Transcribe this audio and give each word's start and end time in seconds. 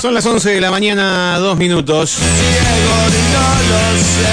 Son 0.00 0.14
las 0.14 0.24
11 0.24 0.50
de 0.52 0.60
la 0.62 0.70
mañana, 0.70 1.38
dos 1.38 1.58
minutos. 1.58 2.12
Ciego 2.12 2.24
no 3.32 3.48
lo 3.68 3.98
sé. 3.98 4.32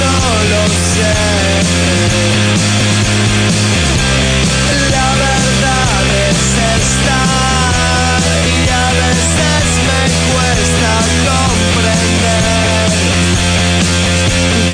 No 0.00 0.14
lo 0.50 0.62
sé. 0.74 1.14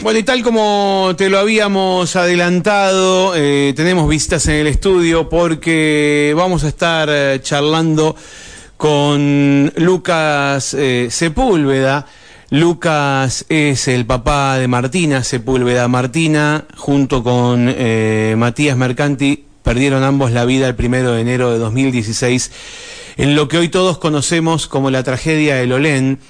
Bueno, 0.06 0.20
y 0.20 0.22
tal 0.22 0.44
como 0.44 1.14
te 1.18 1.28
lo 1.28 1.40
habíamos 1.40 2.14
adelantado, 2.14 3.32
eh, 3.34 3.72
tenemos 3.74 4.08
visitas 4.08 4.46
en 4.46 4.54
el 4.54 4.68
estudio 4.68 5.28
porque 5.28 6.32
vamos 6.36 6.62
a 6.62 6.68
estar 6.68 7.08
eh, 7.10 7.40
charlando 7.42 8.14
con 8.76 9.72
Lucas 9.74 10.74
eh, 10.74 11.08
Sepúlveda. 11.10 12.06
Lucas 12.50 13.46
es 13.48 13.88
el 13.88 14.06
papá 14.06 14.58
de 14.58 14.68
Martina 14.68 15.24
Sepúlveda. 15.24 15.88
Martina, 15.88 16.66
junto 16.76 17.24
con 17.24 17.66
eh, 17.68 18.36
Matías 18.38 18.76
Mercanti, 18.76 19.44
perdieron 19.64 20.04
ambos 20.04 20.30
la 20.30 20.44
vida 20.44 20.68
el 20.68 20.76
primero 20.76 21.14
de 21.14 21.22
enero 21.22 21.50
de 21.50 21.58
2016 21.58 22.52
en 23.16 23.34
lo 23.34 23.48
que 23.48 23.58
hoy 23.58 23.70
todos 23.70 23.98
conocemos 23.98 24.68
como 24.68 24.92
la 24.92 25.02
tragedia 25.02 25.56
del 25.56 25.72
Olén. 25.72 26.20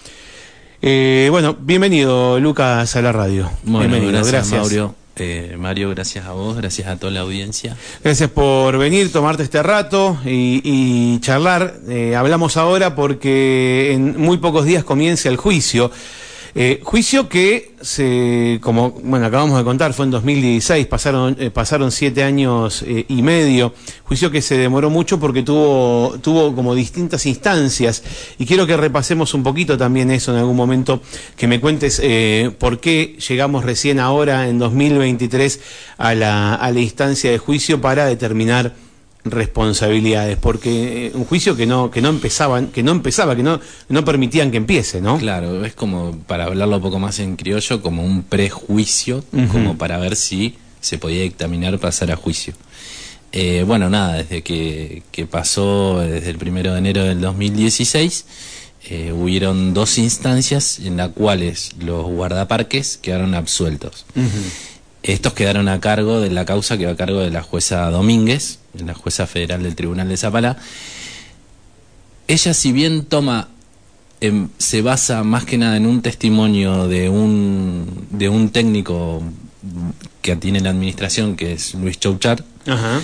Eh, 0.83 1.29
bueno, 1.30 1.57
bienvenido 1.59 2.39
Lucas 2.39 2.95
a 2.97 3.03
la 3.03 3.12
radio. 3.12 3.51
Bueno, 3.62 3.89
bienvenido, 3.89 4.25
gracias, 4.25 4.62
Mario. 4.62 4.95
Eh, 5.19 5.57
Mario, 5.59 5.89
gracias 5.91 6.27
a 6.27 6.33
vos, 6.33 6.57
gracias 6.59 6.89
a 6.89 6.97
toda 6.97 7.11
la 7.11 7.21
audiencia. 7.21 7.75
Gracias 8.05 8.29
por 8.29 8.77
venir, 8.77 9.11
tomarte 9.11 9.43
este 9.43 9.62
rato 9.62 10.19
y, 10.27 10.61
y 10.62 11.19
charlar. 11.21 11.77
Eh, 11.89 12.15
hablamos 12.15 12.59
ahora 12.59 12.95
porque 12.95 13.93
en 13.95 14.21
muy 14.21 14.37
pocos 14.37 14.66
días 14.66 14.85
comienza 14.85 15.30
el 15.30 15.38
juicio. 15.38 15.91
Eh, 16.59 16.80
juicio 16.82 17.29
que, 17.29 17.74
se, 17.82 18.59
como 18.62 18.93
bueno, 18.93 19.26
acabamos 19.26 19.59
de 19.59 19.65
contar, 19.65 19.93
fue 19.93 20.07
en 20.07 20.10
2016, 20.10 20.87
pasaron, 20.87 21.37
eh, 21.38 21.51
pasaron 21.51 21.93
siete 21.93 22.23
años 22.23 22.82
eh, 22.87 23.04
y 23.09 23.21
medio. 23.21 23.74
Juicio 24.04 24.30
que 24.30 24.40
se 24.40 24.57
demoró 24.57 24.88
mucho 24.88 25.21
porque 25.21 25.43
tuvo, 25.43 26.16
tuvo 26.23 26.54
como 26.54 26.74
distintas 26.74 27.26
instancias. 27.26 28.02
Y 28.38 28.46
quiero 28.46 28.66
que 28.66 28.74
repasemos 28.74 29.35
un 29.35 29.43
poquito 29.43 29.76
también 29.76 30.10
eso 30.10 30.32
en 30.32 30.38
algún 30.38 30.57
momento, 30.57 31.02
que 31.37 31.46
me 31.46 31.60
cuentes 31.60 32.01
eh, 32.02 32.51
por 32.59 32.80
qué 32.80 33.18
llegamos 33.29 33.63
recién 33.63 34.01
ahora, 34.01 34.48
en 34.48 34.59
2023, 34.59 35.60
a 35.98 36.15
la, 36.15 36.54
a 36.54 36.73
la 36.73 36.80
instancia 36.80 37.30
de 37.30 37.37
juicio 37.37 37.82
para 37.82 38.07
determinar 38.07 38.85
responsabilidades, 39.30 40.37
porque 40.37 41.07
eh, 41.07 41.13
un 41.15 41.24
juicio 41.24 41.57
que 41.57 41.66
no 41.66 41.91
que 41.91 42.01
no 42.01 42.09
empezaban, 42.09 42.69
que 42.69 42.82
no 42.82 42.93
empezaba, 42.93 43.37
que 43.37 43.43
no 43.43 43.60
no 43.88 44.05
permitían 44.05 44.51
que 44.51 44.57
empiece, 44.57 45.01
¿no? 45.01 45.19
Claro, 45.19 45.65
es 45.65 45.74
como, 45.74 46.19
para 46.27 46.45
hablarlo 46.45 46.77
un 46.77 46.82
poco 46.82 46.99
más 46.99 47.19
en 47.19 47.37
criollo, 47.37 47.82
como 47.82 48.04
un 48.04 48.23
prejuicio, 48.23 49.24
como 49.52 49.77
para 49.79 49.99
ver 49.99 50.16
si 50.16 50.57
se 50.80 50.99
podía 50.99 51.23
dictaminar 51.23 51.79
pasar 51.79 52.10
a 52.10 52.16
juicio. 52.16 52.54
Eh, 53.32 53.65
bueno, 53.66 53.91
nada, 53.91 54.15
desde 54.15 54.43
que, 54.43 55.02
que 55.10 55.27
pasó, 55.27 56.01
desde 56.01 56.30
el 56.30 56.38
primero 56.38 56.73
de 56.73 56.79
enero 56.79 57.04
del 57.04 57.21
2016, 57.21 58.24
eh, 58.88 59.13
hubieron 59.13 59.74
dos 59.74 59.99
instancias 59.99 60.79
en 60.79 60.97
las 60.97 61.09
cuales 61.09 61.73
los 61.80 62.07
guardaparques 62.07 62.99
quedaron 62.99 63.35
absueltos. 63.35 64.06
Estos 65.03 65.32
quedaron 65.32 65.69
a 65.69 65.81
cargo 65.81 66.21
de 66.21 66.31
la 66.31 66.44
causa 66.44 66.78
que 66.78 66.87
va 66.87 66.93
a 66.93 66.97
cargo 66.97 67.19
de 67.19 67.31
la 67.31 67.43
jueza 67.43 67.91
Domínguez, 67.91 68.60
la 68.84 68.94
jueza 68.94 69.27
federal 69.27 69.62
del 69.62 69.75
Tribunal 69.75 70.09
de 70.09 70.16
Zapala. 70.16 70.56
Ella, 72.28 72.55
si 72.55 72.72
bien 72.72 73.05
toma, 73.05 73.49
em, 74.21 74.49
se 74.59 74.82
basa 74.82 75.22
más 75.22 75.44
que 75.44 75.59
nada 75.59 75.77
en 75.77 75.87
un 75.87 76.03
testimonio 76.03 76.88
de 76.88 77.09
un, 77.09 78.06
de 78.10 78.28
un 78.28 78.50
técnico 78.50 79.22
que 80.22 80.37
tiene 80.37 80.60
la 80.60 80.70
administración, 80.70 81.37
que 81.37 81.53
es 81.53 81.75
Luis 81.75 81.98
Chouchar, 82.00 82.44
Ajá. 82.66 83.00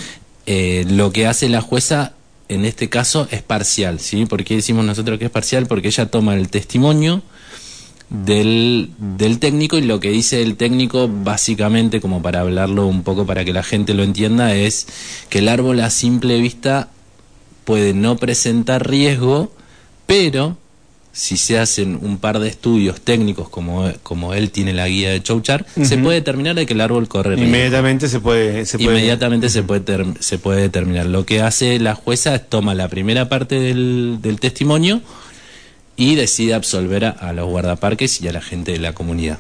eh, 0.46 0.84
lo 0.88 1.12
que 1.12 1.26
hace 1.26 1.48
la 1.48 1.60
jueza 1.60 2.14
en 2.48 2.64
este 2.64 2.88
caso 2.88 3.28
es 3.30 3.42
parcial, 3.42 4.00
¿sí? 4.00 4.26
¿Por 4.26 4.44
qué 4.44 4.56
decimos 4.56 4.84
nosotros 4.84 5.18
que 5.18 5.26
es 5.26 5.30
parcial? 5.30 5.66
Porque 5.66 5.88
ella 5.88 6.06
toma 6.06 6.34
el 6.34 6.48
testimonio 6.48 7.22
del, 8.12 8.90
del 8.98 9.38
técnico 9.38 9.78
y 9.78 9.82
lo 9.82 9.98
que 9.98 10.10
dice 10.10 10.42
el 10.42 10.56
técnico 10.56 11.08
básicamente 11.08 12.00
como 12.00 12.20
para 12.20 12.40
hablarlo 12.40 12.86
un 12.86 13.02
poco 13.02 13.24
para 13.24 13.44
que 13.44 13.54
la 13.54 13.62
gente 13.62 13.94
lo 13.94 14.02
entienda 14.02 14.54
es 14.54 14.86
que 15.30 15.38
el 15.38 15.48
árbol 15.48 15.80
a 15.80 15.88
simple 15.88 16.38
vista 16.38 16.90
puede 17.64 17.94
no 17.94 18.18
presentar 18.18 18.86
riesgo 18.86 19.50
pero 20.04 20.58
si 21.10 21.38
se 21.38 21.58
hacen 21.58 21.98
un 22.02 22.18
par 22.18 22.38
de 22.38 22.48
estudios 22.48 23.00
técnicos 23.00 23.48
como, 23.48 23.90
como 24.02 24.34
él 24.34 24.50
tiene 24.50 24.74
la 24.74 24.88
guía 24.88 25.10
de 25.10 25.22
Chouchar 25.22 25.64
se 25.82 25.96
puede 25.96 26.16
determinar 26.16 26.54
de 26.54 26.66
que 26.66 26.74
el 26.74 26.80
árbol 26.80 27.08
corre 27.08 27.36
riesgo. 27.36 27.48
Inmediatamente 27.48 28.08
se 28.08 28.20
puede 28.20 28.66
se 28.66 28.78
puede. 28.78 28.96
Inmediatamente 28.96 29.48
se 29.48 29.62
puede 29.62 30.14
se 30.20 30.38
puede 30.38 30.62
determinar. 30.62 31.06
Lo 31.06 31.26
que 31.26 31.42
hace 31.42 31.78
la 31.78 31.94
jueza 31.94 32.34
es 32.34 32.48
toma 32.48 32.74
la 32.74 32.88
primera 32.88 33.28
parte 33.28 33.60
del, 33.60 34.18
del 34.22 34.40
testimonio 34.40 35.02
y 35.96 36.14
decide 36.14 36.54
absolver 36.54 37.04
a, 37.04 37.10
a 37.10 37.32
los 37.32 37.48
guardaparques 37.48 38.20
y 38.20 38.28
a 38.28 38.32
la 38.32 38.40
gente 38.40 38.72
de 38.72 38.78
la 38.78 38.92
comunidad. 38.92 39.38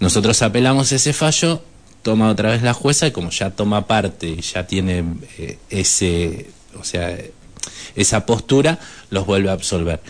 Nosotros 0.00 0.40
apelamos 0.40 0.92
ese 0.92 1.12
fallo, 1.12 1.62
toma 2.02 2.30
otra 2.30 2.50
vez 2.50 2.62
la 2.62 2.72
jueza 2.72 3.06
y 3.06 3.10
como 3.10 3.30
ya 3.30 3.50
toma 3.50 3.86
parte 3.86 4.40
ya 4.40 4.66
tiene 4.66 5.04
eh, 5.38 5.58
ese, 5.68 6.46
o 6.78 6.84
sea, 6.84 7.16
esa 7.94 8.24
postura, 8.24 8.78
los 9.10 9.26
vuelve 9.26 9.50
a 9.50 9.52
absolver. 9.52 10.00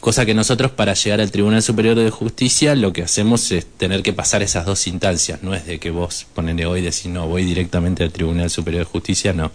Cosa 0.00 0.24
que 0.24 0.32
nosotros 0.32 0.70
para 0.70 0.94
llegar 0.94 1.20
al 1.20 1.30
Tribunal 1.30 1.62
Superior 1.62 1.94
de 1.94 2.08
Justicia 2.08 2.74
lo 2.74 2.90
que 2.90 3.02
hacemos 3.02 3.52
es 3.52 3.66
tener 3.66 4.02
que 4.02 4.14
pasar 4.14 4.42
esas 4.42 4.64
dos 4.64 4.86
instancias. 4.86 5.42
No 5.42 5.54
es 5.54 5.66
de 5.66 5.78
que 5.78 5.90
vos 5.90 6.26
ponele 6.34 6.64
hoy 6.64 6.80
y 6.80 6.84
decís, 6.84 7.06
no, 7.06 7.28
voy 7.28 7.44
directamente 7.44 8.02
al 8.02 8.10
Tribunal 8.10 8.48
Superior 8.48 8.86
de 8.86 8.90
Justicia, 8.90 9.34
no. 9.34 9.52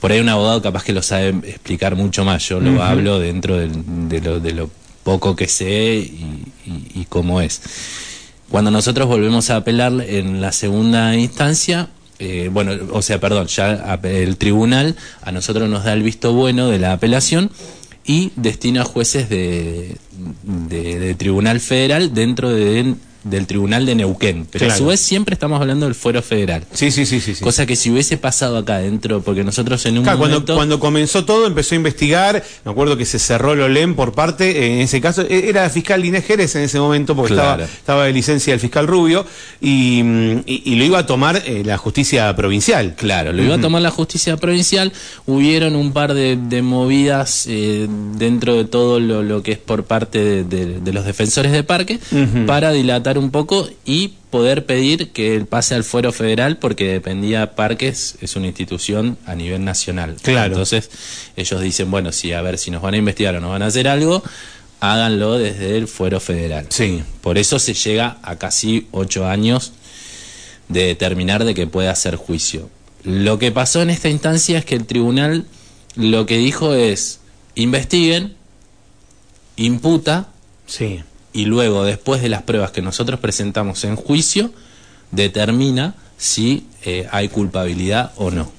Por 0.00 0.12
ahí 0.12 0.20
un 0.20 0.28
abogado 0.28 0.62
capaz 0.62 0.84
que 0.84 0.92
lo 0.92 1.02
sabe 1.02 1.30
explicar 1.48 1.96
mucho 1.96 2.24
más. 2.24 2.48
Yo 2.48 2.60
lo 2.60 2.82
hablo 2.82 3.18
dentro 3.18 3.56
de, 3.56 4.20
lo, 4.20 4.38
de 4.40 4.52
lo 4.52 4.70
poco 5.02 5.34
que 5.34 5.48
sé 5.48 5.96
y, 5.96 6.44
y- 6.66 7.00
y 7.00 7.06
cómo 7.08 7.40
es. 7.40 7.60
Cuando 8.48 8.70
nosotros 8.70 9.08
volvemos 9.08 9.50
a 9.50 9.56
apelar 9.56 9.92
en 10.06 10.40
la 10.40 10.52
segunda 10.52 11.14
instancia, 11.16 11.88
eh, 12.18 12.48
bueno, 12.52 12.72
o 12.92 13.02
sea, 13.02 13.20
perdón, 13.20 13.46
ya 13.48 13.98
el 14.04 14.36
tribunal 14.36 14.96
a 15.22 15.32
nosotros 15.32 15.68
nos 15.68 15.84
da 15.84 15.92
el 15.92 16.02
visto 16.02 16.32
bueno 16.32 16.68
de 16.68 16.78
la 16.78 16.92
apelación 16.92 17.50
y 18.04 18.30
destina 18.36 18.84
jueces 18.84 19.28
de, 19.28 19.96
de, 20.42 20.98
de 20.98 21.14
tribunal 21.14 21.60
federal 21.60 22.14
dentro 22.14 22.50
de- 22.50 22.94
del 23.24 23.46
tribunal 23.46 23.84
de 23.86 23.94
Neuquén. 23.94 24.46
Pero 24.50 24.66
a 24.66 24.76
su 24.76 24.86
vez 24.86 25.00
siempre 25.00 25.34
estamos 25.34 25.60
hablando 25.60 25.86
del 25.86 25.94
fuero 25.94 26.22
federal. 26.22 26.64
Sí, 26.72 26.90
sí, 26.90 27.04
sí, 27.06 27.20
sí. 27.20 27.34
sí. 27.34 27.42
Cosa 27.44 27.66
que 27.66 27.76
si 27.76 27.90
hubiese 27.90 28.16
pasado 28.16 28.56
acá 28.58 28.78
dentro, 28.78 29.20
porque 29.22 29.44
nosotros 29.44 29.84
en 29.86 29.98
un 29.98 30.04
Claro, 30.04 30.18
cuando, 30.18 30.36
momento... 30.36 30.54
cuando 30.54 30.80
comenzó 30.80 31.24
todo 31.24 31.46
empezó 31.46 31.74
a 31.74 31.76
investigar, 31.76 32.42
me 32.64 32.70
acuerdo 32.70 32.96
que 32.96 33.04
se 33.04 33.18
cerró 33.18 33.52
el 33.52 33.60
OLEM 33.62 33.94
por 33.94 34.12
parte, 34.12 34.50
eh, 34.50 34.74
en 34.74 34.80
ese 34.80 35.00
caso, 35.00 35.22
eh, 35.22 35.44
era 35.48 35.68
fiscal 35.70 36.04
Inés 36.04 36.24
Jerez 36.24 36.54
en 36.56 36.62
ese 36.62 36.78
momento 36.80 37.14
porque 37.16 37.34
Claro. 37.34 37.64
estaba, 37.64 37.78
estaba 37.78 38.04
de 38.06 38.12
licencia 38.12 38.54
el 38.54 38.60
fiscal 38.60 38.86
Rubio 38.86 39.26
y, 39.60 40.00
y- 40.46 40.62
y 40.64 40.74
lo 40.76 40.84
iba 40.84 40.98
a 41.00 41.06
tomar 41.06 41.42
eh, 41.44 41.62
la 41.64 41.76
justicia 41.76 42.34
provincial. 42.36 42.94
Claro, 42.96 43.32
lo 43.32 43.42
iba 43.42 43.56
a 43.56 43.60
tomar 43.60 43.82
la 43.82 43.90
justicia 43.90 44.36
provincial. 44.36 44.92
Hubieron 45.26 45.76
un 45.76 45.92
par 45.92 46.14
de, 46.14 46.36
de 46.36 46.62
movidas 46.62 47.46
eh, 47.48 47.86
dentro 48.16 48.54
de 48.54 48.64
todo 48.64 49.00
lo, 49.00 49.22
lo 49.22 49.42
que 49.42 49.52
es 49.52 49.58
por 49.58 49.84
parte 49.84 50.18
de, 50.22 50.44
de- 50.44 50.80
de 50.80 50.92
los 50.92 51.04
defensores 51.04 51.52
de 51.52 51.62
parque 51.64 51.98
para 52.46 52.72
dilatar 52.72 53.17
un 53.18 53.30
poco 53.30 53.68
y 53.84 54.14
poder 54.30 54.66
pedir 54.66 55.10
que 55.10 55.34
él 55.34 55.46
pase 55.46 55.74
al 55.74 55.84
fuero 55.84 56.12
federal 56.12 56.58
porque 56.58 56.92
dependía 56.92 57.54
Parques, 57.54 58.16
es 58.20 58.36
una 58.36 58.46
institución 58.46 59.18
a 59.26 59.34
nivel 59.34 59.64
nacional. 59.64 60.16
Claro. 60.22 60.52
Entonces 60.52 60.90
ellos 61.36 61.60
dicen, 61.60 61.90
bueno, 61.90 62.12
si 62.12 62.32
a 62.32 62.42
ver 62.42 62.58
si 62.58 62.70
nos 62.70 62.82
van 62.82 62.94
a 62.94 62.98
investigar 62.98 63.34
o 63.36 63.40
nos 63.40 63.50
van 63.50 63.62
a 63.62 63.66
hacer 63.66 63.88
algo, 63.88 64.22
háganlo 64.80 65.38
desde 65.38 65.76
el 65.76 65.88
fuero 65.88 66.20
federal. 66.20 66.66
Sí. 66.68 67.02
Por 67.20 67.38
eso 67.38 67.58
se 67.58 67.74
llega 67.74 68.18
a 68.22 68.36
casi 68.36 68.86
ocho 68.90 69.26
años 69.26 69.72
de 70.68 70.84
determinar 70.84 71.44
de 71.44 71.54
que 71.54 71.66
puede 71.66 71.88
hacer 71.88 72.16
juicio. 72.16 72.70
Lo 73.04 73.38
que 73.38 73.52
pasó 73.52 73.82
en 73.82 73.90
esta 73.90 74.08
instancia 74.08 74.58
es 74.58 74.64
que 74.64 74.74
el 74.74 74.86
tribunal 74.86 75.46
lo 75.94 76.26
que 76.26 76.36
dijo 76.36 76.74
es 76.74 77.20
investiguen, 77.54 78.36
imputa 79.56 80.28
Sí. 80.68 81.00
Y 81.38 81.44
luego 81.44 81.84
después 81.84 82.20
de 82.20 82.28
las 82.28 82.42
pruebas 82.42 82.72
que 82.72 82.82
nosotros 82.82 83.20
presentamos 83.20 83.84
en 83.84 83.94
juicio 83.94 84.50
determina 85.12 85.94
si 86.16 86.66
eh, 86.82 87.06
hay 87.12 87.28
culpabilidad 87.28 88.10
o 88.16 88.32
no. 88.32 88.50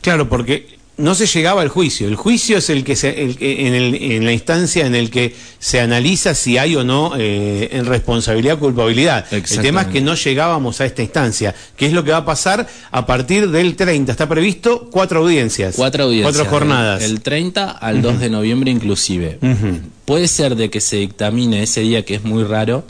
Claro, 0.00 0.28
porque 0.28 0.77
no 0.98 1.14
se 1.14 1.26
llegaba 1.26 1.62
al 1.62 1.68
juicio. 1.68 2.06
El 2.08 2.16
juicio 2.16 2.58
es 2.58 2.68
el 2.70 2.84
que 2.84 2.94
se, 2.96 3.22
el 3.24 3.36
que- 3.36 3.66
en, 3.66 3.74
el- 3.74 3.94
en 3.94 4.24
la 4.24 4.32
instancia 4.32 4.84
en 4.84 4.94
el 4.94 5.10
que 5.10 5.34
se 5.58 5.80
analiza 5.80 6.34
si 6.34 6.58
hay 6.58 6.76
o 6.76 6.84
no 6.84 7.12
eh, 7.16 7.68
en 7.72 7.86
responsabilidad 7.86 8.56
o 8.56 8.58
culpabilidad. 8.58 9.24
El 9.32 9.42
tema 9.62 9.82
es 9.82 9.86
que 9.88 10.00
no 10.00 10.14
llegábamos 10.14 10.80
a 10.80 10.86
esta 10.86 11.02
instancia. 11.02 11.54
¿Qué 11.76 11.86
es 11.86 11.92
lo 11.92 12.04
que 12.04 12.10
va 12.10 12.18
a 12.18 12.24
pasar 12.24 12.66
a 12.90 13.06
partir 13.06 13.48
del 13.50 13.74
30? 13.76 14.12
Está 14.12 14.28
previsto 14.28 14.88
cuatro 14.90 15.20
audiencias. 15.20 15.74
Cuatro 15.76 16.04
audiencias. 16.04 16.34
Cuatro 16.36 16.50
jornadas. 16.50 17.02
El, 17.02 17.12
el 17.12 17.20
30 17.22 17.70
al 17.70 18.02
2 18.02 18.20
de 18.20 18.30
noviembre 18.30 18.70
inclusive. 18.70 19.38
Puede 20.04 20.26
ser 20.28 20.56
de 20.56 20.68
que 20.70 20.80
se 20.80 20.96
dictamine 20.96 21.62
ese 21.62 21.80
día, 21.82 22.04
que 22.04 22.14
es 22.16 22.24
muy 22.24 22.42
raro, 22.44 22.84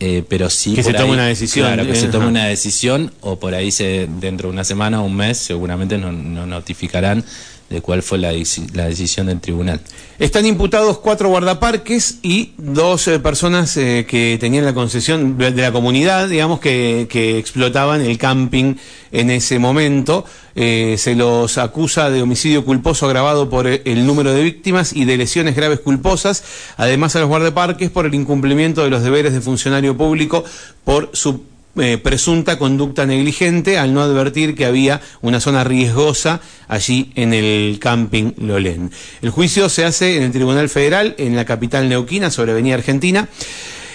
eh, 0.00 0.24
pero 0.28 0.48
sí... 0.50 0.74
Que 0.74 0.82
se 0.82 0.92
tome 0.92 1.04
ahí- 1.04 1.10
una 1.10 1.26
decisión, 1.26 1.66
Claro, 1.68 1.84
que 1.84 1.92
eh, 1.92 1.96
se 1.96 2.08
tome 2.08 2.24
ajá. 2.24 2.30
una 2.30 2.44
decisión 2.46 3.12
o 3.20 3.38
por 3.38 3.54
ahí 3.54 3.70
se 3.70 4.08
dentro 4.20 4.48
de 4.48 4.54
una 4.54 4.64
semana 4.64 5.02
o 5.02 5.04
un 5.04 5.14
mes 5.16 5.36
seguramente 5.38 5.98
nos 5.98 6.12
nos 6.14 6.46
notificarán 6.48 7.24
de 7.70 7.80
cuál 7.80 8.02
fue 8.02 8.18
la, 8.18 8.32
deci- 8.32 8.68
la 8.74 8.86
decisión 8.86 9.28
del 9.28 9.40
tribunal. 9.40 9.80
Están 10.18 10.44
imputados 10.44 10.98
cuatro 10.98 11.28
guardaparques 11.28 12.18
y 12.20 12.52
dos 12.58 13.06
eh, 13.06 13.20
personas 13.20 13.76
eh, 13.76 14.06
que 14.08 14.36
tenían 14.40 14.64
la 14.64 14.74
concesión 14.74 15.38
de 15.38 15.52
la 15.52 15.70
comunidad, 15.70 16.28
digamos, 16.28 16.58
que, 16.58 17.06
que 17.08 17.38
explotaban 17.38 18.00
el 18.00 18.18
camping 18.18 18.74
en 19.12 19.30
ese 19.30 19.60
momento. 19.60 20.24
Eh, 20.56 20.96
se 20.98 21.14
los 21.14 21.58
acusa 21.58 22.10
de 22.10 22.22
homicidio 22.22 22.64
culposo 22.64 23.06
agravado 23.06 23.48
por 23.48 23.68
el 23.68 24.04
número 24.06 24.34
de 24.34 24.42
víctimas 24.42 24.92
y 24.92 25.04
de 25.04 25.16
lesiones 25.16 25.54
graves 25.54 25.78
culposas. 25.78 26.42
Además, 26.76 27.14
a 27.14 27.20
los 27.20 27.28
guardaparques 27.28 27.88
por 27.88 28.04
el 28.04 28.14
incumplimiento 28.14 28.82
de 28.82 28.90
los 28.90 29.04
deberes 29.04 29.32
de 29.32 29.40
funcionario 29.40 29.96
público 29.96 30.44
por 30.84 31.10
su 31.12 31.44
eh, 31.76 31.98
presunta 31.98 32.58
conducta 32.58 33.06
negligente 33.06 33.78
al 33.78 33.94
no 33.94 34.02
advertir 34.02 34.54
que 34.54 34.64
había 34.64 35.00
una 35.20 35.38
zona 35.38 35.62
riesgosa 35.62 36.40
allí 36.66 37.12
en 37.14 37.32
el 37.32 37.78
camping 37.80 38.32
Lolén. 38.38 38.90
El 39.22 39.30
juicio 39.30 39.68
se 39.68 39.84
hace 39.84 40.16
en 40.16 40.24
el 40.24 40.32
Tribunal 40.32 40.68
Federal 40.68 41.14
en 41.16 41.36
la 41.36 41.44
capital 41.44 41.88
neuquina 41.88 42.30
sobre 42.30 42.52
Avenida 42.52 42.74
Argentina 42.74 43.28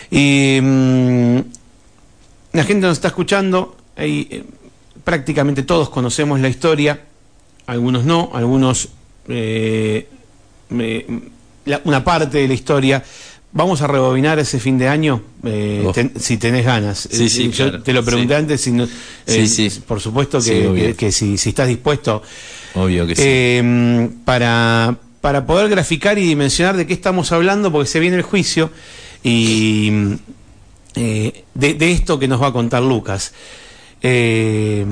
y 0.10 0.60
mm, 0.62 1.40
la 2.54 2.64
gente 2.64 2.88
nos 2.88 2.98
está 2.98 3.10
escuchando 3.10 3.76
ahí, 3.98 4.28
eh, 4.32 4.44
prácticamente 5.04 5.64
todos 5.64 5.90
conocemos 5.90 6.40
la 6.40 6.48
historia, 6.48 7.02
algunos 7.68 8.06
no, 8.06 8.32
algunos 8.34 8.90
eh, 9.28 10.08
una 11.84 12.04
parte 12.04 12.38
de 12.38 12.48
la 12.48 12.54
historia. 12.54 13.04
Vamos 13.58 13.82
a 13.82 13.88
rebobinar 13.88 14.38
ese 14.38 14.60
fin 14.60 14.78
de 14.78 14.90
año, 14.90 15.22
eh, 15.46 15.88
ten- 15.94 16.12
si 16.20 16.36
tenés 16.36 16.66
ganas. 16.66 17.08
Sí, 17.10 17.30
sí, 17.30 17.50
Yo 17.52 17.70
claro, 17.70 17.84
te 17.84 17.94
lo 17.94 18.04
pregunté 18.04 18.34
sí. 18.34 18.38
antes, 18.38 18.62
si 18.62 18.72
no- 18.74 18.86
Sí, 18.86 18.92
eh, 19.68 19.72
por 19.88 20.02
supuesto 20.02 20.42
que, 20.42 20.68
obvio. 20.68 20.84
que- 20.88 20.96
que 20.96 21.12
si, 21.14 21.38
si 21.38 21.50
estás 21.50 21.70
dispuesto 21.70 22.22
Obvio 22.74 23.08
que 23.08 23.16
sí. 23.16 23.22
eh, 23.26 24.10
para, 24.26 24.98
para 25.22 25.46
poder 25.46 25.70
graficar 25.70 26.18
y 26.20 26.26
dimensionar 26.28 26.76
de 26.76 26.86
qué 26.86 26.92
estamos 26.94 27.32
hablando, 27.32 27.72
porque 27.72 27.88
se 27.88 28.02
viene 28.02 28.18
el 28.18 28.24
juicio 28.24 28.72
y 29.24 29.90
eh, 30.96 31.46
de, 31.54 31.74
de 31.76 31.92
esto 31.94 32.20
que 32.20 32.28
nos 32.28 32.42
va 32.42 32.48
a 32.48 32.52
contar 32.54 32.84
Lucas. 32.84 33.34
Eh, 34.02 34.86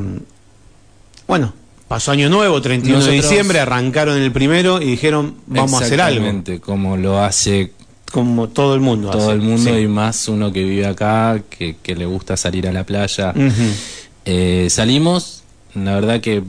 bueno, 1.28 1.54
pasó 1.90 2.12
Año 2.12 2.30
Nuevo, 2.30 2.62
31 2.62 3.00
de 3.00 3.06
Nosotros- 3.08 3.30
diciembre, 3.30 3.60
arrancaron 3.60 4.18
el 4.18 4.32
primero 4.32 4.82
y 4.82 4.86
dijeron, 4.86 5.36
vamos 5.48 5.82
a 5.82 5.86
hacer 5.86 6.00
algo, 6.00 6.20
Exactamente, 6.26 6.60
como 6.62 6.96
lo 6.96 7.20
hace 7.22 7.74
como 8.14 8.48
todo 8.48 8.76
el 8.76 8.80
mundo 8.82 9.10
todo 9.10 9.24
hace. 9.24 9.32
el 9.34 9.42
mundo 9.42 9.74
Sí. 9.74 9.80
y 9.82 9.88
más 9.88 10.28
uno 10.30 10.54
que 10.54 10.64
vive 10.64 10.86
acá, 10.86 11.42
que, 11.50 11.76
que 11.84 11.96
le 11.96 12.06
gusta 12.06 12.38
salir 12.38 12.68
a 12.68 12.72
la 12.72 12.86
playa. 12.86 13.34
Eh, 14.26 14.68
salimos, 14.70 15.44
la 15.76 15.96
verdad 15.96 16.22
que 16.22 16.42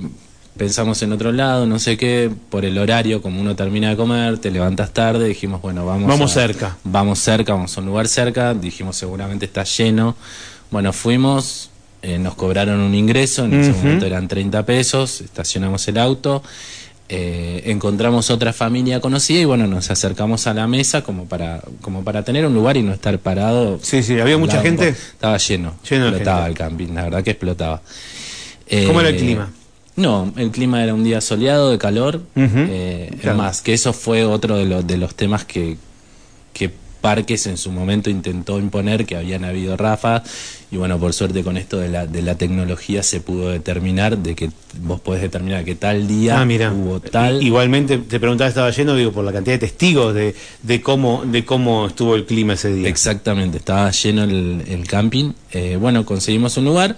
pensamos 0.57 1.03
en 1.03 1.13
otro 1.13 1.33
lado, 1.33 1.67
no 1.67 1.79
sé 1.81 1.97
qué, 1.97 2.31
por 2.51 2.65
el 2.65 2.79
horario, 2.79 3.21
como 3.21 3.41
uno 3.41 3.57
termina 3.57 3.91
de 3.91 3.97
comer, 3.97 4.39
te 4.39 4.51
levantas 4.53 4.93
tarde, 4.93 5.27
dijimos, 5.27 5.61
bueno, 5.61 5.85
vamos 5.85 6.07
Vamos 6.09 6.31
a- 6.31 6.35
cerca. 6.35 6.77
Vamos 6.85 7.19
cerca, 7.19 7.55
vamos 7.55 7.77
a 7.77 7.81
un 7.81 7.87
lugar 7.87 8.07
cerca, 8.07 8.55
dijimos 8.55 8.97
seguramente 8.97 9.47
está 9.47 9.65
lleno. 9.65 10.15
Bueno, 10.71 10.93
fuimos, 10.93 11.71
eh, 12.03 12.19
nos 12.19 12.35
cobraron 12.37 12.79
un 12.81 12.95
ingreso, 12.95 13.45
en 13.47 13.55
ese 13.55 13.73
momento 13.73 14.07
eran 14.07 14.29
30 14.29 14.65
pesos, 14.65 15.21
estacionamos 15.23 15.89
el 15.89 15.99
auto, 15.99 16.43
eh, 17.09 17.63
encontramos 17.67 18.31
otra 18.31 18.53
familia 18.53 19.01
conocida 19.01 19.41
y 19.41 19.45
bueno, 19.45 19.67
nos 19.67 19.91
acercamos 19.91 20.47
a 20.47 20.55
la 20.55 20.67
mesa 20.67 21.03
como 21.03 21.27
para, 21.27 21.61
como 21.81 22.03
para 22.03 22.23
tener 22.25 22.47
un 22.47 22.55
lugar 22.55 22.77
y 22.77 22.83
no 22.83 22.93
estar 22.93 23.19
parado. 23.19 23.79
Sí, 23.83 24.03
sí, 24.03 24.19
había 24.19 24.39
mucha 24.39 24.61
gente. 24.63 24.89
Estaba 24.89 25.37
lleno, 25.39 25.75
Lleno 25.89 26.09
explotaba 26.09 26.47
el 26.47 26.55
camping, 26.55 26.89
la 26.95 27.05
verdad 27.05 27.23
que 27.23 27.31
explotaba. 27.33 27.83
¿Cómo 28.87 29.01
era 29.01 29.11
Eh, 29.11 29.13
el 29.13 29.19
clima? 29.19 29.53
No, 29.97 30.33
el 30.37 30.51
clima 30.51 30.83
era 30.83 30.93
un 30.95 31.05
día 31.05 31.21
soleado, 31.21 31.71
de 31.71 31.79
calor. 31.79 32.23
Eh, 32.35 33.11
es 33.15 33.21
claro. 33.21 33.39
más, 33.39 33.61
que 33.61 33.75
eso 33.75 33.93
fue 33.93 34.25
otro 34.25 34.57
de 34.57 34.65
los, 34.65 34.87
de 34.87 34.97
los 34.97 35.15
temas 35.15 35.45
que, 35.45 35.77
que 36.53 36.71
Parques 37.05 37.47
en 37.47 37.59
su 37.59 37.71
momento 37.71 38.09
intentó 38.09 38.59
imponer, 38.59 39.05
que 39.05 39.15
habían 39.15 39.45
habido 39.45 39.77
rafas. 39.77 40.23
Y 40.73 40.79
bueno, 40.79 40.99
por 40.99 41.13
suerte 41.13 41.45
con 41.45 41.59
esto 41.59 41.77
de 41.79 41.91
la, 41.91 42.07
de 42.07 42.23
la 42.23 42.35
tecnología 42.37 43.03
se 43.03 43.21
pudo 43.21 43.51
determinar 43.51 44.17
de 44.17 44.35
que 44.35 44.49
vos 44.81 45.01
podés 45.01 45.21
determinar 45.21 45.67
que 45.67 45.75
tal 45.75 46.09
día 46.09 46.41
Ah, 46.41 46.47
mira. 46.47 46.73
hubo 46.73 47.01
tal. 47.01 47.43
Igualmente 47.43 47.99
te 47.99 48.19
preguntaba, 48.19 48.49
estaba 48.49 48.71
lleno, 48.71 48.97
digo, 48.97 49.13
por 49.13 49.23
la 49.23 49.33
cantidad 49.33 49.57
de 49.57 49.59
testigos 49.59 50.15
de, 50.15 50.35
de 50.63 50.81
cómo 50.81 51.23
de 51.27 51.45
cómo 51.45 51.89
estuvo 51.89 52.15
el 52.15 52.25
clima 52.25 52.55
ese 52.55 52.73
día. 52.73 52.89
Exactamente, 52.89 53.59
estaba 53.59 53.91
lleno 53.91 54.25
el, 54.25 54.63
el 54.67 54.87
camping. 54.87 55.33
Eh, 55.53 55.77
bueno, 55.79 56.07
conseguimos 56.07 56.57
un 56.57 56.65
lugar. 56.65 56.97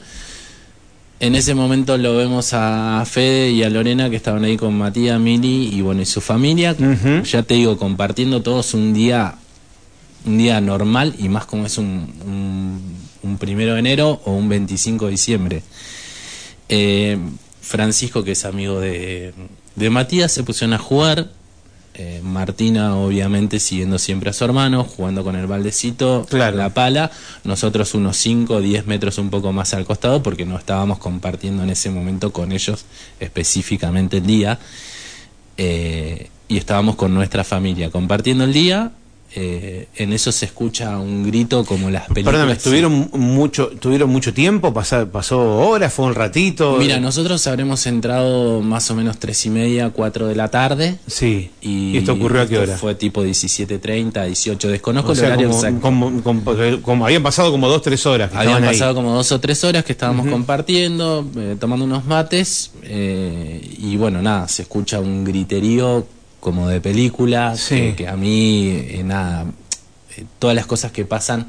En 1.18 1.34
ese 1.34 1.54
momento 1.56 1.98
lo 1.98 2.14
vemos 2.16 2.50
a 2.52 3.02
Fede 3.06 3.50
y 3.50 3.64
a 3.64 3.70
Lorena 3.70 4.08
que 4.08 4.14
estaban 4.16 4.44
ahí 4.44 4.56
con 4.56 4.72
Matías, 4.78 5.18
Mili 5.18 5.74
y 5.74 5.80
bueno, 5.80 6.00
y 6.02 6.06
su 6.06 6.20
familia. 6.20 6.76
Ya 7.24 7.42
te 7.42 7.54
digo, 7.54 7.76
compartiendo 7.76 8.40
todos 8.42 8.72
un 8.74 8.94
día 8.94 9.34
un 10.26 10.38
día 10.38 10.60
normal 10.60 11.14
y 11.18 11.28
más 11.28 11.46
como 11.46 11.66
es 11.66 11.78
un, 11.78 12.12
un, 12.26 12.80
un 13.22 13.38
primero 13.38 13.74
de 13.74 13.78
enero 13.80 14.20
o 14.24 14.32
un 14.32 14.48
25 14.48 15.06
de 15.06 15.10
diciembre. 15.10 15.62
Eh, 16.68 17.18
Francisco, 17.60 18.22
que 18.24 18.32
es 18.32 18.44
amigo 18.44 18.80
de, 18.80 19.32
de 19.74 19.90
Matías, 19.90 20.32
se 20.32 20.42
pusieron 20.44 20.74
a 20.74 20.78
jugar. 20.78 21.30
Eh, 21.98 22.20
Martina, 22.22 22.94
obviamente, 22.96 23.58
siguiendo 23.58 23.98
siempre 23.98 24.28
a 24.28 24.32
su 24.34 24.44
hermano, 24.44 24.84
jugando 24.84 25.24
con 25.24 25.34
el 25.34 25.46
baldecito, 25.46 26.26
Claro. 26.28 26.56
la 26.58 26.74
pala. 26.74 27.10
Nosotros 27.44 27.94
unos 27.94 28.18
5 28.18 28.56
o 28.56 28.60
10 28.60 28.86
metros 28.86 29.16
un 29.16 29.30
poco 29.30 29.50
más 29.52 29.72
al 29.72 29.86
costado, 29.86 30.22
porque 30.22 30.44
no 30.44 30.58
estábamos 30.58 30.98
compartiendo 30.98 31.62
en 31.62 31.70
ese 31.70 31.88
momento 31.90 32.32
con 32.32 32.52
ellos 32.52 32.84
específicamente 33.18 34.18
el 34.18 34.26
día. 34.26 34.58
Eh, 35.56 36.28
y 36.48 36.58
estábamos 36.58 36.96
con 36.96 37.14
nuestra 37.14 37.44
familia 37.44 37.90
compartiendo 37.90 38.44
el 38.44 38.52
día. 38.52 38.92
Eh, 39.38 39.88
en 39.96 40.14
eso 40.14 40.32
se 40.32 40.46
escucha 40.46 40.98
un 40.98 41.22
grito 41.24 41.62
como 41.66 41.90
las 41.90 42.04
películas. 42.08 42.24
Perdóname, 42.32 42.52
¿estuvieron 42.54 43.10
mucho, 43.12 43.68
¿tuvieron 43.78 44.08
mucho 44.08 44.32
tiempo? 44.32 44.72
¿Pasó, 44.72 45.06
pasó 45.08 45.38
horas? 45.58 45.92
¿Fue 45.92 46.06
un 46.06 46.14
ratito? 46.14 46.76
Mira, 46.78 46.98
nosotros 46.98 47.46
habremos 47.46 47.86
entrado 47.86 48.62
más 48.62 48.90
o 48.90 48.94
menos 48.94 49.18
tres 49.18 49.44
y 49.44 49.50
media, 49.50 49.90
cuatro 49.90 50.26
de 50.26 50.36
la 50.36 50.48
tarde. 50.48 50.96
Sí. 51.06 51.50
Y, 51.60 51.90
¿Y 51.90 51.96
esto 51.98 52.14
ocurrió 52.14 52.40
a 52.40 52.46
qué 52.46 52.58
hora? 52.58 52.76
Fue 52.78 52.94
tipo 52.94 53.22
17.30, 53.22 54.24
18. 54.24 54.68
Desconozco 54.68 55.10
O 55.10 55.14
el 55.14 55.18
horario 55.20 55.48
como, 55.50 55.58
exacto. 55.60 55.80
como- 55.82 56.22
como- 56.22 56.80
como- 56.82 57.04
habían 57.06 57.22
pasado 57.22 57.50
como 57.52 57.68
dos, 57.68 57.82
tres 57.82 58.06
horas. 58.06 58.30
que 58.30 58.38
Habían 58.38 58.64
ahí. 58.64 58.70
pasado 58.70 58.94
como 58.94 59.12
dos 59.12 59.30
o 59.32 59.38
tres 59.38 59.62
horas 59.64 59.84
que 59.84 59.92
estábamos 59.92 60.26
compartiendo, 60.28 61.26
eh, 61.36 61.56
tomando 61.60 61.84
unos 61.84 62.06
mates. 62.06 62.70
eh, 62.84 63.60
y 63.78 63.96
bueno, 63.96 64.22
nada, 64.22 64.48
se 64.48 64.62
escucha 64.62 65.00
un 65.00 65.24
griterío 65.24 66.06
como 66.46 66.68
de 66.68 66.80
película. 66.80 67.56
Sí. 67.56 67.74
Que, 67.74 67.94
que 67.96 68.06
a 68.08 68.14
mí, 68.16 68.68
eh, 68.70 69.02
nada, 69.04 69.46
eh, 70.16 70.22
todas 70.38 70.54
las 70.54 70.64
cosas 70.66 70.92
que 70.92 71.04
pasan 71.04 71.48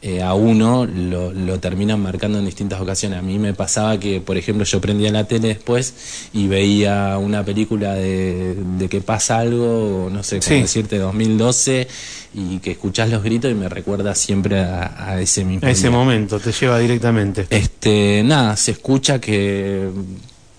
eh, 0.00 0.22
a 0.22 0.32
uno 0.32 0.86
lo, 0.86 1.32
lo 1.32 1.60
terminan 1.60 2.00
marcando 2.00 2.38
en 2.38 2.46
distintas 2.46 2.80
ocasiones. 2.80 3.18
A 3.18 3.22
mí 3.22 3.38
me 3.38 3.52
pasaba 3.52 4.00
que, 4.00 4.22
por 4.22 4.38
ejemplo, 4.38 4.64
yo 4.64 4.80
prendía 4.80 5.12
la 5.12 5.24
tele 5.24 5.48
después 5.48 5.92
y 6.32 6.48
veía 6.48 7.18
una 7.18 7.44
película 7.44 7.92
de, 7.94 8.56
de 8.78 8.88
que 8.88 9.02
pasa 9.02 9.38
algo, 9.40 10.08
no 10.10 10.22
sé 10.22 10.36
cómo 10.40 10.48
Sí. 10.48 10.60
decirte, 10.62 10.96
2012, 10.98 11.86
y 12.34 12.58
que 12.60 12.70
escuchás 12.70 13.10
los 13.10 13.22
gritos 13.22 13.50
y 13.50 13.54
me 13.54 13.68
recuerda 13.68 14.14
siempre 14.14 14.60
a, 14.60 15.10
a 15.10 15.20
ese 15.20 15.44
mismo 15.44 15.68
A 15.68 15.70
ese 15.70 15.90
momento, 15.90 16.40
te 16.40 16.52
lleva 16.52 16.78
directamente. 16.78 17.46
Este, 17.50 18.22
nada, 18.24 18.56
se 18.56 18.70
escucha 18.70 19.20
que 19.20 19.88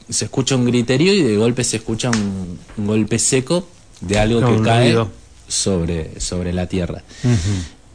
se 0.10 0.26
escucha 0.26 0.56
un 0.56 0.66
griterío 0.66 1.14
y 1.14 1.22
de 1.22 1.38
golpe 1.38 1.64
se 1.64 1.78
escucha 1.78 2.10
un, 2.10 2.60
un 2.78 2.88
golpe 2.88 3.20
seco 3.20 3.68
de 4.02 4.20
algo 4.20 4.42
No, 4.42 4.56
que 4.58 4.62
cae 4.64 4.86
ruido. 4.90 5.12
sobre, 5.48 6.20
sobre 6.20 6.52
la 6.54 6.68
tierra. 6.68 7.04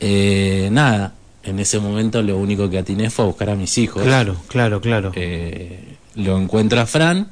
Eh, 0.01 0.69
nada, 0.73 1.15
en 1.43 1.59
ese 1.59 1.79
momento 1.79 2.23
lo 2.23 2.37
único 2.39 2.69
que 2.71 2.79
atiné 2.79 3.11
fue 3.11 3.25
a 3.25 3.29
buscar 3.29 3.51
a 3.51 3.55
mis 3.57 3.77
hijos. 3.79 4.03
Claro, 4.03 4.37
claro, 4.49 4.81
claro. 4.81 5.13
Eh, 5.15 5.97
lo 6.15 6.39
encuentro 6.39 6.81
a 6.81 6.87
Fran 6.87 7.31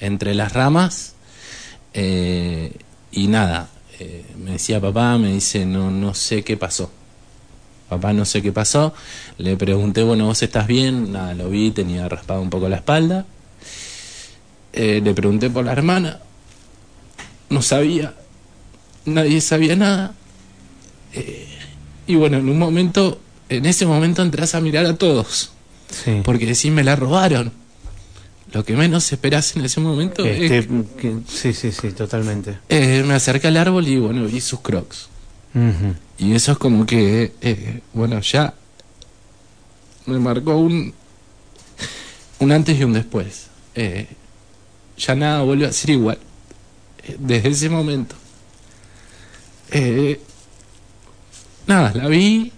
entre 0.00 0.34
las 0.34 0.52
ramas 0.52 1.14
eh, 1.94 2.72
y 3.12 3.26
nada, 3.28 3.68
eh, 3.98 4.24
me 4.42 4.52
decía 4.52 4.80
papá, 4.80 5.18
me 5.18 5.32
dice, 5.32 5.64
no, 5.66 5.90
no 5.90 6.14
sé 6.14 6.42
qué 6.42 6.56
pasó. 6.56 6.90
Papá, 7.88 8.12
no 8.14 8.24
sé 8.24 8.40
qué 8.40 8.52
pasó. 8.52 8.94
Le 9.36 9.56
pregunté, 9.56 10.02
bueno, 10.02 10.24
¿vos 10.26 10.42
estás 10.42 10.66
bien? 10.66 11.12
Nada, 11.12 11.34
lo 11.34 11.50
vi, 11.50 11.70
tenía 11.72 12.08
raspado 12.08 12.40
un 12.40 12.48
poco 12.48 12.68
la 12.70 12.76
espalda. 12.76 13.26
Eh, 14.72 15.00
le 15.04 15.14
pregunté 15.14 15.50
por 15.50 15.64
la 15.64 15.72
hermana. 15.72 16.20
no 17.50 17.60
sabía, 17.60 18.14
nadie 19.04 19.40
sabía 19.42 19.76
nada. 19.76 20.14
Eh, 21.12 21.46
y 22.06 22.14
bueno, 22.14 22.38
en 22.38 22.48
un 22.48 22.58
momento, 22.58 23.20
en 23.50 23.66
ese 23.66 23.84
momento 23.84 24.22
entras 24.22 24.54
a 24.54 24.60
mirar 24.62 24.86
a 24.86 24.96
todos, 24.96 25.52
Sí. 25.90 26.22
porque 26.24 26.46
decís, 26.46 26.72
me 26.72 26.82
la 26.82 26.96
robaron. 26.96 27.52
Lo 28.54 28.64
que 28.64 28.74
menos 28.74 29.12
esperás 29.12 29.54
en 29.56 29.64
ese 29.66 29.80
momento 29.80 30.24
Este, 30.24 30.58
es... 30.58 30.66
que- 30.98 31.18
sí, 31.28 31.52
sí, 31.52 31.72
sí, 31.72 31.90
totalmente. 31.92 32.56
eh, 32.70 33.02
me 33.06 33.12
acerqué 33.14 33.48
al 33.48 33.56
árbol 33.58 33.86
y 33.86 33.98
bueno, 33.98 34.24
vi 34.24 34.40
sus 34.40 34.60
crocs. 34.60 35.08
Y 36.16 36.32
eso 36.34 36.52
es 36.52 36.58
como 36.58 36.86
que, 36.86 37.32
eh, 37.42 37.80
bueno, 37.92 38.18
ya 38.20 38.54
me 40.06 40.18
marcó 40.18 40.56
un, 40.56 40.94
un 42.38 42.52
antes 42.52 42.78
y 42.80 42.84
un 42.84 42.94
después. 42.94 43.48
Eh, 43.74 44.06
ya 45.06 45.14
nada 45.14 45.42
vuelve 45.42 45.66
a 45.66 45.72
ser 45.72 45.90
igual. 45.90 46.18
Eh, 47.04 47.16
desde 47.18 47.48
ese 47.48 47.68
momento. 47.68 48.14
Eh, 49.70 50.20
nada, 51.66 51.92
la 51.94 52.08
vi 52.08 52.52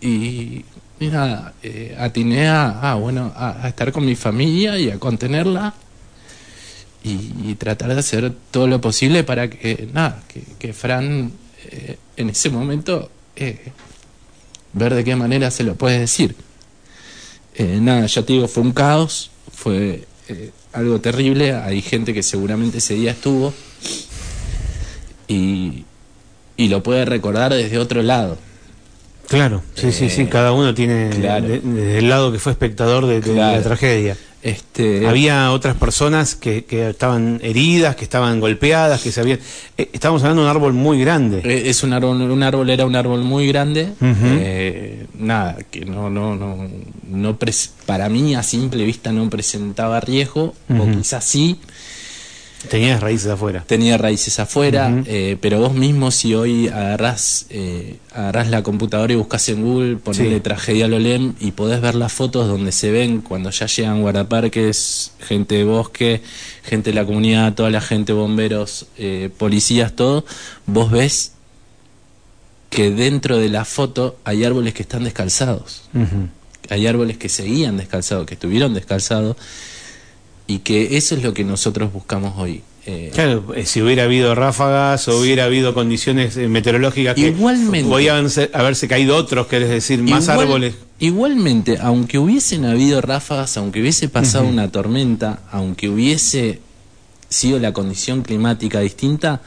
y, 0.00 0.64
nada, 1.00 1.54
eh, 1.62 1.94
atiné 1.98 2.48
a, 2.48 2.94
bueno, 2.94 3.32
a, 3.36 3.68
estar 3.68 3.92
con 3.92 4.04
mi 4.04 4.16
familia 4.16 4.78
y 4.78 4.90
a 4.90 4.98
contenerla. 4.98 5.74
Y, 7.04 7.54
tratar 7.56 7.92
de 7.92 8.00
hacer 8.00 8.32
todo 8.50 8.66
lo 8.66 8.80
posible 8.80 9.24
para 9.24 9.50
que, 9.50 9.88
nada, 9.92 10.22
que, 10.58 10.72
Fran 10.72 11.32
eh, 11.70 11.98
en 12.16 12.30
ese 12.30 12.48
momento 12.48 13.10
ver 14.72 14.94
de 14.94 15.04
qué 15.04 15.14
manera 15.14 15.50
se 15.50 15.64
lo 15.64 15.74
puede 15.76 16.00
decir. 16.00 16.34
Nada, 17.58 18.06
ya 18.06 18.22
te 18.22 18.32
digo, 18.32 18.48
fue 18.48 18.62
un 18.62 18.72
caos, 18.72 19.30
fue 19.52 20.06
algo 20.74 21.00
terrible, 21.00 21.54
hay 21.54 21.80
gente 21.80 22.12
que 22.12 22.22
seguramente 22.22 22.78
ese 22.78 22.94
día 22.94 23.12
estuvo 23.12 23.54
y, 25.28 25.84
y 26.56 26.68
lo 26.68 26.82
puede 26.82 27.04
recordar 27.04 27.54
desde 27.54 27.78
otro 27.78 28.02
lado. 28.02 28.36
Claro, 29.28 29.62
sí, 29.74 29.90
sí, 29.92 30.10
sí, 30.10 30.22
Eh, 30.22 30.28
cada 30.28 30.52
uno 30.52 30.74
tiene 30.74 31.10
claro. 31.10 31.48
de- 31.48 31.60
desde 31.60 31.98
el 31.98 32.08
lado 32.08 32.30
que 32.32 32.38
fue 32.38 32.52
espectador 32.52 33.06
de, 33.06 33.20
de 33.20 33.34
la 33.34 33.60
tragedia. 33.62 34.16
Este, 34.42 35.06
Había 35.08 35.50
otras 35.52 35.74
personas 35.74 36.34
que, 36.34 36.66
que 36.66 36.90
estaban 36.90 37.40
heridas, 37.42 37.96
que 37.96 38.04
estaban 38.04 38.40
golpeadas, 38.40 39.00
que 39.00 39.10
se 39.10 39.20
habían... 39.20 39.38
eh, 39.78 39.88
estábamos 39.94 40.22
hablando 40.22 40.42
de 40.42 40.48
un 40.50 40.54
árbol 40.54 40.74
muy 40.74 41.00
grande. 41.00 41.40
Eh, 41.42 41.62
Es 41.70 41.82
un 41.82 41.94
árbol, 41.94 42.20
un 42.20 42.42
árbol 42.42 42.68
era 42.68 42.84
un 42.84 42.94
árbol 42.94 43.22
muy 43.22 43.46
grande. 43.48 43.88
Eh, 44.02 45.06
nada, 45.18 45.56
que 45.70 45.86
no, 45.86 46.10
no, 46.10 46.36
no, 46.36 46.68
no 47.08 47.38
pres- 47.38 47.70
para 47.86 48.10
mí 48.10 48.34
a 48.34 48.42
simple 48.42 48.84
vista 48.84 49.12
no 49.12 49.30
presentaba 49.30 49.98
riesgo, 50.00 50.54
o 50.68 50.90
quizás 50.98 51.24
sí, 51.24 51.58
Tenías 52.68 53.00
raíces 53.00 53.30
afuera. 53.30 53.64
tenía 53.66 53.98
raíces 53.98 54.38
afuera, 54.38 55.02
eh, 55.06 55.36
pero 55.40 55.58
vos 55.60 55.74
mismo 55.74 56.10
si 56.10 56.34
hoy 56.34 56.68
agarrás, 56.68 57.46
eh, 57.50 57.98
agarrás 58.12 58.48
la 58.48 58.62
computadora 58.62 59.12
y 59.12 59.16
buscas 59.16 59.48
en 59.48 59.62
Google, 59.62 59.96
ponele 59.96 60.36
Sí. 60.36 60.40
tragedia 60.40 60.88
Lolem 60.88 61.34
y 61.40 61.52
podés 61.52 61.80
ver 61.80 61.94
las 61.94 62.12
fotos 62.12 62.48
donde 62.48 62.72
se 62.72 62.90
ven 62.90 63.20
cuando 63.20 63.50
ya 63.50 63.66
llegan 63.66 64.00
guardaparques, 64.02 65.12
gente 65.20 65.56
de 65.56 65.64
bosque, 65.64 66.22
gente 66.62 66.90
de 66.90 66.94
la 66.94 67.04
comunidad, 67.04 67.54
toda 67.54 67.70
la 67.70 67.80
gente, 67.80 68.12
bomberos, 68.12 68.86
eh, 68.98 69.30
policías, 69.36 69.94
todo, 69.94 70.24
vos 70.66 70.90
ves 70.90 71.32
que 72.70 72.90
dentro 72.90 73.38
de 73.38 73.48
la 73.48 73.64
foto 73.64 74.16
hay 74.24 74.44
árboles 74.44 74.74
que 74.74 74.82
están 74.82 75.04
descalzados 75.04 75.82
hay 76.70 76.86
árboles 76.86 77.18
que 77.18 77.28
seguían 77.28 77.76
descalzados, 77.76 78.24
que 78.26 78.34
estuvieron 78.34 78.72
descalzados, 78.72 79.36
y 80.46 80.58
que 80.58 80.96
eso 80.96 81.14
es 81.14 81.22
lo 81.22 81.32
que 81.34 81.44
nosotros 81.44 81.92
buscamos 81.92 82.34
hoy. 82.36 82.62
Eh, 82.86 83.10
Claro, 83.14 83.54
eh, 83.54 83.64
si 83.64 83.80
hubiera 83.80 84.02
habido 84.04 84.34
ráfagas 84.34 85.08
o 85.08 85.18
hubiera 85.18 85.44
habido 85.44 85.72
condiciones 85.72 86.36
eh, 86.36 86.48
meteorológicas 86.48 87.14
que 87.14 87.28
Igualmente. 87.28 87.88
podían 87.88 88.26
haberse 88.52 88.88
caído 88.88 89.16
otros, 89.16 89.46
querés 89.46 89.70
decir, 89.70 90.02
más 90.02 90.24
igual- 90.24 90.40
árboles. 90.40 90.74
Igualmente, 90.98 91.78
aunque 91.80 92.18
hubiesen 92.18 92.64
habido 92.66 93.00
ráfagas, 93.00 93.56
aunque 93.56 93.80
hubiese 93.80 94.08
pasado 94.10 94.44
una 94.46 94.70
tormenta, 94.70 95.40
aunque 95.50 95.88
hubiese 95.88 96.60
sido 97.30 97.58
la 97.58 97.72
condición 97.72 98.22
climática 98.22 98.80
distinta, 98.80 99.40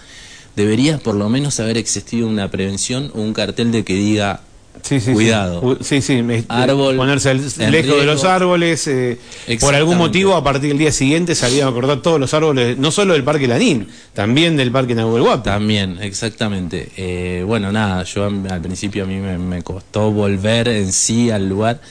debería 0.55 0.97
por 0.97 1.13
lo 1.15 1.29
menos 1.29 1.59
haber 1.59 1.77
existido 1.77 2.27
una 2.27 2.49
prevención 2.49 3.11
o 3.13 3.21
un 3.21 3.33
cartel 3.33 3.71
de 3.71 3.83
que 3.85 3.93
diga 3.93 4.41
Sí, 4.83 4.99
sí, 4.99 5.13
Cuidado. 5.13 5.77
Sí, 5.81 6.01
sí, 6.01 6.21
me- 6.23 6.43
Árbol 6.47 6.95
ponerse 6.97 7.33
lejos 7.33 7.99
de 7.99 8.05
los 8.05 8.23
árboles. 8.23 8.87
eh, 8.87 9.17
por 9.59 9.73
algún 9.75 9.97
motivo, 9.97 10.35
a 10.35 10.43
partir 10.43 10.69
del 10.69 10.77
día 10.77 10.91
siguiente 10.91 11.35
salían 11.35 11.67
a 11.67 11.71
cortar 11.71 12.01
todos 12.01 12.19
los 12.19 12.33
árboles, 12.33 12.77
no 12.77 12.91
solo 12.91 13.13
del 13.13 13.23
Parque 13.23 13.47
Lanín, 13.47 13.87
también 14.13 14.55
del 14.57 14.71
Parque 14.71 14.95
Nahuel. 14.95 15.41
También, 15.43 15.97
exactamente. 16.01 16.89
Eh, 16.97 17.43
bueno, 17.45 17.71
nada, 17.71 18.03
yo 18.03 18.25
al 18.25 18.61
principio 18.61 19.03
a 19.03 19.07
mí 19.07 19.15
me, 19.17 19.37
me 19.37 19.61
costó 19.63 20.11
volver 20.11 20.67
en 20.69 20.91
sí 20.91 21.29
al 21.31 21.47
lugar. 21.49 21.81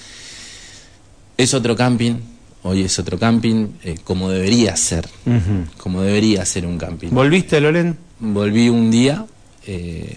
Es 1.36 1.52
otro 1.52 1.76
camping, 1.76 2.14
hoy 2.62 2.82
es 2.82 2.98
otro 2.98 3.18
camping, 3.18 3.66
eh, 3.84 3.96
como 4.04 4.30
debería 4.30 4.74
ser, 4.76 5.06
como 5.76 6.00
debería 6.02 6.44
ser 6.46 6.64
un 6.66 6.78
camping. 6.78 7.08
¿Volviste, 7.10 7.60
Loren? 7.60 7.96
Volví 8.18 8.70
un 8.70 8.90
día, 8.90 9.26
eh, 9.66 10.16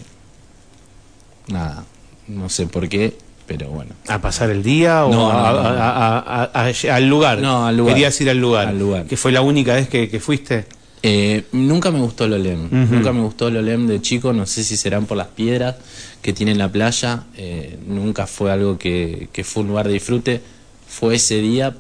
nada, 1.48 1.84
no 2.30 2.48
sé 2.50 2.68
por 2.68 2.88
qué, 2.88 3.14
pero 3.46 3.68
bueno. 3.70 3.92
¿A 4.08 4.22
pasar 4.22 4.50
el 4.52 4.64
día 4.64 5.06
o 5.06 5.12
No, 5.12 5.32
no, 5.34 5.40
a- 5.40 5.52
no, 5.52 5.62
no. 5.64 5.70
a- 5.70 6.20
a- 6.20 6.44
a- 6.44 6.70
a- 6.70 6.96
al 6.96 7.10
lugar? 7.10 7.40
No, 7.40 7.66
al 7.66 7.76
lugar. 7.76 7.96
Querías 7.96 8.22
ir 8.22 8.30
al 8.30 8.38
lugar. 8.38 8.68
Al 8.70 8.80
lugar. 8.80 9.06
Que 9.06 9.18
fue 9.18 9.32
la 9.32 9.42
única 9.42 9.74
vez 9.74 9.90
que, 9.90 10.08
que 10.10 10.20
fuiste. 10.20 10.66
Eh, 11.02 11.46
nunca 11.54 11.92
me 11.92 12.00
gustó 12.00 12.28
Lolem, 12.28 12.66
Ujú. 12.66 12.96
nunca 12.96 13.14
me 13.14 13.22
gustó 13.22 13.50
Lolem 13.50 13.88
de 13.88 14.02
chico, 14.02 14.34
no 14.34 14.46
sé 14.46 14.64
si 14.66 14.76
serán 14.76 15.06
por 15.06 15.16
las 15.18 15.28
piedras 15.28 15.76
que 16.22 16.34
tiene 16.34 16.54
la 16.56 16.70
playa, 16.70 17.24
eh, 17.38 17.80
nunca 17.88 18.28
fue 18.28 18.52
algo 18.52 18.78
que, 18.78 19.30
que 19.32 19.46
fue 19.46 19.64
un 19.64 19.70
lugar 19.70 19.88
de 19.88 19.94
disfrute, 19.94 20.42
fue 20.90 21.16
ese 21.16 21.40
día 21.40 21.74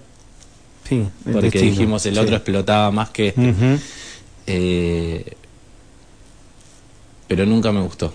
Sí, 0.87 0.95
el 1.25 1.33
porque 1.33 1.49
destino, 1.51 1.65
dijimos 1.71 2.05
el 2.05 2.13
sí. 2.13 2.19
otro 2.21 2.35
explotaba 2.37 2.91
más 2.91 3.09
que 3.09 3.27
este, 3.27 3.53
eh, 4.47 5.25
pero 7.27 7.45
nunca 7.45 7.71
me 7.73 7.81
gustó. 7.81 8.13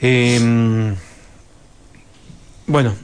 Eh, 0.00 0.94
bueno, 2.66 2.94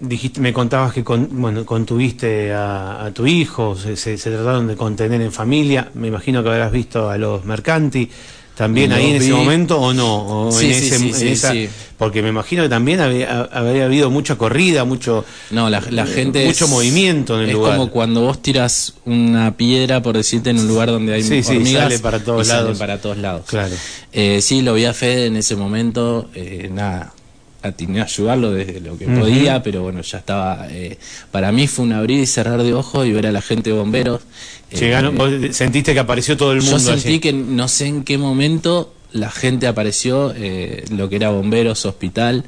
dijiste, 0.00 0.40
me 0.40 0.52
contabas 0.52 0.92
que 0.92 1.04
con, 1.04 1.28
bueno, 1.40 1.64
contuviste 1.64 2.52
a, 2.52 3.04
a 3.04 3.10
tu 3.12 3.26
hijo, 3.26 3.76
se, 3.76 3.96
se- 3.96 4.18
se 4.18 4.30
trataron 4.30 4.66
de 4.66 4.76
contener 4.76 5.20
en 5.20 5.32
familia. 5.32 5.90
Me 5.94 6.08
imagino 6.08 6.42
que 6.42 6.48
habrás 6.50 6.72
visto 6.72 7.08
a 7.08 7.16
los 7.18 7.44
mercanti 7.44 8.10
también 8.56 8.92
ahí 8.92 9.10
en 9.10 9.16
ese 9.16 9.32
momento 9.32 9.80
o 9.80 9.92
no. 9.94 10.46
O 10.48 10.52
Sí, 10.52 10.66
en 10.66 10.74
sí, 10.74 10.86
ese- 10.86 10.98
sí, 10.98 11.08
en 11.08 11.14
sí, 11.14 11.28
esa- 11.28 11.52
sí. 11.52 11.68
Porque 11.98 12.20
me 12.20 12.30
imagino 12.30 12.64
que 12.64 12.68
también 12.68 13.00
había, 13.00 13.42
habría 13.52 13.84
habido 13.84 14.10
mucha 14.10 14.36
corrida, 14.36 14.84
mucho, 14.84 15.24
No, 15.52 15.70
la, 15.70 15.80
la 15.90 16.04
gente 16.04 16.44
mucho 16.46 16.64
es- 16.64 16.70
movimiento 16.70 17.36
en 17.36 17.42
el 17.44 17.48
es 17.50 17.54
lugar. 17.54 17.76
como 17.76 17.90
cuando 17.90 18.22
vos 18.22 18.42
tiras 18.42 18.94
una 19.04 19.56
piedra 19.56 20.02
por 20.02 20.16
decirte 20.16 20.50
en 20.50 20.58
un 20.58 20.66
lugar 20.68 20.88
donde 20.90 21.14
hay 21.14 21.22
hormigas 21.22 21.84
sale 21.84 21.98
para 22.00 22.18
todos 22.18 22.42
y 22.46 22.50
sale 22.50 22.62
lados. 22.62 22.78
para 22.78 23.00
todos 23.00 23.18
lados. 23.18 23.42
Claro. 23.46 23.74
Eh, 24.12 24.40
sí, 24.42 24.62
lo 24.62 24.74
vi 24.74 24.84
a 24.84 24.92
Fede 24.94 25.26
en 25.26 25.36
ese 25.36 25.54
momento, 25.54 26.28
eh, 26.34 26.68
nada, 26.72 27.14
atiné 27.62 28.00
a 28.00 28.04
ayudarlo 28.04 28.50
desde 28.50 28.80
lo 28.80 28.98
que 28.98 29.06
podía, 29.06 29.62
pero 29.62 29.82
bueno, 29.82 30.00
ya 30.02 30.18
estaba, 30.18 30.66
eh, 30.70 30.98
para 31.30 31.52
mí 31.52 31.68
fue 31.68 31.84
un 31.84 31.92
abrir 31.92 32.18
y 32.18 32.26
cerrar 32.26 32.60
de 32.60 32.74
ojos 32.74 33.06
y 33.06 33.12
ver 33.12 33.28
a 33.28 33.32
la 33.32 33.40
gente 33.42 33.70
de 33.70 33.76
bomberos. 33.76 34.22
Eh, 34.72 34.78
Llegaron, 34.78 35.16
vos 35.16 35.30
sentiste 35.52 35.92
que 35.92 36.00
apareció 36.00 36.36
todo 36.36 36.52
el 36.52 36.62
mundo 36.62 36.78
yo 36.78 36.84
sentí 36.84 37.08
allí. 37.08 37.20
que 37.20 37.32
no 37.32 37.68
sé 37.68 37.86
en 37.86 38.04
qué 38.04 38.16
momento 38.18 38.94
la 39.12 39.30
gente 39.30 39.66
apareció, 39.66 40.32
eh, 40.34 40.84
lo 40.90 41.08
que 41.08 41.16
era 41.16 41.30
bomberos, 41.30 41.84
hospital. 41.84 42.44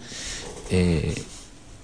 eh, 0.70 1.14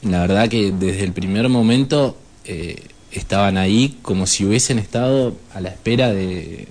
la 0.02 0.22
verdad 0.22 0.48
que 0.48 0.72
desde 0.72 1.04
el 1.04 1.12
primer 1.12 1.50
momento 1.50 2.16
eh, 2.46 2.84
estaban 3.12 3.58
ahí 3.58 3.98
como 4.00 4.26
si 4.26 4.46
hubiesen 4.46 4.78
estado 4.78 5.34
a 5.52 5.60
la 5.60 5.68
espera 5.68 6.10
de, 6.10 6.68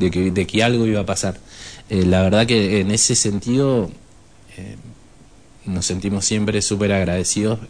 de, 0.00 0.10
que, 0.10 0.32
de 0.32 0.46
que 0.48 0.62
algo 0.64 0.84
iba 0.86 1.00
a 1.00 1.06
pasar. 1.06 1.38
La 1.88 2.22
verdad 2.22 2.46
que 2.46 2.80
en 2.80 2.90
ese 2.90 3.14
sentido 3.16 3.90
nos 5.64 5.86
sentimos 5.86 6.24
siempre 6.24 6.60
súper 6.62 6.92
agradecidos. 6.92 7.60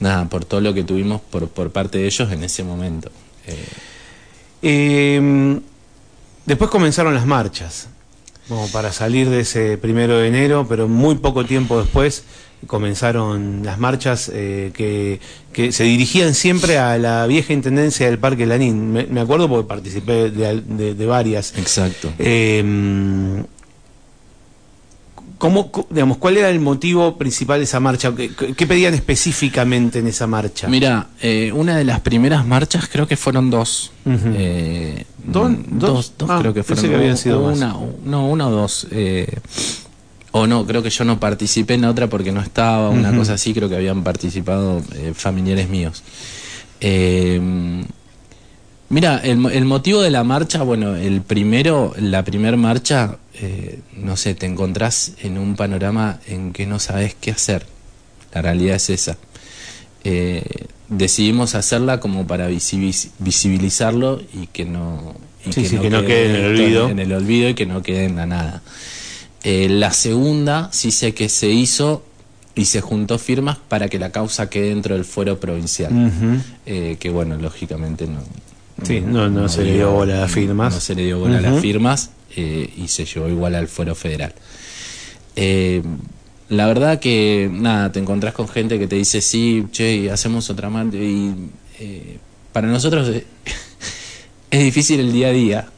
nada, 0.00 0.26
por 0.30 0.44
todo 0.46 0.60
lo 0.62 0.72
que 0.72 0.82
tuvimos 0.84 1.20
por, 1.20 1.48
por 1.48 1.70
parte 1.70 1.98
de 1.98 2.06
ellos 2.06 2.32
en 2.32 2.44
ese 2.44 2.62
momento. 2.64 3.10
Eh, 4.62 5.60
después 6.46 6.70
comenzaron 6.70 7.14
las 7.14 7.26
marchas, 7.26 7.88
como 8.48 8.68
para 8.68 8.92
salir 8.92 9.28
de 9.28 9.40
ese 9.40 9.76
primero 9.78 10.18
de 10.18 10.28
enero, 10.28 10.66
pero 10.68 10.88
muy 10.88 11.16
poco 11.16 11.44
tiempo 11.44 11.80
después 11.80 12.24
comenzaron 12.66 13.60
las 13.64 13.78
marchas 13.78 14.30
eh, 14.32 14.72
que, 14.74 15.20
que 15.52 15.72
se 15.72 15.84
dirigían 15.84 16.34
siempre 16.34 16.78
a 16.78 16.96
la 16.98 17.26
vieja 17.26 17.52
intendencia 17.52 18.06
del 18.06 18.18
Parque 18.18 18.46
Lanín. 18.46 18.92
Me, 18.92 19.04
me 19.06 19.20
acuerdo 19.20 19.48
porque 19.48 19.68
participé 19.68 20.30
de, 20.30 20.60
de- 20.62 20.94
de 20.94 21.06
varias. 21.06 21.52
exacto. 21.56 22.12
Eh, 22.18 23.42
¿Cómo, 25.38 25.70
digamos, 25.90 26.16
¿Cuál 26.16 26.38
era 26.38 26.48
el 26.48 26.60
motivo 26.60 27.18
principal 27.18 27.58
de 27.60 27.64
esa 27.64 27.78
marcha? 27.78 28.14
¿Qué, 28.16 28.30
qué 28.56 28.66
pedían 28.66 28.94
específicamente 28.94 29.98
en 29.98 30.06
esa 30.06 30.26
marcha? 30.26 30.66
Mira, 30.66 31.08
eh, 31.20 31.52
una 31.54 31.76
de 31.76 31.84
las 31.84 32.00
primeras 32.00 32.46
marchas 32.46 32.88
creo 32.90 33.06
que 33.06 33.16
fueron 33.18 33.50
dos. 33.50 33.92
Eh, 34.06 35.04
¿Dos? 35.24 35.50
mm, 35.50 35.78
¿Dos? 35.78 35.92
dos, 35.92 36.12
dos 36.18 36.30
Ah, 36.30 36.38
creo 36.40 36.54
que 36.54 36.62
pensé 36.62 36.74
fueron. 36.82 36.90
que 36.90 36.96
habían 36.96 37.16
sido 37.18 37.42
más. 37.42 37.56
una, 37.56 37.76
o- 37.76 37.94
no, 38.04 38.28
una 38.28 38.48
o 38.48 38.50
dos. 38.50 38.86
eh, 38.90 39.26
o 40.32 40.46
no, 40.46 40.66
creo 40.66 40.82
que 40.82 40.90
yo 40.90 41.04
no 41.04 41.18
participé 41.20 41.74
en 41.74 41.84
otra 41.86 42.08
porque 42.08 42.30
no 42.32 42.40
estaba, 42.40 42.88
una 42.90 43.14
cosa 43.16 43.34
así, 43.34 43.52
creo 43.54 43.68
que 43.68 43.76
habían 43.76 44.02
participado 44.04 44.82
eh, 44.94 45.12
familiares 45.14 45.68
míos. 45.68 46.02
Mira, 48.88 49.18
el, 49.18 49.44
el 49.46 49.64
motivo 49.64 50.00
de 50.00 50.10
la 50.10 50.22
marcha, 50.22 50.62
bueno, 50.62 50.94
el 50.94 51.20
primero, 51.22 51.92
la 51.98 52.24
primer 52.24 52.56
marcha, 52.56 53.16
eh, 53.34 53.80
no 53.96 54.16
sé, 54.16 54.34
te 54.34 54.46
encontrás 54.46 55.12
en 55.22 55.38
un 55.38 55.56
panorama 55.56 56.20
en 56.28 56.52
que 56.52 56.66
no 56.66 56.78
sabes 56.78 57.16
qué 57.20 57.32
hacer. 57.32 57.66
La 58.32 58.42
realidad 58.42 58.76
es 58.76 58.90
esa. 58.90 59.16
Eh, 60.04 60.44
decidimos 60.88 61.56
hacerla 61.56 61.98
como 61.98 62.28
para 62.28 62.48
visibiliz- 62.48 63.10
visibilizarlo 63.18 64.22
y 64.32 64.46
que 64.46 64.64
no, 64.64 65.14
y 65.44 65.52
Sí, 65.52 65.64
sí, 65.66 65.78
que 65.78 65.90
no 65.90 66.04
quede 66.04 66.26
en 66.30 66.36
el 66.36 66.44
olvido. 66.46 66.88
en 66.88 66.98
el 67.00 67.12
olvido 67.12 67.48
y 67.48 67.54
que 67.54 67.66
no 67.66 67.82
quede 67.82 68.04
en 68.04 68.16
la 68.16 68.26
nada. 68.26 68.62
Eh, 69.42 69.68
la 69.68 69.92
segunda 69.92 70.68
sí 70.72 70.92
sé 70.92 71.12
que 71.12 71.28
se 71.28 71.48
hizo 71.48 72.04
y 72.54 72.66
se 72.66 72.80
juntó 72.80 73.18
firmas 73.18 73.58
para 73.68 73.88
que 73.88 73.98
la 73.98 74.10
causa 74.12 74.48
quede 74.48 74.68
dentro 74.68 74.94
del 74.94 75.04
fuero 75.04 75.40
provincial. 75.40 75.92
Eh, 76.66 76.96
que 77.00 77.10
bueno, 77.10 77.36
lógicamente 77.36 78.06
no. 78.06 78.20
Sí, 78.82 79.00
no- 79.00 79.28
no 79.30 79.48
se 79.48 79.64
le 79.64 79.74
dio 79.74 79.90
bola 79.92 80.18
a 80.18 80.20
las 80.22 80.32
firmas. 80.32 80.74
No 80.74 80.80
se 80.80 80.94
le 80.94 81.04
dio 81.04 81.18
bola 81.18 81.38
a 81.38 81.40
las 81.40 81.60
firmas 81.60 82.10
eh, 82.36 82.70
y 82.76 82.88
se 82.88 83.04
llevó 83.04 83.28
igual 83.28 83.54
al 83.54 83.68
fuero 83.68 83.94
federal. 83.94 84.34
Eh, 85.36 85.82
la 86.48 86.66
verdad 86.66 87.00
que, 87.00 87.48
nada, 87.52 87.90
te 87.90 87.98
encontrás 87.98 88.32
con 88.34 88.48
gente 88.48 88.78
que 88.78 88.86
te 88.86 88.96
dice, 88.96 89.20
sí, 89.20 89.64
che, 89.72 90.10
hacemos 90.10 90.48
otra 90.50 90.68
marcha. 90.70 90.96
Y 90.98 91.34
eh, 91.80 92.18
para 92.52 92.68
nosotros 92.68 93.08
eh, 93.08 93.24
es 94.50 94.62
difícil 94.62 95.00
el 95.00 95.12
día 95.12 95.28
a 95.28 95.32
día. 95.32 95.68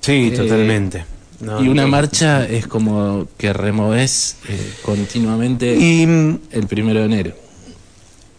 Sí, 0.00 0.28
Eh, 0.32 0.36
totalmente. 0.36 1.04
No, 1.40 1.62
y 1.62 1.68
una 1.68 1.82
no. 1.82 1.88
marcha 1.88 2.46
es 2.46 2.66
como 2.68 3.26
que 3.36 3.52
removes 3.52 4.36
eh, 4.48 4.72
continuamente 4.82 5.74
Y, 5.76 6.06
mm, 6.06 6.38
el 6.52 6.66
primero 6.68 7.00
de 7.00 7.06
enero. 7.06 7.34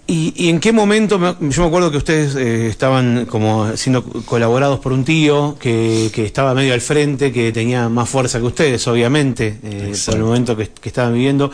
Y, 0.07 0.33
y 0.35 0.49
en 0.49 0.59
qué 0.59 0.71
momento? 0.71 1.17
me- 1.17 1.35
Yo 1.49 1.61
me 1.63 1.67
acuerdo 1.67 1.89
que 1.91 1.97
ustedes 1.97 2.35
eh, 2.35 2.67
estaban 2.67 3.25
como 3.25 3.75
siendo 3.75 4.03
colaborados 4.03 4.79
por 4.79 4.93
un 4.93 5.03
tío 5.03 5.57
que, 5.59 6.09
que 6.13 6.25
estaba 6.25 6.53
medio 6.53 6.73
al 6.73 6.81
frente, 6.81 7.31
que 7.31 7.51
tenía 7.51 7.89
más 7.89 8.07
fuerza 8.09 8.39
que 8.39 8.45
ustedes, 8.45 8.87
obviamente, 8.87 9.57
eh, 9.63 9.93
por 10.05 10.15
el 10.15 10.23
momento 10.23 10.55
que, 10.55 10.67
que 10.69 10.89
estaban 10.89 11.13
viviendo. 11.13 11.49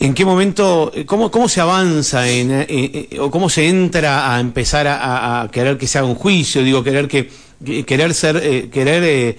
¿En 0.00 0.12
qué 0.12 0.24
momento, 0.24 0.92
cómo, 1.06 1.30
cómo 1.30 1.48
se 1.48 1.60
avanza 1.60 2.28
en, 2.28 2.50
eh, 2.50 2.66
eh, 2.68 3.18
o 3.20 3.30
cómo 3.30 3.48
se 3.48 3.68
entra 3.68 4.34
a 4.34 4.40
empezar 4.40 4.88
a, 4.88 5.42
a- 5.42 5.48
querer 5.50 5.78
que 5.78 5.86
se 5.86 5.98
haga 5.98 6.08
un 6.08 6.16
juicio? 6.16 6.64
Digo, 6.64 6.82
querer 6.82 7.06
que, 7.06 7.30
que- 7.64 7.84
querer 7.84 8.12
ser, 8.14 8.68
querer, 8.70 9.36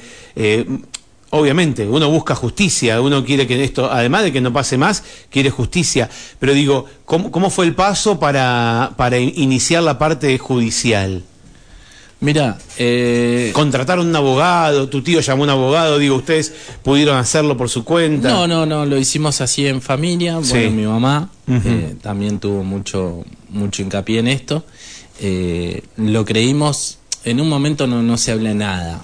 obviamente, 1.32 1.86
uno 1.88 2.10
busca 2.10 2.36
justicia, 2.36 3.02
uno 3.02 3.24
quiere 3.26 3.46
que 3.48 3.64
esto, 3.64 3.92
además 3.92 4.24
de 4.24 4.32
que 4.32 4.42
no 4.42 4.54
pase 4.54 4.78
más, 4.78 5.04
quiere 5.30 5.50
justicia. 5.50 6.10
Pero 6.40 6.54
digo, 6.54 6.86
¿cómo, 7.06 7.32
cómo 7.32 7.50
fue 7.50 7.66
el 7.66 7.76
paso 7.76 8.20
para, 8.20 8.94
para 8.98 9.18
in- 9.20 9.34
iniciar 9.36 9.84
la 9.84 9.98
parte 10.00 10.38
judicial? 10.38 11.24
Mira, 12.22 12.58
eh, 12.78 13.52
Contrataron 13.54 14.08
un 14.08 14.16
abogado, 14.16 14.88
tu 14.88 15.02
tío 15.04 15.20
llamó 15.20 15.44
a 15.44 15.46
un 15.46 15.50
abogado, 15.52 16.00
digo, 16.00 16.16
ustedes 16.16 16.54
pudieron 16.82 17.18
hacerlo 17.18 17.58
por 17.58 17.70
su 17.70 17.84
cuenta. 17.84 18.30
No, 18.30 18.48
no, 18.48 18.66
no, 18.66 18.86
lo 18.86 18.98
hicimos 18.98 19.42
así 19.42 19.68
en 19.68 19.82
familia. 19.82 20.40
Sí. 20.42 20.52
Bueno, 20.54 20.72
mi 20.72 20.84
mamá 20.88 21.30
eh, 21.48 21.96
también 22.02 22.40
tuvo 22.40 22.64
mucho, 22.64 23.24
mucho 23.50 23.82
hincapié 23.82 24.20
en 24.20 24.28
esto. 24.30 24.64
Eh, 25.20 25.84
lo 25.98 26.24
creímos, 26.26 26.98
en 27.26 27.42
un 27.42 27.50
momento 27.50 27.86
no, 27.86 28.02
no 28.02 28.18
se 28.18 28.32
habla 28.32 28.54
nada, 28.54 29.02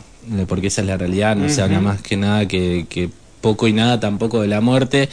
porque 0.47 0.67
esa 0.67 0.81
es 0.81 0.87
la 0.87 0.97
realidad, 0.97 1.35
no 1.35 1.49
se 1.49 1.61
habla 1.61 1.79
más 1.81 2.01
que 2.01 2.17
nada 2.17 2.47
que, 2.47 2.85
que 2.89 3.09
poco 3.41 3.67
y 3.67 3.73
nada 3.73 3.99
tampoco 3.99 4.41
de 4.41 4.47
la 4.47 4.61
muerte, 4.61 5.09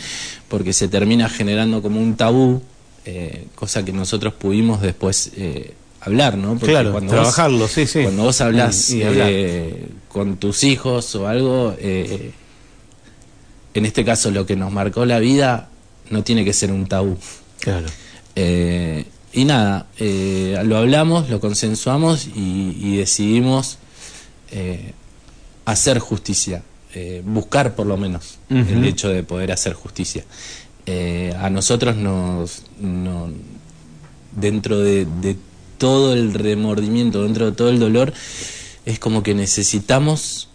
porque 0.48 0.72
se 0.72 0.88
termina 0.88 1.28
generando 1.28 1.80
como 1.82 2.00
un 2.00 2.14
tabú, 2.16 2.62
eh, 3.04 3.46
cosa 3.54 3.84
que 3.84 3.92
nosotros 3.92 4.34
pudimos 4.34 4.82
después 4.82 5.32
eh, 5.36 5.72
hablar, 6.00 6.36
¿no? 6.36 6.50
Porque 6.58 6.66
Claro, 6.72 6.92
vos- 6.92 7.06
trabajarlo, 7.06 7.68
sí, 7.68 7.86
sí. 7.86 8.02
Cuando 8.02 8.24
vos 8.24 8.40
hablas 8.42 8.90
eh, 8.92 9.86
con 10.08 10.36
tus 10.36 10.62
hijos 10.64 11.14
o 11.14 11.26
algo, 11.26 11.74
eh, 11.78 12.32
en 13.74 13.86
este 13.86 14.04
caso 14.04 14.30
lo 14.30 14.44
que 14.46 14.56
nos 14.56 14.72
marcó 14.72 15.04
la 15.06 15.18
vida 15.18 15.68
no 16.10 16.22
tiene 16.22 16.44
que 16.44 16.52
ser 16.52 16.70
un 16.72 16.86
tabú. 16.86 17.16
Claro. 17.60 17.86
Eh, 18.36 19.04
y 19.32 19.44
nada, 19.44 19.86
eh, 19.98 20.58
lo 20.64 20.76
hablamos, 20.78 21.28
lo 21.28 21.40
consensuamos 21.40 22.26
y, 22.34 22.76
y 22.80 22.96
decidimos 22.96 23.78
eh, 24.50 24.92
hacer 25.64 25.98
justicia, 25.98 26.62
eh, 26.94 27.22
buscar 27.24 27.74
por 27.74 27.86
lo 27.86 27.96
menos 27.96 28.38
el 28.48 28.84
hecho 28.84 29.08
de 29.08 29.22
poder 29.22 29.52
hacer 29.52 29.74
justicia. 29.74 30.24
Eh, 30.86 31.34
a 31.38 31.50
nosotros 31.50 31.96
nos, 31.96 32.62
no- 32.80 33.28
dentro 34.34 34.78
de, 34.80 35.06
de 35.20 35.36
todo 35.76 36.14
el 36.14 36.32
remordimiento, 36.34 37.22
dentro 37.24 37.46
de 37.46 37.52
todo 37.52 37.68
el 37.68 37.78
dolor, 37.78 38.12
es 38.86 38.98
como 38.98 39.22
que 39.22 39.34
necesitamos 39.34 40.48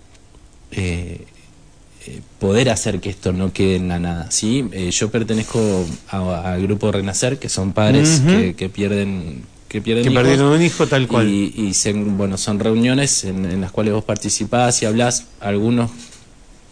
poder 2.40 2.70
hacer 2.70 3.00
que 3.00 3.10
esto 3.10 3.32
no 3.32 3.54
quede 3.54 3.76
en 3.78 3.88
la 3.88 4.00
nada. 4.00 4.32
¿sí? 4.32 4.68
Yo 4.92 5.10
pertenezco 5.12 5.86
al 6.10 6.62
grupo 6.64 6.92
Renacer, 6.92 7.40
que 7.40 7.48
son 7.50 7.72
padres 7.74 8.22
que 8.56 8.70
pierden 8.70 9.44
que 9.74 9.82
pierden 9.82 10.06
Que 10.06 10.12
hijos. 10.12 10.24
perdieron 10.24 10.54
un 10.54 10.62
hijo 10.62 10.88
tal 10.88 11.08
cual. 11.08 11.28
Y, 11.28 11.54
y 11.58 11.74
se- 11.74 11.92
bueno, 11.92 12.38
son 12.38 12.60
reuniones 12.60 13.26
en, 13.26 13.44
en 13.46 13.60
las 13.60 13.72
cuales 13.72 13.94
vos 13.94 14.06
participás 14.06 14.82
y 14.82 14.86
hablás. 14.86 15.26
Algunos 15.42 15.92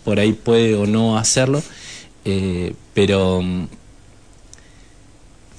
por 0.06 0.20
ahí 0.20 0.32
puede 0.34 0.76
o 0.76 0.86
no 0.88 1.18
hacerlo, 1.18 1.62
eh, 2.26 2.74
pero 2.94 3.42
mm, 3.42 3.68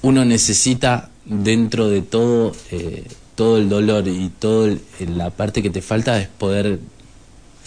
uno 0.01 0.25
necesita 0.25 1.09
dentro 1.25 1.87
de 1.89 2.01
todo 2.01 2.51
eh, 2.71 3.05
todo 3.35 3.57
el 3.57 3.67
dolor 3.69 4.07
y 4.07 4.29
toda 4.37 4.75
la 5.15 5.29
parte 5.31 5.63
que 5.63 5.69
te 5.69 5.81
falta 5.81 6.19
es 6.21 6.27
poder 6.27 6.79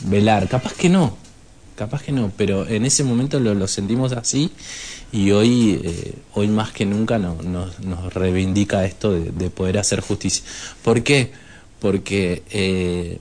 velar. 0.05 0.49
Capaz 0.49 0.75
que 0.75 0.89
no, 0.89 1.17
capaz 1.77 2.03
que 2.03 2.13
no, 2.13 2.33
pero 2.37 2.67
en 2.67 2.85
ese 2.85 3.05
momento 3.05 3.39
lo, 3.39 3.69
sentimos 3.69 4.13
así 4.13 4.51
y 5.13 5.31
hoy, 5.31 5.81
eh, 5.85 6.15
hoy 6.35 6.49
más 6.49 6.73
que 6.73 6.87
nunca 6.87 7.19
no- 7.19 7.41
nos, 7.43 7.79
nos 7.81 8.13
reivindica 8.13 8.85
esto 8.85 9.13
de, 9.13 9.31
de 9.31 9.51
poder 9.51 9.79
hacer 9.79 10.01
justicia. 10.01 10.43
¿Por 10.83 11.03
qué? 11.03 11.31
Porque 11.81 12.43
eh, 12.51 13.19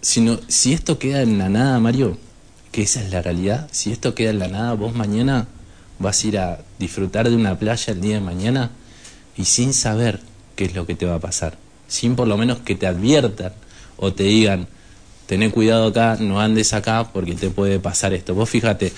si, 0.00 0.20
no, 0.20 0.40
si 0.48 0.72
esto 0.72 0.98
queda 0.98 1.22
en 1.22 1.38
la 1.38 1.48
nada, 1.48 1.78
Mario, 1.78 2.18
que 2.72 2.82
esa 2.82 3.02
es 3.02 3.10
la 3.10 3.22
realidad, 3.22 3.68
si 3.70 3.92
esto 3.92 4.14
queda 4.14 4.30
en 4.30 4.38
la 4.38 4.48
nada, 4.48 4.72
vos 4.74 4.94
mañana 4.94 5.46
vas 5.98 6.24
a 6.24 6.26
ir 6.26 6.38
a 6.38 6.60
disfrutar 6.78 7.28
de 7.28 7.36
una 7.36 7.58
playa 7.58 7.92
el 7.92 8.00
día 8.00 8.14
de 8.14 8.20
mañana 8.20 8.70
y 9.36 9.44
sin 9.44 9.72
saber 9.74 10.20
qué 10.56 10.64
es 10.64 10.74
lo 10.74 10.86
que 10.86 10.94
te 10.94 11.06
va 11.06 11.16
a 11.16 11.20
pasar, 11.20 11.56
sin 11.86 12.16
por 12.16 12.26
lo 12.26 12.36
menos 12.36 12.58
que 12.60 12.74
te 12.74 12.86
adviertan 12.86 13.52
o 13.98 14.12
te 14.12 14.24
digan, 14.24 14.66
tené 15.26 15.50
cuidado 15.50 15.88
acá, 15.88 16.16
no 16.20 16.40
andes 16.40 16.72
acá 16.72 17.10
porque 17.12 17.34
te 17.34 17.50
puede 17.50 17.78
pasar 17.78 18.12
esto. 18.12 18.34
Vos 18.34 18.48
fíjate, 18.50 18.92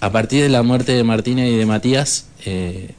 a 0.00 0.10
partir 0.10 0.42
de 0.42 0.48
la 0.48 0.62
muerte 0.62 0.92
de 0.92 1.04
Martina 1.04 1.46
y 1.46 1.56
de 1.56 1.66
Matías, 1.66 2.26
eh, 2.44 2.94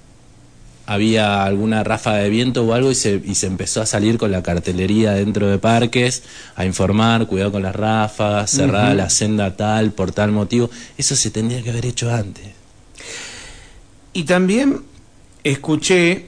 había 0.85 1.43
alguna 1.43 1.83
ráfaga 1.83 2.17
de 2.17 2.31
viento 2.31 2.65
o 2.65 2.73
algo 2.73 2.89
y 2.89 2.95
se, 2.95 3.21
y 3.23 3.35
se 3.35 3.45
empezó 3.45 3.79
a 3.79 3.85
salir 3.85 4.17
con 4.17 4.31
la 4.31 4.41
cartelería 4.41 5.11
dentro 5.11 5.47
de 5.47 5.59
parques, 5.59 6.23
a 6.55 6.65
informar, 6.65 7.27
cuidado 7.27 7.51
con 7.51 7.61
las 7.61 7.75
ráfagas, 7.75 8.49
cerrada 8.49 8.95
la 8.95 9.09
senda 9.11 9.55
tal, 9.55 9.91
por 9.91 10.11
tal 10.11 10.31
motivo. 10.31 10.71
Eso 10.97 11.15
se 11.15 11.29
tendría 11.29 11.61
que 11.61 11.69
haber 11.69 11.85
hecho 11.85 12.11
antes. 12.11 12.43
Y 14.13 14.23
también 14.23 14.81
escuché 15.43 16.25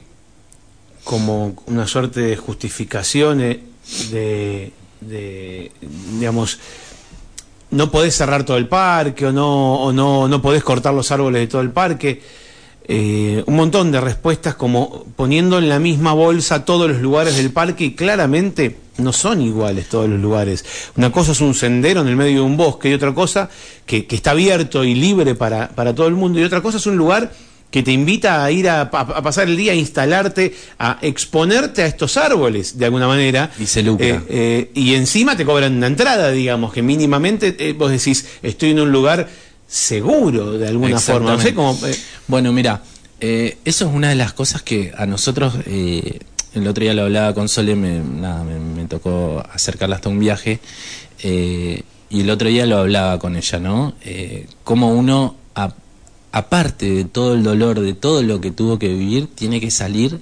como 1.02 1.60
una 1.66 1.88
suerte 1.88 2.20
de 2.20 2.36
justificación 2.36 3.40
eh, 3.40 3.60
de, 4.10 4.72
de, 5.08 5.72
digamos, 6.12 6.58
no 7.70 7.90
podés 7.90 8.14
cerrar 8.14 8.44
todo 8.44 8.56
el 8.56 8.68
parque 8.68 9.26
o 9.26 9.32
no, 9.32 9.82
o 9.82 9.92
no, 9.92 10.28
no 10.28 10.42
podés 10.42 10.62
cortar 10.62 10.94
los 10.94 11.10
árboles 11.10 11.40
de 11.40 11.46
todo 11.46 11.62
el 11.62 11.70
parque. 11.70 12.22
Eh, 12.84 13.44
un 13.46 13.56
montón 13.56 13.92
de 13.92 14.00
respuestas 14.00 14.56
como 14.56 15.06
poniendo 15.14 15.58
en 15.58 15.68
la 15.68 15.78
misma 15.78 16.12
bolsa 16.12 16.64
todos 16.64 16.90
los 16.90 17.00
lugares 17.00 17.36
del 17.36 17.52
parque 17.52 17.84
y 17.84 17.94
claramente 17.94 18.76
no 18.98 19.12
son 19.12 19.40
iguales 19.40 19.88
todos 19.88 20.08
los 20.08 20.20
lugares. 20.20 20.64
Una 20.96 21.12
cosa 21.12 21.32
es 21.32 21.40
un 21.40 21.54
sendero 21.54 22.00
en 22.00 22.08
el 22.08 22.16
medio 22.16 22.36
de 22.36 22.40
un 22.40 22.56
bosque 22.56 22.90
y 22.90 22.94
otra 22.94 23.14
cosa 23.14 23.48
que, 23.86 24.06
que 24.06 24.16
está 24.16 24.32
abierto 24.32 24.84
y 24.84 24.94
libre 24.94 25.34
para, 25.34 25.68
para 25.68 25.94
todo 25.94 26.08
el 26.08 26.14
mundo 26.14 26.40
y 26.40 26.44
otra 26.44 26.60
cosa 26.60 26.78
es 26.78 26.86
un 26.86 26.96
lugar 26.96 27.32
que 27.72 27.82
te 27.82 27.90
invita 27.90 28.44
a 28.44 28.50
ir 28.52 28.68
a, 28.68 28.82
a- 28.82 28.84
a 29.00 29.22
pasar 29.22 29.48
el 29.48 29.56
día, 29.56 29.72
a 29.72 29.74
instalarte, 29.74 30.54
a 30.78 30.98
exponerte 31.02 31.82
a 31.82 31.86
estos 31.86 32.16
árboles 32.16 32.78
de 32.78 32.84
alguna 32.84 33.08
manera. 33.08 33.50
Y 33.58 33.66
se 33.66 33.82
lucra. 33.82 34.06
Eh, 34.06 34.20
eh, 34.28 34.70
y 34.74 34.94
encima 34.94 35.36
te 35.36 35.44
cobran 35.44 35.74
una 35.78 35.88
entrada, 35.88 36.30
digamos, 36.30 36.72
que 36.72 36.82
mínimamente 36.82 37.56
eh, 37.58 37.72
vos 37.72 37.90
decís, 37.90 38.26
estoy 38.42 38.70
en 38.70 38.80
un 38.80 38.92
lugar 38.92 39.28
seguro 39.66 40.52
de 40.58 40.68
alguna 40.68 41.00
forma. 41.14 41.32
No 41.32 41.40
sé 41.40 41.54
cómo. 41.54 41.78
Bueno, 42.28 42.52
mira, 42.52 42.82
eso 43.20 43.54
es 43.88 43.94
una 43.94 44.10
de 44.10 44.16
las 44.16 44.32
cosas 44.34 44.60
que 44.62 44.92
a 44.96 45.06
nosotros, 45.06 45.54
el 45.64 46.68
otro 46.68 46.82
día 46.82 46.92
lo 46.92 47.02
hablaba 47.04 47.32
con 47.32 47.48
Sole, 47.48 47.74
me, 47.74 48.00
nada, 48.00 48.44
me, 48.44 48.58
me 48.60 48.86
tocó 48.86 49.42
acercarla 49.50 49.96
hasta 49.96 50.10
un 50.10 50.18
viaje, 50.18 50.60
y 51.24 52.20
el 52.20 52.28
otro 52.30 52.48
día 52.48 52.66
lo 52.66 52.78
hablaba 52.78 53.18
con 53.18 53.36
ella, 53.36 53.58
¿no? 53.58 53.94
Cómo 54.64 54.92
uno, 54.92 55.36
a- 55.54 55.72
aparte 56.32 56.90
de 56.90 57.04
todo 57.04 57.34
el 57.34 57.42
dolor, 57.42 57.80
de 57.80 57.94
todo 57.94 58.22
lo 58.22 58.40
que 58.40 58.50
tuvo 58.50 58.78
que 58.78 58.88
vivir, 58.88 59.28
tiene 59.34 59.60
que 59.60 59.70
salir 59.70 60.18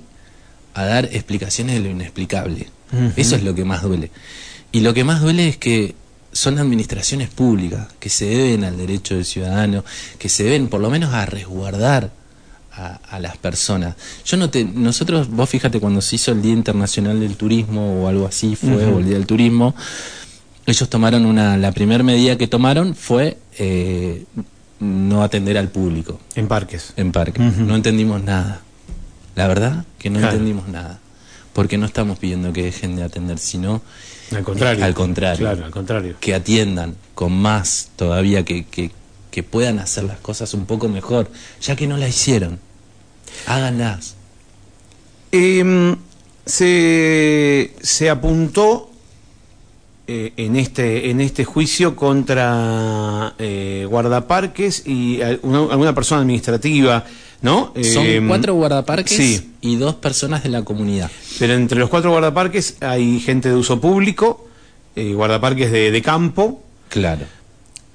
a 0.75 0.85
dar 0.85 1.07
explicaciones 1.07 1.77
de 1.77 1.81
lo 1.81 1.91
inexplicable. 1.91 2.69
Eso 3.17 3.37
es 3.37 3.45
lo 3.45 3.55
que 3.55 3.65
más 3.65 3.83
duele. 3.83 4.11
Y 4.73 4.81
lo 4.81 4.93
que 4.93 5.05
más 5.05 5.21
duele 5.21 5.49
es 5.49 5.57
que 5.57 5.95
son 6.33 6.59
administraciones 6.59 7.29
públicas 7.29 7.89
que 7.99 8.09
se 8.09 8.27
deben 8.27 8.65
al 8.65 8.77
derecho 8.77 9.15
del 9.15 9.25
ciudadano, 9.25 9.85
que 10.19 10.29
se 10.29 10.45
deben 10.45 10.69
por 10.69 10.81
lo 10.81 10.91
menos 10.91 11.15
a 11.15 11.27
resguardar 11.27 12.11
a, 12.73 13.01
a 13.09 13.19
las 13.21 13.37
personas. 13.37 13.95
Yo 14.25 14.37
no 14.37 14.51
te, 14.51 14.65
nosotros, 14.65 15.29
vos 15.29 15.49
fíjate 15.49 15.81
cuando 15.81 16.01
se 16.01 16.17
hizo 16.17 16.33
el 16.33 16.43
Día 16.43 16.53
Internacional 16.53 17.21
del 17.21 17.37
Turismo 17.37 18.03
o 18.03 18.09
algo 18.09 18.27
así 18.27 18.57
fue, 18.57 18.87
o 18.87 18.99
el 18.99 19.07
Día 19.07 19.15
del 19.15 19.27
Turismo, 19.27 19.75
ellos 20.67 20.89
tomaron 20.89 21.27
una, 21.27 21.57
la 21.57 21.73
primera 21.73 22.03
medida 22.03 22.37
que 22.37 22.47
tomaron 22.47 22.95
fue 22.95 23.39
eh, 23.59 24.25
no 24.81 25.23
atender 25.23 25.57
al 25.59 25.69
público 25.69 26.19
en 26.35 26.49
parques. 26.49 26.93
en 26.97 27.13
parque. 27.13 27.41
Ujú. 27.41 27.63
No 27.63 27.77
entendimos 27.77 28.23
nada. 28.23 28.63
La 29.37 29.47
verdad 29.47 29.85
que 29.99 30.11
no 30.11 30.19
Claro. 30.19 30.33
entendimos 30.35 30.69
nada. 30.69 30.99
Porque 31.53 31.77
no 31.79 31.87
estamos 31.87 32.19
pidiendo 32.19 32.53
que 32.53 32.63
dejen 32.65 32.97
de 32.97 33.03
atender, 33.03 33.39
sino 33.39 33.83
Al 34.35 34.43
contrario. 34.45 34.85
Al 34.85 34.95
contrario. 34.95 35.39
Claro, 35.47 35.65
al 35.65 35.71
contrario. 35.71 36.17
que 36.21 36.35
atiendan 36.35 36.95
con 37.15 37.33
más 37.33 37.91
todavía, 37.97 38.45
que, 38.45 38.65
que, 38.67 38.91
que 39.31 39.43
puedan 39.43 39.79
hacer 39.81 40.05
las 40.05 40.19
cosas 40.19 40.55
un 40.55 40.65
poco 40.67 40.89
mejor, 40.89 41.31
ya 41.61 41.75
que 41.77 41.87
no 41.87 41.97
la 41.97 42.09
hicieron. 42.09 42.59
Háganlas. 43.47 44.15
Em, 45.33 45.97
se, 46.47 47.75
se 47.83 48.11
apuntó 48.11 48.90
eh, 50.13 50.33
en 50.37 50.57
este 50.57 51.11
en 51.11 51.21
este 51.21 51.45
juicio 51.45 51.95
contra 51.95 53.35
eh, 53.39 53.87
guardaparques 53.89 54.83
y 54.87 55.21
al- 55.23 55.39
una- 55.43 55.71
alguna 55.73 55.95
persona 55.95 56.21
administrativa, 56.23 57.05
¿no? 57.43 57.73
Son 57.95 58.05
Em, 58.07 58.27
cuatro 58.27 58.55
guardaparques 58.55 59.17
sí. 59.17 59.53
y 59.61 59.77
dos 59.77 59.95
personas 59.95 60.43
de 60.43 60.49
la 60.49 60.63
comunidad. 60.65 61.11
Pero 61.39 61.55
entre 61.55 61.79
los 61.79 61.89
cuatro 61.91 62.11
guardaparques 62.11 62.77
hay 62.81 63.21
gente 63.21 63.49
de 63.51 63.55
uso 63.55 63.81
público, 63.81 64.49
eh, 64.97 65.13
guardaparques 65.15 65.71
de, 65.71 65.91
de 65.93 66.03
campo. 66.03 66.61
Claro. 66.89 67.25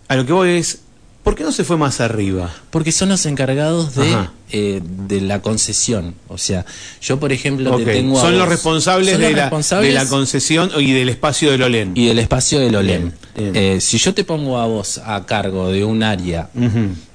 A 0.07 0.15
lo 0.15 0.25
que 0.25 0.31
voy 0.33 0.49
es, 0.51 0.83
¿por 1.25 1.35
qué 1.35 1.43
no 1.43 1.51
se 1.51 1.65
fue 1.65 1.75
más 1.75 1.99
arriba? 1.99 2.49
Porque 2.69 2.93
son 2.93 3.09
los 3.09 3.25
encargados 3.25 3.95
de, 3.95 4.15
eh, 4.51 4.79
de 4.83 5.19
la 5.21 5.41
concesión. 5.41 6.15
O 6.29 6.37
sea, 6.37 6.65
yo 7.01 7.19
por 7.19 7.33
ejemplo 7.33 7.75
te 7.77 7.83
tengo 7.85 8.17
a 8.17 8.21
Son 8.21 8.31
los 8.33 8.41
vos- 8.41 8.49
responsables, 8.49 9.11
son 9.11 9.21
de, 9.21 9.27
los 9.29 9.35
la, 9.37 9.43
responsables 9.43 9.89
de 9.89 9.93
la 9.95 10.07
concesión 10.07 10.71
y 10.77 10.93
del 10.93 11.09
espacio 11.09 11.51
del 11.51 11.63
OLEN. 11.63 11.91
y 11.95 12.05
del 12.07 12.19
espacio 12.19 12.59
del 12.59 12.75
OLEM. 12.75 13.11
Eh, 13.35 13.79
si 13.81 13.97
yo 13.97 14.13
te 14.13 14.23
pongo 14.23 14.57
a 14.59 14.65
vos 14.67 14.99
a 15.03 15.25
cargo 15.25 15.69
de 15.71 15.83
un 15.83 16.03
área. 16.03 16.49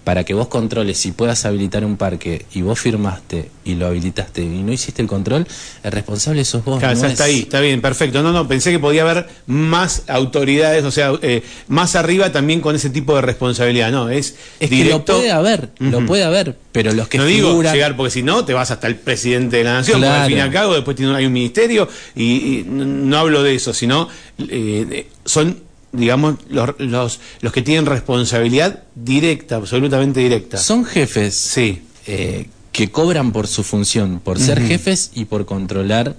Para 0.05 0.25
que 0.25 0.33
vos 0.35 0.49
controles 0.49 0.99
si 0.99 1.13
puedas 1.13 1.45
habilitar 1.45 1.85
un 1.85 1.97
parque 1.97 2.47
y 2.55 2.63
vos 2.63 2.79
firmaste 2.81 3.51
y 3.65 3.75
lo 3.75 3.87
habilitaste 3.87 4.43
y 4.43 4.63
no 4.63 4.73
hiciste 4.73 5.03
el 5.03 5.09
control, 5.09 5.47
el 5.83 5.93
responsable 5.93 6.45
sos 6.45 6.65
vos. 6.65 6.79
Claro, 6.79 6.99
no 6.99 7.05
es- 7.07 7.13
está 7.13 7.25
ahí, 7.25 7.41
está 7.41 7.61
bien, 7.61 7.81
perfecto. 7.81 8.23
No, 8.23 8.33
no, 8.33 8.49
pensé 8.49 8.71
que 8.73 8.79
podía 8.79 9.03
haber 9.03 9.29
más 9.47 10.05
autoridades, 10.09 10.85
o 10.85 10.91
sea, 10.91 11.13
eh, 11.23 11.43
más 11.69 11.97
arriba 11.97 12.33
también 12.33 12.61
con 12.61 12.75
ese 12.75 12.91
tipo 12.91 13.15
de 13.15 13.21
responsabilidad. 13.23 13.91
No, 13.93 14.09
es, 14.09 14.37
Es 14.59 14.71
que 14.71 14.75
directo. 14.77 15.13
lo 15.13 15.19
puede 15.19 15.31
haber, 15.33 15.69
lo 15.79 16.07
puede 16.07 16.25
haber, 16.25 16.57
pero 16.73 16.93
los 16.93 17.07
que 17.09 17.19
no 17.19 17.27
digo 17.27 17.49
figuran... 17.51 17.75
llegar, 17.75 17.97
porque 17.97 18.11
si 18.11 18.23
no, 18.23 18.45
te 18.45 18.55
vas 18.55 18.71
hasta 18.71 18.87
el 18.87 18.97
presidente 18.97 19.59
de 19.59 19.65
la 19.65 19.75
nación, 19.75 20.01
porque 20.01 20.09
al 20.09 20.27
fin 20.29 20.39
y 20.39 20.41
al 20.41 20.51
cabo 20.51 20.75
después 20.75 20.97
tiene, 20.97 21.15
hay 21.15 21.27
un 21.27 21.33
ministerio, 21.33 21.89
y, 22.17 22.25
y 22.61 22.65
no 22.67 23.19
hablo 23.19 23.43
de 23.43 23.55
eso, 23.55 23.75
sino 23.75 24.09
eh, 24.39 25.07
son, 25.25 25.61
digamos, 25.93 26.37
los, 26.49 26.71
los, 26.79 27.21
los 27.41 27.53
que 27.53 27.63
tienen 27.63 27.87
responsabilidad 27.87 28.85
directa, 28.95 29.57
absolutamente 29.57 30.21
directa. 30.21 30.57
Son 30.59 30.85
jefes 30.85 31.35
Sí. 31.35 31.83
eh, 32.07 32.47
que 32.73 32.91
cobran 32.91 33.33
por 33.33 33.47
su 33.49 33.65
función, 33.65 34.21
por 34.23 34.39
ser 34.39 34.63
jefes 34.63 35.11
y 35.15 35.25
por 35.25 35.45
controlar 35.45 36.15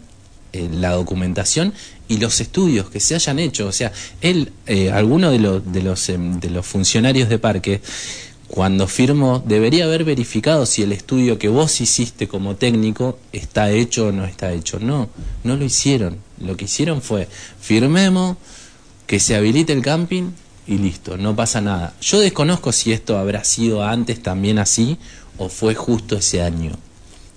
eh, 0.52 0.68
la 0.74 0.92
documentación 0.92 1.74
y 2.10 2.18
los 2.18 2.42
estudios 2.42 2.90
que 2.90 3.00
se 3.00 3.16
hayan 3.16 3.40
hecho. 3.40 3.68
O 3.68 3.72
sea, 3.72 3.94
él, 4.20 4.52
eh, 4.68 4.92
alguno 4.92 5.32
de 5.32 5.40
los, 5.40 5.72
de, 5.72 5.82
los, 5.82 6.10
em, 6.10 6.40
de 6.42 6.50
los 6.50 6.66
funcionarios 6.66 7.30
de 7.30 7.40
parque, 7.40 7.82
cuando 8.48 8.86
firmó, 8.86 9.42
debería 9.48 9.86
haber 9.86 10.04
verificado 10.04 10.66
si 10.66 10.82
el 10.84 10.92
estudio 10.92 11.40
que 11.40 11.48
vos 11.48 11.80
hiciste 11.80 12.28
como 12.28 12.58
técnico 12.58 13.18
está 13.32 13.72
hecho 13.72 14.08
o 14.08 14.12
no 14.12 14.26
está 14.26 14.52
hecho. 14.52 14.78
No, 14.78 15.10
no 15.46 15.56
lo 15.56 15.64
hicieron. 15.64 16.18
Lo 16.38 16.58
que 16.58 16.66
hicieron 16.66 17.02
fue, 17.02 17.30
firmemos, 17.62 18.36
que 19.12 19.20
se 19.20 19.36
habilite 19.36 19.74
el 19.74 19.82
camping 19.82 20.32
y 20.66 20.78
listo, 20.78 21.18
no 21.18 21.36
pasa 21.36 21.60
nada. 21.60 21.94
Yo 22.00 22.22
desconozco 22.22 22.72
si 22.72 22.94
esto 22.94 23.18
habrá 23.18 23.44
sido 23.44 23.84
antes 23.84 24.24
también 24.24 24.58
así 24.58 24.98
o 25.38 25.50
fue 25.50 25.76
justo 25.76 26.16
ese 26.16 26.42
año. 26.42 26.72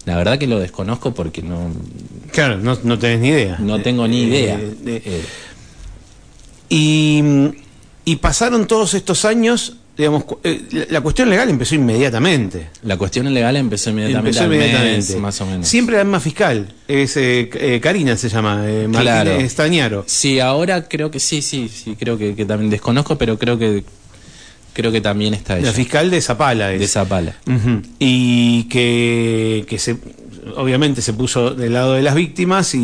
La 0.04 0.16
verdad 0.16 0.38
que 0.38 0.46
lo 0.46 0.60
desconozco 0.60 1.12
porque 1.14 1.42
no, 1.42 1.72
Claro, 2.30 2.58
no, 2.58 2.78
no 2.84 2.96
tenés 3.00 3.18
ni 3.18 3.28
idea. 3.30 3.56
no 3.58 3.82
tengo 3.82 4.06
ni 4.06 4.20
Eh, 4.22 4.26
idea. 4.28 4.54
eh, 4.60 4.76
eh, 4.86 5.02
Eh, 5.04 5.22
Y, 6.68 7.22
y 8.04 8.16
pasaron 8.16 8.68
todos 8.68 8.94
estos 8.94 9.24
años, 9.24 9.78
digamos, 9.96 10.24
eh, 10.42 10.86
la, 10.90 11.00
cuestión 11.00 11.30
legal 11.30 11.48
empezó 11.48 11.74
inmediatamente. 11.74 12.68
la 12.82 12.96
cuestión 12.96 13.32
legal 13.32 13.56
empezó 13.56 13.90
inmediatamente, 13.90 14.28
empezó 14.38 14.48
mes, 14.48 14.58
inmediatamente. 14.66 15.16
más 15.16 15.40
o 15.40 15.46
menos. 15.46 15.68
Siempre 15.68 15.96
la 15.96 16.04
misma 16.04 16.20
fiscal, 16.20 16.72
es 16.88 17.16
eh, 17.16 17.48
eh, 17.54 17.80
Karina 17.80 18.16
se 18.16 18.28
llama, 18.28 18.62
eh, 18.66 18.88
Claro. 18.90 19.30
Estañaro. 19.32 20.04
Sí, 20.06 20.40
ahora 20.40 20.88
creo 20.88 21.10
que 21.10 21.20
sí, 21.20 21.42
sí, 21.42 21.68
sí, 21.68 21.96
creo 21.98 22.18
que, 22.18 22.34
que 22.34 22.44
también 22.44 22.70
desconozco, 22.70 23.16
pero 23.16 23.38
creo 23.38 23.58
que 23.58 23.84
creo 24.72 24.90
que 24.90 25.00
también 25.00 25.34
está 25.34 25.56
ella. 25.58 25.68
La 25.68 25.72
fiscal 25.72 26.10
de 26.10 26.20
Zapala. 26.20 26.72
es. 26.72 26.80
de 26.80 26.88
Zapala. 26.88 27.36
Y 28.00 28.64
que, 28.64 29.64
que 29.68 29.78
se, 29.78 29.96
obviamente 30.56 31.00
se 31.02 31.12
puso 31.12 31.50
del 31.54 31.72
lado 31.74 31.92
de 31.94 32.02
las 32.02 32.14
víctimas 32.16 32.74
y, 32.74 32.78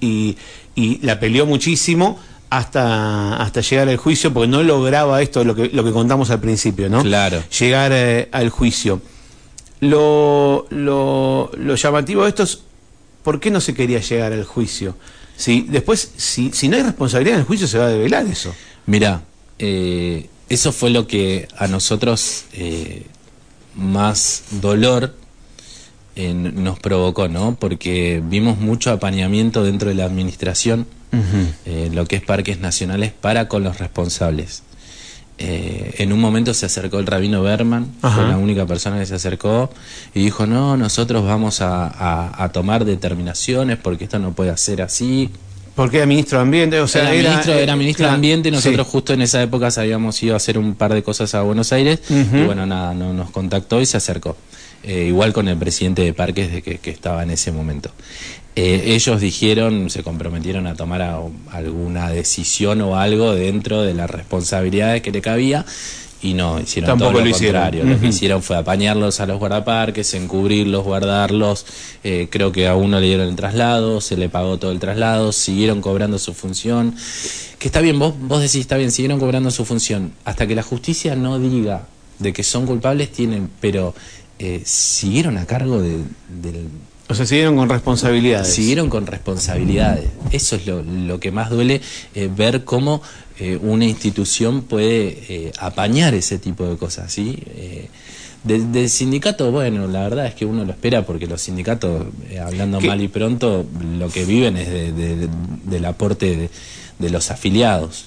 y- 0.00 0.06
y- 0.06 0.36
y 0.78 0.98
la 1.02 1.18
peleó 1.20 1.44
muchísimo 1.46 2.18
hasta, 2.50 3.36
hasta 3.36 3.60
llegar 3.60 3.88
al 3.88 3.96
juicio, 3.96 4.32
porque 4.32 4.48
no 4.48 4.62
lograba 4.62 5.20
esto, 5.22 5.44
lo 5.44 5.54
que, 5.54 5.68
lo 5.68 5.84
que 5.84 5.92
contamos 5.92 6.30
al 6.30 6.40
principio, 6.40 6.88
¿no? 6.88 7.02
Claro. 7.02 7.42
Llegar 7.58 7.92
eh, 7.94 8.28
al 8.32 8.50
juicio. 8.50 9.00
Lo, 9.80 10.66
lo, 10.70 11.50
lo 11.56 11.74
llamativo 11.74 12.22
de 12.22 12.30
esto 12.30 12.42
es, 12.44 12.60
¿por 13.22 13.40
qué 13.40 13.50
no 13.50 13.60
se 13.60 13.74
quería 13.74 14.00
llegar 14.00 14.32
al 14.32 14.44
juicio? 14.44 14.96
Si, 15.36 15.62
después, 15.62 16.12
si, 16.16 16.50
si 16.52 16.68
no 16.68 16.76
hay 16.76 16.82
responsabilidad 16.82 17.34
en 17.34 17.40
el 17.40 17.46
juicio, 17.46 17.66
se 17.66 17.78
va 17.78 17.86
a 17.86 17.90
develar 17.90 18.26
eso. 18.26 18.54
Mira, 18.86 19.22
eh, 19.58 20.28
eso 20.48 20.72
fue 20.72 20.90
lo 20.90 21.06
que 21.06 21.48
a 21.58 21.66
nosotros 21.66 22.44
eh, 22.52 23.04
más 23.74 24.44
dolor 24.50 25.14
eh, 26.14 26.32
nos 26.32 26.78
provocó, 26.78 27.28
¿no? 27.28 27.56
Porque 27.58 28.22
vimos 28.24 28.58
mucho 28.58 28.90
apañamiento 28.90 29.62
dentro 29.64 29.90
de 29.90 29.96
la 29.96 30.04
administración, 30.04 30.86
eh, 31.64 31.90
lo 31.92 32.04
que 32.06 32.16
es 32.16 32.22
parques 32.22 32.60
nacionales, 32.60 33.12
para 33.12 33.48
con 33.48 33.62
los 33.64 33.78
responsables. 33.78 34.62
Eh, 35.38 35.96
en 35.98 36.14
un 36.14 36.20
momento 36.20 36.54
se 36.54 36.64
acercó 36.64 36.98
el 36.98 37.06
rabino 37.06 37.42
Berman, 37.42 37.92
Ajá. 38.00 38.16
fue 38.16 38.26
la 38.28 38.38
única 38.38 38.64
persona 38.64 38.98
que 38.98 39.04
se 39.04 39.16
acercó 39.16 39.70
y 40.14 40.20
dijo, 40.24 40.46
no, 40.46 40.78
nosotros 40.78 41.24
vamos 41.24 41.60
a, 41.60 41.86
a- 41.88 42.42
a 42.42 42.48
tomar 42.52 42.86
determinaciones 42.86 43.76
porque 43.76 44.04
esto 44.04 44.18
no 44.18 44.32
puede 44.32 44.56
ser 44.56 44.80
así. 44.80 45.30
Porque 45.74 45.98
era 45.98 46.06
ministro 46.06 46.38
de 46.38 46.42
Ambiente, 46.42 46.80
o 46.80 46.88
sea, 46.88 47.12
era, 47.12 47.28
ministro, 47.32 47.52
eh, 47.52 47.62
era 47.62 47.76
ministro 47.76 48.06
de 48.06 48.12
Ambiente, 48.12 48.50
nosotros 48.50 48.86
sí. 48.86 48.92
justo 48.92 49.12
en 49.12 49.20
esa 49.20 49.42
época 49.42 49.68
habíamos 49.76 50.22
ido 50.22 50.32
a 50.32 50.38
hacer 50.38 50.56
un 50.56 50.74
par 50.74 50.94
de 50.94 51.02
cosas 51.02 51.34
a 51.34 51.42
Buenos 51.42 51.70
Aires 51.70 52.00
y 52.08 52.44
bueno, 52.44 52.64
nada, 52.64 52.94
no, 52.94 53.12
nos 53.12 53.28
contactó 53.30 53.82
y 53.82 53.84
se 53.86 53.98
acercó. 53.98 54.38
Eh, 54.86 55.06
igual 55.08 55.32
con 55.32 55.48
el 55.48 55.56
presidente 55.56 56.02
de 56.02 56.14
Parques 56.14 56.52
de 56.52 56.62
que, 56.62 56.78
que 56.78 56.90
estaba 56.90 57.22
en 57.24 57.30
ese 57.30 57.50
momento. 57.52 57.90
Eh, 58.54 58.94
ellos 58.94 59.20
dijeron, 59.20 59.90
se 59.90 60.02
comprometieron 60.02 60.66
a 60.66 60.74
tomar 60.74 61.02
a- 61.02 61.18
alguna 61.50 62.08
decisión 62.10 62.80
o 62.82 62.96
algo 62.96 63.34
dentro 63.34 63.82
de 63.82 63.92
las 63.94 64.08
responsabilidades 64.08 65.02
que 65.02 65.10
le 65.10 65.20
cabía 65.20 65.66
y 66.22 66.32
no, 66.34 66.58
hicieron 66.60 66.88
Tampoco 66.88 67.10
todo 67.10 67.18
lo, 67.20 67.24
lo 67.26 67.30
hicieron. 67.30 67.62
contrario. 67.62 67.84
Lo 67.94 68.00
que 68.00 68.06
hicieron 68.06 68.42
fue 68.42 68.56
apañarlos 68.56 69.20
a 69.20 69.26
los 69.26 69.38
guardaparques, 69.38 70.14
encubrirlos, 70.14 70.84
guardarlos. 70.84 71.66
Eh, 72.04 72.28
creo 72.30 72.52
que 72.52 72.66
a 72.66 72.74
uno 72.76 72.98
le 73.00 73.06
dieron 73.08 73.28
el 73.28 73.36
traslado, 73.36 74.00
se 74.00 74.16
le 74.16 74.28
pagó 74.30 74.56
todo 74.58 74.70
el 74.72 74.78
traslado, 74.78 75.32
siguieron 75.32 75.82
cobrando 75.82 76.18
su 76.18 76.32
función. 76.32 76.94
Que 77.58 77.68
está 77.68 77.80
bien, 77.80 77.98
vos, 77.98 78.14
vos 78.18 78.40
decís, 78.40 78.60
está 78.62 78.76
bien, 78.78 78.90
siguieron 78.92 79.18
cobrando 79.20 79.50
su 79.50 79.64
función. 79.66 80.12
Hasta 80.24 80.46
que 80.46 80.54
la 80.54 80.62
justicia 80.62 81.14
no 81.16 81.38
diga 81.38 81.86
de 82.18 82.32
que 82.32 82.42
son 82.42 82.64
culpables, 82.66 83.12
tienen, 83.12 83.50
pero 83.60 83.94
eh, 84.38 84.62
siguieron 84.64 85.38
a 85.38 85.46
cargo 85.46 85.80
de, 85.80 85.98
del- 86.42 86.68
O 87.08 87.14
sea, 87.14 87.24
siguieron 87.26 87.56
con 87.56 87.68
responsabilidades. 87.68 88.52
Siguieron 88.52 88.88
con 88.90 89.06
responsabilidades. 89.06 90.10
Eso 90.30 90.56
es 90.56 90.66
lo, 90.66 90.82
lo 90.82 91.20
que 91.20 91.30
más 91.32 91.50
duele, 91.50 91.80
eh, 92.14 92.28
ver 92.34 92.64
cómo 92.64 93.00
eh, 93.38 93.58
una 93.60 93.84
institución 93.84 94.62
puede 94.62 95.52
apañar 95.58 96.14
ese 96.14 96.38
tipo 96.38 96.66
de 96.66 96.76
cosas. 96.76 97.12
¿sí? 97.12 97.38
Del, 98.44 98.70
del 98.70 98.88
sindicato, 98.88 99.50
bueno, 99.50 99.88
la 99.88 100.02
verdad 100.04 100.26
es 100.26 100.34
que 100.34 100.44
uno 100.46 100.64
lo 100.64 100.70
espera 100.70 101.04
porque 101.04 101.26
los 101.26 101.42
sindicatos, 101.42 102.06
eh, 102.30 102.38
hablando 102.38 102.78
¿Qué? 102.78 102.86
mal 102.86 103.02
y 103.02 103.08
pronto, 103.08 103.66
lo 103.98 104.08
que 104.08 104.24
viven 104.24 104.56
es 104.56 104.68
de- 104.70 104.92
de- 104.92 105.28
del 105.64 105.84
aporte 105.84 106.36
de, 106.36 106.50
de 106.98 107.10
los 107.10 107.30
afiliados. 107.32 108.04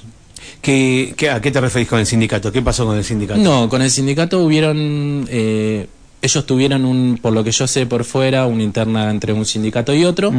¿Qué, 0.61 1.13
qué- 1.17 1.29
a 1.29 1.41
qué 1.41 1.51
te 1.51 1.59
referís 1.59 1.89
con 1.89 1.99
el 1.99 2.05
sindicato? 2.05 2.51
¿Qué 2.53 2.61
pasó 2.61 2.85
con 2.85 2.97
el 2.97 3.03
sindicato? 3.03 3.39
No, 3.41 3.67
con 3.67 3.81
el 3.81 3.91
sindicato 3.91 4.39
hubieron, 4.43 5.27
eh, 5.29 5.87
ellos 6.21 6.45
tuvieron 6.45 6.85
un, 6.85 7.19
por 7.21 7.33
lo 7.33 7.43
que 7.43 7.51
yo 7.51 7.67
sé 7.67 7.85
por 7.85 8.03
fuera, 8.03 8.45
una 8.45 8.63
interna 8.63 9.09
entre 9.09 9.33
un 9.33 9.45
sindicato 9.45 9.93
y 9.93 10.05
otro, 10.05 10.33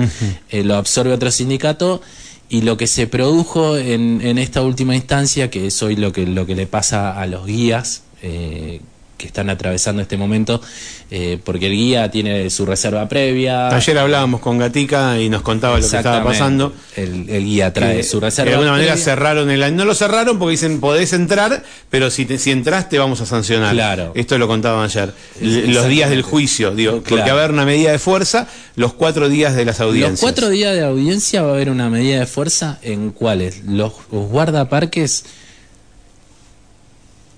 eh, 0.50 0.64
lo 0.64 0.76
absorbe 0.76 1.12
otro 1.12 1.30
sindicato 1.30 2.02
y 2.48 2.62
lo 2.62 2.76
que 2.76 2.86
se 2.86 3.06
produjo 3.06 3.76
en, 3.76 4.20
en 4.22 4.38
esta 4.38 4.62
última 4.62 4.94
instancia, 4.96 5.50
que 5.50 5.68
es 5.68 5.82
hoy 5.82 5.96
lo 5.96 6.12
que, 6.12 6.26
lo 6.26 6.46
que 6.46 6.56
le 6.56 6.66
pasa 6.66 7.18
a 7.18 7.26
los 7.26 7.46
guías 7.46 8.02
eh, 8.22 8.80
que 9.20 9.26
están 9.26 9.50
atravesando 9.50 10.00
este 10.00 10.16
momento, 10.16 10.62
eh, 11.10 11.38
porque 11.44 11.66
el 11.66 11.72
guía 11.72 12.10
tiene 12.10 12.48
su 12.48 12.64
reserva 12.64 13.06
previa. 13.08 13.68
Ayer 13.68 13.98
hablábamos 13.98 14.40
con 14.40 14.56
Gatica 14.58 15.20
y 15.20 15.28
nos 15.28 15.42
contaba 15.42 15.78
lo 15.78 15.88
que 15.88 15.96
estaba 15.96 16.24
pasando. 16.24 16.72
El, 16.96 17.28
el 17.28 17.44
guía 17.44 17.72
trae 17.72 17.98
Que 17.98 18.02
su 18.02 18.18
reserva. 18.18 18.48
De 18.48 18.54
alguna 18.54 18.72
manera 18.72 18.92
previa. 18.92 19.04
cerraron 19.04 19.50
el 19.50 19.62
año. 19.62 19.76
No 19.76 19.84
lo 19.84 19.94
cerraron 19.94 20.38
porque 20.38 20.52
dicen 20.52 20.80
podés 20.80 21.12
entrar, 21.12 21.62
pero 21.90 22.10
si, 22.10 22.24
te, 22.24 22.38
si 22.38 22.50
entras 22.50 22.88
te 22.88 22.98
vamos 22.98 23.20
a 23.20 23.26
sancionar. 23.26 23.74
Claro. 23.74 24.12
Esto 24.14 24.38
lo 24.38 24.48
contaban 24.48 24.84
ayer. 24.84 25.12
Los 25.40 25.86
días 25.86 26.08
del 26.08 26.22
juicio, 26.22 26.74
digo, 26.74 27.02
porque 27.02 27.16
va 27.16 27.26
a 27.26 27.32
haber 27.32 27.50
una 27.50 27.66
medida 27.66 27.92
de 27.92 27.98
fuerza 27.98 28.48
los 28.76 28.94
cuatro 28.94 29.28
días 29.28 29.54
de 29.54 29.66
las 29.66 29.80
audiencias. 29.80 30.12
Los 30.12 30.20
cuatro 30.20 30.48
días 30.48 30.74
de 30.74 30.82
audiencia 30.82 31.42
va 31.42 31.50
a 31.50 31.54
haber 31.54 31.68
una 31.68 31.90
medida 31.90 32.20
de 32.20 32.26
fuerza 32.26 32.78
en 32.82 33.10
cuales 33.10 33.62
los, 33.66 33.92
los 34.10 34.28
guardaparques 34.28 35.24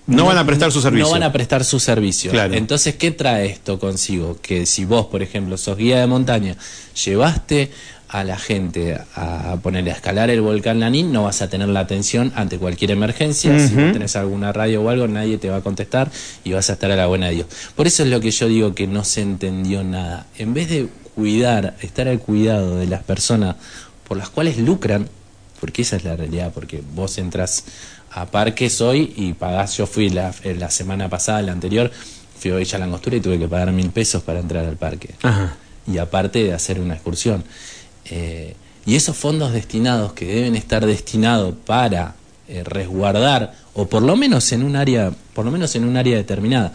No 0.05 0.25
van 0.25 0.37
a 0.37 0.45
prestar 0.45 0.71
su 0.71 0.81
servicio. 0.81 1.05
No 1.05 1.11
van 1.11 1.23
a 1.23 1.31
prestar 1.31 1.63
su 1.63 1.79
servicio. 1.79 2.31
Claro. 2.31 2.53
Entonces, 2.53 2.95
¿qué 2.95 3.11
trae 3.11 3.45
esto 3.45 3.79
consigo? 3.79 4.37
Que 4.41 4.65
si 4.65 4.85
vos, 4.85 5.05
por 5.05 5.21
ejemplo, 5.21 5.57
sos 5.57 5.77
guía 5.77 5.99
de 5.99 6.07
montaña, 6.07 6.57
llevaste 7.05 7.71
a 8.13 8.23
la 8.23 8.37
gente 8.37 8.99
a 9.15 9.57
ponerle 9.63 9.89
a 9.89 9.95
escalar 9.95 10.29
el 10.29 10.39
volcán 10.41 10.79
Lanín, 10.79 11.11
no 11.11 11.23
vas 11.23 11.41
a 11.41 11.49
tener 11.49 11.67
la 11.69 11.79
atención 11.79 12.31
ante 12.35 12.59
cualquier 12.59 12.91
emergencia. 12.91 13.57
Si 13.57 13.73
vos 13.73 13.91
tenés 13.91 14.15
alguna 14.15 14.53
radio 14.53 14.83
o 14.83 14.89
algo, 14.89 15.07
nadie 15.07 15.39
te 15.39 15.49
va 15.49 15.57
a 15.57 15.61
contestar 15.61 16.11
y 16.43 16.53
vas 16.53 16.69
a 16.69 16.73
estar 16.73 16.91
a 16.91 16.95
la 16.95 17.07
buena 17.07 17.29
de 17.29 17.35
Dios. 17.35 17.47
Por 17.75 17.87
eso 17.87 18.03
es 18.03 18.09
lo 18.09 18.19
que 18.19 18.29
yo 18.29 18.47
digo 18.47 18.75
que 18.75 18.85
no 18.85 19.03
se 19.03 19.21
entendió 19.21 19.83
nada. 19.83 20.27
En 20.37 20.53
vez 20.53 20.69
de 20.69 20.89
cuidar, 21.15 21.75
estar 21.81 22.07
al 22.07 22.19
cuidado 22.19 22.77
de 22.77 22.85
las 22.85 23.01
personas 23.01 23.55
por 24.07 24.15
las 24.17 24.29
cuales 24.29 24.59
lucran, 24.59 25.09
porque 25.59 25.81
esa 25.81 25.95
es 25.95 26.03
la 26.03 26.15
realidad, 26.15 26.51
porque 26.53 26.83
vos 26.93 27.17
entras 27.17 27.63
a 28.13 28.25
parques 28.25 28.79
hoy 28.81 29.13
y 29.15 29.33
pagás, 29.33 29.77
yo 29.77 29.87
fui 29.87 30.09
la, 30.09 30.33
eh, 30.43 30.55
la 30.57 30.69
semana 30.69 31.09
pasada, 31.09 31.41
la 31.41 31.51
anterior, 31.51 31.91
fui 32.37 32.51
a 32.51 32.55
Villa 32.55 32.77
Langostura 32.77 33.17
y 33.17 33.21
tuve 33.21 33.39
que 33.39 33.47
pagar 33.47 33.71
mil 33.71 33.89
pesos 33.89 34.21
para 34.23 34.39
entrar 34.39 34.65
al 34.65 34.77
parque. 34.77 35.15
Ajá. 35.23 35.55
Y 35.87 35.97
aparte 35.97 36.43
de 36.43 36.53
hacer 36.53 36.79
una 36.79 36.93
excursión. 36.93 37.43
Eh, 38.05 38.55
y 38.85 38.95
esos 38.95 39.15
fondos 39.15 39.53
destinados 39.53 40.13
que 40.13 40.25
deben 40.25 40.55
estar 40.55 40.85
destinados 40.85 41.55
para 41.65 42.15
eh, 42.47 42.63
resguardar, 42.63 43.53
o 43.73 43.87
por 43.87 44.03
lo 44.03 44.15
menos 44.15 44.51
en 44.51 44.63
un 44.63 44.75
área, 44.75 45.11
por 45.33 45.45
lo 45.45 45.51
menos 45.51 45.75
en 45.75 45.85
un 45.85 45.95
área 45.95 46.17
determinada. 46.17 46.73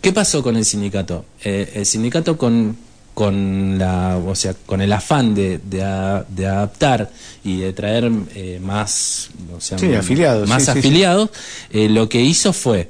¿Qué 0.00 0.12
pasó 0.12 0.42
con 0.42 0.56
el 0.56 0.64
sindicato? 0.64 1.24
Eh, 1.42 1.72
el 1.76 1.86
sindicato 1.86 2.36
con, 2.36 2.76
con 3.18 3.78
la, 3.78 4.16
o 4.16 4.36
sea, 4.36 4.54
con 4.64 4.80
el 4.80 4.92
afán 4.92 5.34
de, 5.34 5.58
de, 5.58 5.82
a- 5.82 6.24
de 6.28 6.46
adaptar 6.46 7.10
y 7.42 7.56
de 7.58 7.72
traer 7.72 8.08
eh, 8.36 8.60
más, 8.62 9.30
o 9.56 9.60
sea, 9.60 9.76
Sí, 9.76 9.92
afiliados, 9.92 10.48
más 10.48 10.62
sí, 10.62 10.66
sí, 10.66 10.72
sí. 10.74 10.78
afiliados, 10.78 11.30
eh, 11.72 11.88
lo 11.88 12.08
que 12.08 12.20
hizo 12.22 12.52
fue 12.52 12.88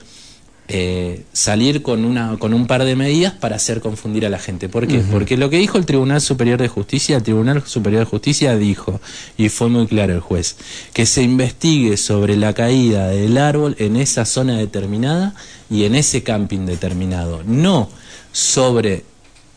eh, 0.70 1.22
salir 1.32 1.80
con 1.80 2.04
una 2.04 2.36
con 2.38 2.52
un 2.52 2.66
par 2.66 2.84
de 2.84 2.94
medidas 2.94 3.32
para 3.32 3.56
hacer 3.56 3.80
confundir 3.80 4.26
a 4.26 4.28
la 4.28 4.38
gente. 4.38 4.68
¿Por 4.68 4.86
qué? 4.86 4.98
Porque 4.98 5.38
lo 5.38 5.48
que 5.48 5.56
dijo 5.56 5.78
el 5.78 5.86
Tribunal 5.86 6.20
Superior 6.20 6.60
de 6.60 6.68
Justicia, 6.68 7.16
el 7.16 7.22
Tribunal 7.22 7.62
Superior 7.64 8.00
de 8.00 8.10
Justicia 8.10 8.54
dijo, 8.58 9.00
y 9.38 9.48
fue 9.48 9.70
muy 9.70 9.86
claro 9.86 10.12
el 10.12 10.20
juez, 10.20 10.56
que 10.92 11.06
se 11.06 11.22
investigue 11.22 11.96
sobre 11.96 12.36
la 12.36 12.52
caída 12.52 13.08
del 13.08 13.38
árbol 13.38 13.76
en 13.78 13.96
esa 13.96 14.26
zona 14.26 14.58
determinada 14.58 15.32
y 15.70 15.84
en 15.84 15.94
ese 15.94 16.22
camping 16.22 16.66
determinado, 16.66 17.42
no 17.46 17.88
sobre 18.30 19.04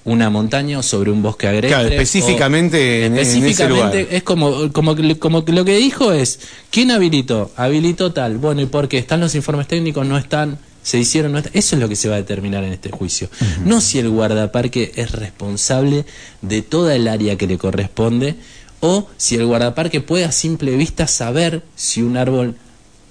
una 0.03 0.29
montaña 0.29 0.79
o 0.79 0.83
sobre 0.83 1.11
un 1.11 1.21
bosque 1.21 1.47
agreste. 1.47 1.67
Claro, 1.75 1.89
específicamente 1.89 3.05
en- 3.05 3.13
en 3.13 3.19
ese 3.19 3.37
específicamente 3.37 3.99
lugar. 4.01 4.13
es 4.15 4.23
como, 4.23 4.71
como, 4.73 4.95
que- 4.95 5.19
como 5.19 5.43
lo 5.47 5.65
que 5.65 5.77
dijo 5.77 6.11
es, 6.11 6.39
¿quién 6.71 6.89
habilitó? 6.91 7.51
Habilitó 7.55 8.11
tal. 8.11 8.37
Bueno, 8.37 8.61
¿y 8.61 8.65
por 8.65 8.87
qué? 8.87 8.97
¿Están 8.97 9.19
los 9.19 9.35
informes 9.35 9.67
técnicos? 9.67 10.05
¿No 10.07 10.17
están? 10.17 10.57
¿Se 10.83 10.97
hicieron? 10.97 11.33
¿No 11.33 11.37
están? 11.37 11.51
Eso 11.55 11.75
es 11.75 11.81
lo 11.81 11.87
que 11.87 11.95
se 11.95 12.09
va 12.09 12.15
a 12.15 12.17
determinar 12.17 12.63
en 12.63 12.73
este 12.73 12.89
juicio. 12.89 13.29
No 13.63 13.79
si 13.81 13.99
el 13.99 14.09
guardaparque 14.09 14.91
es 14.95 15.11
responsable 15.11 16.05
de 16.41 16.63
toda 16.63 16.95
el 16.95 17.07
área 17.07 17.37
que 17.37 17.45
le 17.45 17.59
corresponde 17.59 18.35
o 18.79 19.07
si 19.17 19.35
el 19.35 19.45
guardaparque 19.45 20.01
puede 20.01 20.25
a 20.25 20.31
simple 20.31 20.75
vista 20.75 21.05
saber 21.05 21.61
si 21.75 22.01
un 22.01 22.17
árbol 22.17 22.55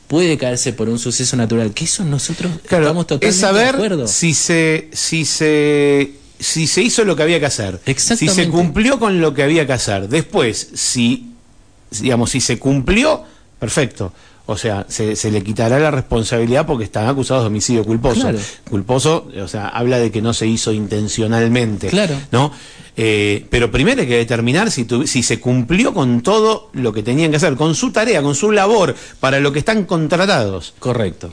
puede 0.08 0.36
caerse 0.38 0.72
por 0.72 0.88
un 0.88 0.98
suceso 0.98 1.36
natural. 1.36 1.72
Que 1.72 1.84
eso 1.84 2.02
nosotros 2.04 2.50
Claro, 2.66 2.86
estamos 2.86 3.06
totalmente 3.06 3.28
es 3.28 3.36
de 3.36 3.40
saber 3.40 3.74
acuerdo. 3.76 4.08
si 4.08 4.34
se, 4.34 4.88
si 4.92 5.24
se 5.24 6.14
si 6.40 6.66
se 6.66 6.82
hizo 6.82 7.04
lo 7.04 7.14
que 7.14 7.22
había 7.22 7.38
que 7.40 7.46
hacer. 7.46 7.80
Si 8.18 8.26
se 8.34 8.48
cumplió 8.50 8.98
con 8.98 9.20
lo 9.20 9.32
que 9.34 9.42
había 9.42 9.66
que 9.66 9.72
hacer. 9.74 10.08
Después, 10.08 10.70
si 10.74 11.26
digamos, 12.00 12.30
si 12.30 12.40
se 12.40 12.58
cumplió, 12.58 13.22
perfecto. 13.58 14.12
O 14.46 14.56
sea, 14.56 14.84
se, 14.88 15.14
se 15.14 15.30
le 15.30 15.44
quitará 15.44 15.78
la 15.78 15.92
responsabilidad 15.92 16.66
porque 16.66 16.82
están 16.84 17.06
acusados 17.06 17.44
de 17.44 17.48
homicidio 17.48 17.84
culposo. 17.84 18.22
Claro. 18.22 18.38
Culposo, 18.68 19.28
o 19.40 19.46
sea, 19.48 19.68
habla 19.68 19.98
de 19.98 20.10
que 20.10 20.20
no 20.22 20.32
se 20.34 20.46
hizo 20.46 20.72
intencionalmente. 20.72 21.88
Claro. 21.88 22.16
¿No? 22.32 22.52
Eh, 22.96 23.46
pero 23.48 23.70
primero 23.70 24.00
hay 24.02 24.08
que 24.08 24.16
determinar 24.16 24.70
si, 24.72 24.84
tu- 24.84 25.06
si 25.06 25.22
se 25.22 25.38
cumplió 25.38 25.94
con 25.94 26.22
todo 26.22 26.70
lo 26.72 26.92
que 26.92 27.02
tenían 27.04 27.30
que 27.30 27.36
hacer, 27.36 27.54
con 27.54 27.74
su 27.76 27.92
tarea, 27.92 28.22
con 28.22 28.34
su 28.34 28.50
labor, 28.50 28.96
para 29.20 29.38
lo 29.38 29.52
que 29.52 29.60
están 29.60 29.84
contratados. 29.84 30.74
Correcto. 30.80 31.30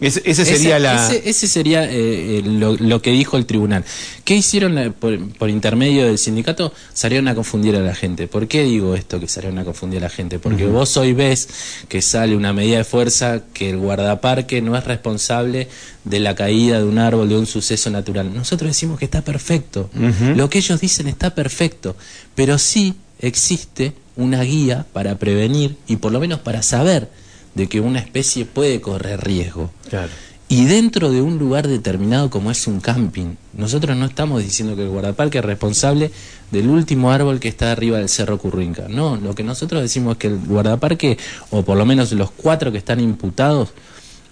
Ese, 0.00 0.22
ese 0.24 0.44
sería 0.46 0.76
ese, 0.76 0.80
la. 0.80 1.06
ese- 1.06 1.28
ese 1.28 1.46
sería 1.46 1.84
eh, 1.84 2.38
eh, 2.38 2.42
lo, 2.44 2.74
lo 2.76 3.02
que 3.02 3.10
dijo 3.10 3.36
el 3.36 3.44
tribunal. 3.44 3.84
¿Qué 4.24 4.34
hicieron 4.34 4.94
por, 4.98 5.18
por 5.34 5.50
intermedio 5.50 6.06
del 6.06 6.16
sindicato? 6.18 6.72
Salieron 6.94 7.28
a 7.28 7.34
confundir 7.34 7.76
a 7.76 7.80
la 7.80 7.94
gente. 7.94 8.26
¿Por 8.26 8.48
qué 8.48 8.62
digo 8.64 8.94
esto 8.94 9.20
que 9.20 9.28
salieron 9.28 9.58
a 9.58 9.64
confundir 9.64 9.98
a 9.98 10.02
la 10.02 10.08
gente? 10.10 10.38
Porque 10.38 10.64
vos 10.72 10.96
hoy 10.96 11.12
ves 11.12 11.48
que 11.88 12.00
sale 12.00 12.34
una 12.36 12.52
medida 12.52 12.78
de 12.78 12.84
fuerza 12.84 13.42
que 13.52 13.70
el 13.70 13.76
guardaparque 13.76 14.62
no 14.62 14.76
es 14.76 14.84
responsable 14.84 15.68
de 16.04 16.20
la 16.20 16.34
caída 16.34 16.78
de 16.78 16.84
un 16.84 16.98
árbol, 16.98 17.28
de 17.28 17.36
un 17.36 17.46
suceso 17.46 17.90
natural. 17.90 18.34
Nosotros 18.34 18.70
decimos 18.70 18.98
que 18.98 19.04
está 19.04 19.22
perfecto. 19.22 19.90
Lo 20.34 20.48
que 20.48 20.58
ellos 20.58 20.80
dicen 20.80 21.08
está 21.08 21.34
perfecto. 21.34 21.94
Pero 22.34 22.56
sí 22.58 22.94
existe 23.18 23.92
una 24.16 24.42
guía 24.42 24.86
para 24.92 25.18
prevenir 25.18 25.76
y 25.86 25.96
por 25.96 26.10
lo 26.12 26.20
menos 26.20 26.40
para 26.40 26.62
saber 26.62 27.08
de 27.54 27.68
que 27.68 27.80
una 27.80 27.98
especie 27.98 28.44
puede 28.44 28.80
correr 28.80 29.20
riesgo. 29.22 29.70
Claro. 29.88 30.10
Y 30.52 30.64
dentro 30.64 31.12
de 31.12 31.22
un 31.22 31.38
lugar 31.38 31.68
determinado 31.68 32.28
como 32.28 32.50
es 32.50 32.66
un 32.66 32.80
camping, 32.80 33.36
nosotros 33.52 33.96
no 33.96 34.04
estamos 34.04 34.42
diciendo 34.42 34.74
que 34.74 34.82
el 34.82 34.88
guardaparque 34.88 35.38
es 35.38 35.44
responsable 35.44 36.10
del 36.50 36.68
último 36.68 37.12
árbol 37.12 37.38
que 37.38 37.46
está 37.46 37.70
arriba 37.70 37.98
del 37.98 38.08
Cerro 38.08 38.36
Currinca. 38.36 38.88
No, 38.88 39.16
lo 39.16 39.36
que 39.36 39.44
nosotros 39.44 39.80
decimos 39.80 40.14
es 40.14 40.18
que 40.18 40.26
el 40.26 40.38
guardaparque, 40.38 41.18
o 41.50 41.62
por 41.62 41.78
lo 41.78 41.86
menos 41.86 42.10
los 42.10 42.32
cuatro 42.32 42.72
que 42.72 42.78
están 42.78 42.98
imputados 42.98 43.68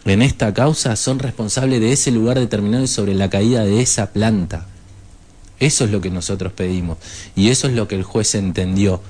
en 0.07 0.23
esta 0.23 0.53
causa, 0.53 0.97
son 0.97 1.21
responsables 1.21 1.81
de 1.81 1.93
ese 1.93 2.11
lugar 2.11 2.37
determinado 2.37 2.83
y 2.83 2.89
sobre 2.89 3.15
la 3.15 3.31
caída 3.31 3.65
de 3.65 3.81
esa 3.81 4.11
planta. 4.11 4.67
Eso 5.61 5.85
es 5.85 5.93
lo 5.93 6.01
que 6.01 6.11
nosotros 6.11 6.53
pedimos. 6.53 6.99
Y 7.37 7.51
eso 7.51 7.69
es 7.69 7.75
lo 7.75 7.87
que 7.87 7.95
el 7.95 8.03
juez 8.03 8.35
entendió, 8.35 9.01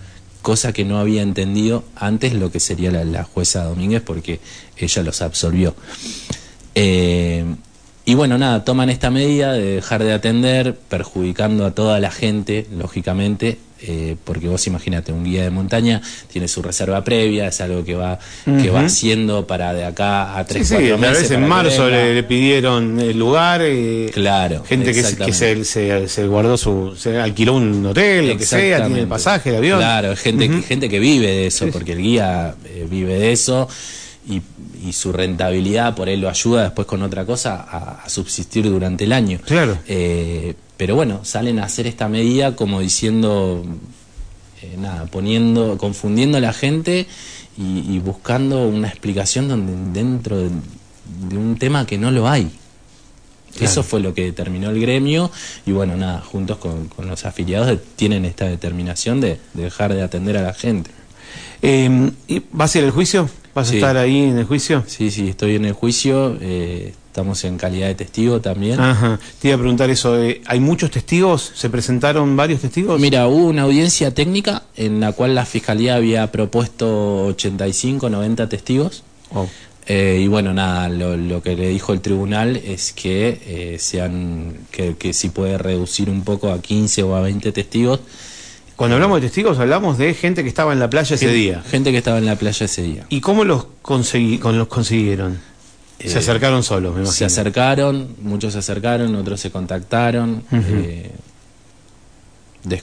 cosa 0.43 0.73
que 0.73 0.85
no 0.85 0.99
había 0.99 1.23
entendido 1.23 1.85
antes 1.97 2.35
lo 2.35 2.51
que 2.51 2.61
sería 2.61 2.91
la, 2.91 3.25
jueza 3.25 3.65
Domínguez, 3.65 4.03
porque 4.03 4.41
ella 4.77 5.03
los 5.03 5.23
absolvió. 5.23 5.75
Eh, 6.75 7.45
y 8.05 8.15
bueno, 8.15 8.39
nada, 8.39 8.65
toman 8.65 8.89
esta 8.89 9.11
medida 9.11 9.53
de 9.53 9.75
dejar 9.77 10.03
de 10.03 10.15
atender, 10.15 10.79
perjudicando 10.89 11.67
a 11.67 11.73
toda 11.73 12.01
la 12.01 12.11
gente, 12.11 12.67
lógicamente, 12.73 13.59
eh, 13.81 14.17
porque 14.25 14.49
vos 14.49 14.67
imagínate, 14.67 15.13
un 15.13 15.25
guía 15.25 15.45
de 15.45 15.51
montaña 15.51 16.01
tiene 16.33 16.49
su 16.49 16.63
reserva 16.63 17.05
previa, 17.05 17.49
es 17.49 17.61
algo 17.61 17.85
que 17.85 17.95
va, 17.95 18.19
que 18.45 18.71
va 18.71 18.81
haciendo 18.87 19.47
para 19.47 19.73
de 19.75 19.85
acá 19.85 20.37
a 20.39 20.43
Sí, 20.43 20.49
tres, 20.49 20.69
sí, 20.69 20.75
cuatro 20.75 20.91
tal 20.91 21.01
meses. 21.01 21.19
vez 21.21 21.29
para 21.29 21.43
en 21.43 21.49
marzo 21.49 21.89
le, 21.89 22.15
le 22.15 22.23
pidieron 22.25 23.01
el 23.01 23.19
lugar. 23.19 23.61
eh, 23.65 24.11
Claro, 24.13 24.65
Gente 24.65 24.93
que, 24.93 25.03
se- 25.03 25.17
que 25.17 25.33
se, 25.33 25.65
se, 25.65 26.09
se 26.09 26.27
guardó 26.27 26.57
su. 26.57 26.95
se 26.97 27.19
alquiló 27.19 27.55
un 27.55 27.85
hotel, 27.87 28.29
lo 28.29 28.37
que 28.37 28.45
sea, 28.47 28.85
tiene 28.87 29.01
el 29.03 29.07
pasaje, 29.09 29.51
el 29.51 29.57
avión. 29.57 29.79
Claro, 29.79 30.17
gente, 30.17 30.49
que, 30.49 30.63
gente 30.63 30.89
que 30.89 30.99
vive 30.99 31.27
de 31.29 31.47
eso, 31.47 31.67
porque 31.73 31.93
el 31.93 31.99
guía 32.03 32.55
eh, 32.65 32.87
vive 32.91 33.15
de 33.19 33.33
eso 33.33 33.69
y, 34.29 34.41
y 34.87 34.93
su 34.93 35.13
rentabilidad 35.13 35.95
por 35.95 36.09
él 36.09 36.21
lo 36.21 36.29
ayuda 36.29 36.65
después 36.65 36.87
con 36.87 37.03
otra 37.03 37.25
cosa 37.25 37.67
a, 37.69 38.03
a 38.05 38.09
subsistir 38.09 38.69
durante 38.69 39.05
el 39.05 39.13
año. 39.13 39.41
Claro. 39.45 39.79
Eh, 39.87 40.55
pero 40.77 40.95
bueno, 40.95 41.25
salen 41.25 41.59
a 41.59 41.65
hacer 41.65 41.87
esta 41.87 42.09
medida 42.09 42.55
como 42.55 42.81
diciendo, 42.81 43.65
eh, 44.63 44.77
nada, 44.79 45.07
poniendo, 45.07 45.77
confundiendo 45.79 46.39
a 46.39 46.41
la 46.41 46.53
gente 46.53 47.07
y, 47.57 47.95
y 47.95 47.99
buscando 47.99 48.69
una 48.69 48.89
explicación 48.89 49.49
donde 49.49 50.01
dentro 50.01 50.37
de, 50.37 50.51
de 51.29 51.37
un 51.37 51.57
tema 51.59 51.87
que 51.87 51.99
no 51.99 52.11
lo 52.11 52.29
hay. 52.29 52.51
Claro. 53.57 53.73
Eso 53.73 53.83
fue 53.83 54.01
lo 54.01 54.15
que 54.15 54.25
determinó 54.25 54.71
el 54.71 54.81
gremio 54.81 55.33
y 55.67 55.73
bueno, 55.73 55.97
nada, 55.97 56.21
juntos 56.21 56.59
con, 56.59 56.87
con 56.89 57.09
los 57.09 57.25
afiliados 57.25 57.77
tienen 57.97 58.25
esta 58.25 58.45
determinación 58.45 59.21
de, 59.21 59.41
de 59.55 59.63
dejar 59.65 59.95
de 59.95 60.03
atender 60.03 60.37
a 60.37 60.43
la 60.43 60.55
gente. 60.55 60.91
Eh, 61.63 62.11
¿y 62.29 62.43
¿Vas 62.53 62.75
a 62.75 62.79
ir 62.79 62.85
al 62.85 62.91
juicio? 62.91 63.29
¿Vas 63.55 63.71
a 63.73 63.75
estar 63.75 63.97
ahí 63.97 64.23
en 64.25 64.39
el 64.39 64.45
juicio? 64.45 64.85
Sí, 64.87 65.11
sí, 65.11 65.29
estoy 65.31 65.57
en 65.57 65.65
el 65.65 65.73
juicio, 65.73 66.37
eh, 66.41 66.95
estamos 67.09 67.43
en 67.43 67.57
calidad 67.59 67.89
de 67.89 67.97
testigo 67.97 68.41
también. 68.41 68.79
Ajá. 68.79 69.19
Te 69.41 69.49
iba 69.49 69.57
a 69.57 69.59
preguntar 69.59 69.91
eso. 69.91 70.17
eh, 70.23 70.41
¿Hay 70.47 70.61
muchos 70.61 70.93
testigos? 70.93 71.51
¿Se 71.57 71.69
presentaron 71.69 72.37
varios 72.37 72.61
testigos? 72.61 73.01
Mira, 73.01 73.27
hubo 73.27 73.47
una 73.47 73.63
audiencia 73.63 74.15
técnica 74.15 74.63
en 74.77 75.01
la 75.01 75.11
cual 75.13 75.35
la 75.35 75.45
fiscalía 75.45 75.97
había 75.97 76.31
propuesto 76.31 77.25
85, 77.27 78.09
90 78.09 78.49
testigos. 78.49 79.03
Oh. 79.35 79.49
Eh, 79.89 80.21
y 80.23 80.29
bueno, 80.29 80.53
nada, 80.55 80.89
lo, 80.89 81.17
lo 81.17 81.43
que 81.43 81.57
le 81.57 81.69
dijo 81.71 81.93
el 81.93 82.01
tribunal 82.03 82.57
es 82.57 82.93
que 82.93 83.41
eh, 83.47 83.79
sean 83.81 84.53
que, 84.71 84.97
que 84.97 85.13
si 85.15 85.31
puede 85.31 85.59
reducir 85.59 86.11
un 86.11 86.23
poco 86.23 86.53
a 86.53 86.61
15 86.63 87.03
o 87.03 87.17
a 87.17 87.23
20 87.23 87.51
testigos. 87.51 88.01
Cuando 88.79 88.95
hablamos 88.95 89.21
de 89.21 89.27
testigos, 89.27 89.59
hablamos 89.59 89.99
de 89.99 90.15
gente 90.15 90.45
que 90.45 90.49
estaba 90.49 90.73
en 90.73 90.79
la 90.79 90.89
playa 90.89 91.17
ese 91.17 91.27
Gente- 91.27 91.35
día. 91.37 91.63
Gente 91.69 91.91
que 91.91 91.99
estaba 91.99 92.19
en 92.19 92.27
la 92.27 92.37
playa 92.37 92.65
ese 92.65 92.81
día. 92.83 93.05
¿Y 93.09 93.21
cómo 93.21 93.43
los, 93.45 93.67
consegui- 93.83 94.39
con 94.39 94.57
los 94.57 94.69
consiguieron? 94.69 95.41
Eh, 95.99 96.09
se 96.09 96.19
acercaron 96.19 96.63
solos, 96.63 96.95
me 96.95 97.01
imagino. 97.01 97.13
Se 97.13 97.25
acercaron, 97.25 98.15
muchos 98.23 98.53
se 98.53 98.61
acercaron, 98.61 99.17
otros 99.17 99.41
se 99.41 99.51
contactaron. 99.51 100.45
eh, 100.53 101.11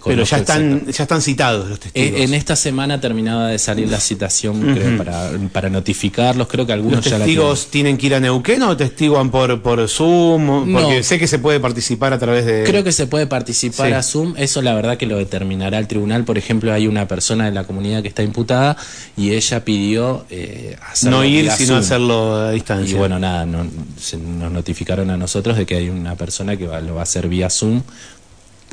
Pero 0.06 0.24
ya 0.24 0.38
están, 0.38 0.86
ya 0.88 1.04
están 1.04 1.22
citados 1.22 1.70
los 1.70 1.80
testigos. 1.80 2.20
Eh, 2.20 2.24
en 2.24 2.34
esta 2.34 2.56
semana 2.56 3.00
terminaba 3.00 3.48
de 3.50 3.60
salir 3.60 3.90
la 3.90 4.00
citación 4.00 4.62
creo, 4.74 4.98
para, 4.98 5.32
para 5.52 5.70
notificarlos. 5.70 6.48
Creo 6.48 6.66
que 6.66 6.74
algunos 6.74 6.98
¿Los 6.98 7.06
ya 7.06 7.18
la 7.20 7.26
tienen. 7.26 7.36
testigos 7.46 7.68
tienen 7.72 7.98
que 7.98 8.06
ir 8.08 8.16
a 8.16 8.20
Neuquén 8.20 8.62
o 8.64 8.76
testiguan 8.76 9.30
por, 9.32 9.62
por 9.62 9.88
Zoom? 9.88 10.72
Porque 10.74 10.98
No. 10.98 11.04
sé 11.04 11.20
que 11.20 11.28
se 11.28 11.40
puede 11.40 11.60
participar 11.60 12.14
a 12.14 12.20
través 12.20 12.46
de... 12.46 12.64
Creo 12.66 12.84
que 12.84 12.92
se 12.92 13.08
puede 13.08 13.28
participar 13.28 13.88
Sí. 13.88 13.94
a 13.94 14.04
Zoom, 14.04 14.34
eso 14.38 14.62
la 14.62 14.74
verdad 14.74 14.98
que 14.98 15.06
lo 15.06 15.18
determinará 15.18 15.78
el 15.80 15.88
tribunal. 15.88 16.24
Por 16.26 16.38
ejemplo, 16.38 16.74
hay 16.74 16.88
una 16.88 17.08
persona 17.08 17.46
de 17.46 17.52
la 17.52 17.64
comunidad 17.66 18.02
que 18.02 18.08
está 18.08 18.24
imputada 18.24 18.78
y 19.18 19.32
ella 19.32 19.64
pidió 19.64 20.26
eh, 20.30 20.76
hacerlo 20.92 21.18
no 21.18 21.24
ir, 21.26 21.50
sino 21.52 21.68
Zoom. 21.70 21.80
hacerlo 21.80 22.36
a 22.36 22.52
Y 22.52 22.56
distancia. 22.56 22.98
bueno, 22.98 23.20
nada, 23.20 23.46
no- 23.46 23.66
se- 24.00 24.18
nos 24.18 24.52
notificaron 24.52 25.10
a 25.10 25.18
nosotros 25.18 25.58
de 25.58 25.66
que 25.66 25.76
hay 25.76 25.90
una 25.90 26.16
persona 26.16 26.58
que 26.58 26.68
va- 26.68 26.82
lo 26.82 26.96
va 26.96 27.02
a 27.02 27.04
hacer 27.04 27.28
vía 27.28 27.50
Zoom. 27.50 27.82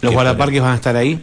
¿Los 0.01 0.11
que 0.11 0.15
guardaparques 0.15 0.61
van 0.63 0.73
a 0.73 0.77
estar 0.77 0.97
ahí? 0.97 1.23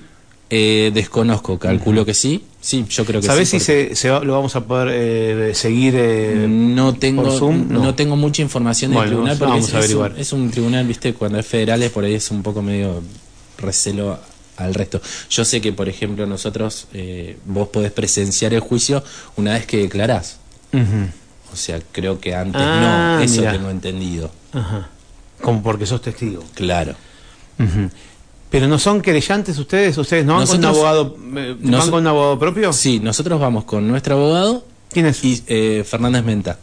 Eh, 0.51 0.89
desconozco, 0.93 1.60
calculo 1.60 2.05
que 2.05 2.13
sí. 2.13 2.43
Sí, 2.62 2.86
yo 2.89 3.05
creo 3.05 3.21
que 3.21 3.27
¿Sabés 3.27 3.49
sí. 3.49 3.60
si 3.60 3.65
se, 3.65 3.95
se 3.95 4.10
va- 4.10 4.21
lo 4.23 4.34
vamos 4.34 4.55
a 4.55 4.65
poder 4.65 4.89
eh, 4.91 5.53
seguir? 5.53 5.93
eh, 5.97 6.45
No 6.49 6.93
tengo, 6.95 7.23
por 7.23 7.32
Zoom? 7.38 7.67
no. 7.71 7.84
No. 7.84 7.95
tengo 7.95 8.15
mucha 8.15 8.41
información 8.41 8.91
del 8.91 8.97
Bueno, 8.97 9.12
tribunal 9.12 9.38
porque 9.38 9.51
vamos 9.51 9.67
es, 9.69 9.73
a 9.75 9.77
es 9.79 9.86
un, 9.93 9.97
averiguar. 10.01 10.13
es 10.21 10.34
un 10.34 10.49
tribunal, 10.51 10.88
viste, 10.88 11.13
cuando 11.13 11.38
es 11.39 11.45
federal 11.45 11.84
es 11.84 11.91
por 11.91 12.03
ahí 12.03 12.15
es 12.15 12.32
un 12.32 12.41
poco 12.41 12.62
medio 12.62 13.01
recelo 13.60 14.19
al 14.58 14.73
resto. 14.73 14.99
Yo 15.29 15.45
sé 15.45 15.62
que, 15.62 15.71
por 15.71 15.88
ejemplo, 15.88 16.25
nosotros, 16.25 16.88
eh, 16.93 17.38
vos 17.45 17.69
podés 17.69 17.91
presenciar 17.91 18.53
el 18.53 18.60
juicio 18.62 19.03
una 19.38 19.53
vez 19.53 19.65
que 19.67 19.77
declarás. 19.77 20.38
O 21.53 21.55
sea, 21.55 21.79
creo 21.91 22.19
que 22.19 22.36
antes 22.36 22.62
Ah, 22.63 23.15
no, 23.19 23.23
eso 23.23 23.39
mirá. 23.41 23.51
tengo 23.53 23.69
entendido. 23.69 24.32
Ajá. 24.53 24.89
Como 25.41 25.62
porque 25.63 25.86
sos 25.86 26.01
testigo. 26.01 26.43
Claro. 26.55 26.95
Ujú. 27.58 27.89
Pero 28.49 28.67
no 28.67 28.79
son 28.79 29.01
querellantes 29.01 29.57
ustedes, 29.59 29.97
ustedes 29.97 30.25
no 30.25 30.38
van 30.38 30.47
con 30.47 30.57
un 30.57 30.65
abogado, 30.65 31.15
eh, 31.38 31.55
van 31.59 31.89
con 31.91 31.99
un 32.01 32.07
abogado 32.07 32.39
propio. 32.39 32.73
Sí, 32.73 32.99
nosotros 32.99 33.39
vamos 33.39 33.63
con 33.65 33.88
nuestro 33.88 34.15
abogado 34.15 34.65
¿Quién 34.91 35.05
es? 35.05 35.23
y 35.23 35.43
eh, 35.45 35.83
Fernández 35.88 36.23
Menta. 36.23 36.57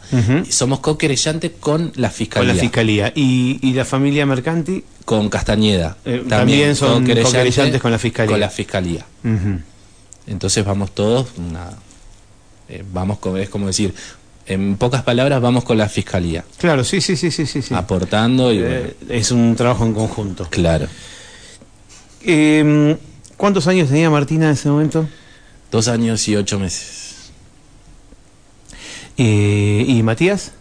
Somos 0.49 0.79
co-querellantes 0.81 1.51
con 1.61 1.93
la 1.95 2.09
con 2.09 2.15
fiscalía. 2.17 2.53
la 2.53 2.59
fiscalía 2.59 3.13
y, 3.15 3.57
y 3.61 3.71
la 3.73 3.85
familia 3.85 4.25
Mercanti. 4.25 4.83
Con 5.05 5.29
Castañeda. 5.29 5.95
Eh, 6.03 6.25
también 6.27 6.75
son 6.75 6.99
co-querellante 7.03 7.23
co-querellantes 7.31 7.81
con 7.81 7.91
la 7.91 7.99
fiscalía. 7.99 8.31
Con 8.31 8.39
la 8.41 8.49
fiscalía. 8.49 9.05
Entonces 10.27 10.65
vamos 10.65 10.91
todos, 10.93 11.27
nada, 11.37 11.77
eh, 12.67 12.83
vamos 12.91 13.19
con, 13.19 13.37
es 13.37 13.47
como 13.49 13.67
decir, 13.67 13.93
en 14.45 14.75
pocas 14.75 15.03
palabras 15.03 15.41
vamos 15.41 15.63
con 15.63 15.77
la 15.77 15.87
fiscalía, 15.87 16.43
Claro, 16.57 16.83
sí, 16.83 16.99
sí, 16.99 17.15
sí, 17.15 17.31
sí, 17.31 17.45
sí. 17.45 17.61
sí. 17.61 17.73
aportando 17.73 18.51
y 18.51 18.59
bueno, 18.59 18.75
Eh, 18.75 18.95
es 19.09 19.31
un 19.31 19.55
trabajo 19.55 19.85
en 19.85 19.93
conjunto. 19.93 20.47
claro. 20.49 20.87
Eh, 22.23 22.97
¿Cuántos 23.37 23.67
años 23.67 23.89
tenía 23.89 24.09
Martina 24.09 24.45
en 24.47 24.51
ese 24.53 24.69
momento? 24.69 25.07
Dos 25.71 25.87
años 25.87 26.27
y 26.27 26.35
ocho 26.35 26.59
meses. 26.59 27.31
Eh, 29.17 29.85
¿Y 29.87 30.03
Matías? 30.03 30.51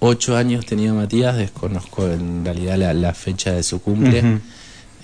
Ocho 0.00 0.36
años 0.36 0.64
tenía 0.66 0.92
Matías, 0.92 1.36
desconozco 1.36 2.06
en 2.08 2.44
realidad 2.44 2.76
la, 2.78 2.94
la 2.94 3.14
fecha 3.14 3.52
de 3.52 3.62
su 3.62 3.80
cumple, 3.82 4.40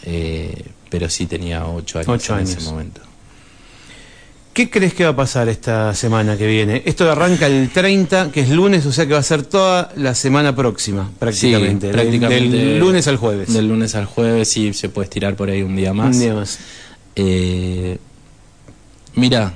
eh, 0.04 0.64
pero 0.88 1.08
sí 1.10 1.26
tenía 1.26 1.66
ocho 1.66 1.98
años 1.98 2.08
Ocho 2.08 2.34
en 2.34 2.38
años. 2.40 2.50
ese 2.50 2.70
momento. 2.70 3.00
¿Qué 4.54 4.70
crees 4.70 4.94
que 4.94 5.02
va 5.04 5.10
a 5.10 5.16
pasar 5.16 5.48
esta 5.48 5.92
semana 5.94 6.36
que 6.38 6.46
viene? 6.46 6.82
Esto 6.86 7.10
arranca 7.10 7.46
el 7.48 7.70
30, 7.70 8.30
que 8.30 8.40
es 8.40 8.48
lunes, 8.50 8.86
o 8.86 8.92
sea 8.92 9.04
que 9.06 9.12
va 9.12 9.18
a 9.18 9.22
ser 9.24 9.42
toda 9.44 9.90
la 9.96 10.14
semana 10.14 10.54
próxima, 10.54 11.10
prácticamente. 11.18 11.86
Sí, 11.88 11.92
del- 11.92 12.00
prácticamente 12.00 12.56
Del, 12.56 12.78
lunes 12.78 13.08
al 13.08 13.16
jueves. 13.16 13.52
Del 13.52 13.66
lunes 13.68 13.96
al 13.96 14.04
jueves 14.06 14.48
sí 14.48 14.72
se 14.72 14.88
puede 14.88 15.06
estirar 15.06 15.34
por 15.34 15.50
ahí 15.50 15.62
un 15.62 15.74
día 15.74 15.92
más. 15.92 16.14
Un 16.14 16.20
día 16.22 16.34
más. 16.34 16.58
Eh, 17.16 17.98
mira, 19.16 19.54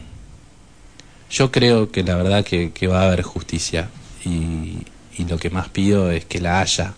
yo 1.30 1.50
creo 1.52 1.90
que 1.92 2.02
la 2.02 2.16
verdad 2.16 2.44
que, 2.44 2.72
que 2.72 2.86
va 2.88 3.02
a 3.02 3.06
haber 3.06 3.22
justicia 3.22 3.88
y, 4.24 4.78
y 5.16 5.24
lo 5.28 5.38
que 5.38 5.50
más 5.50 5.68
pido 5.68 6.10
es 6.10 6.24
que 6.24 6.40
la 6.40 6.60
haya, 6.60 6.94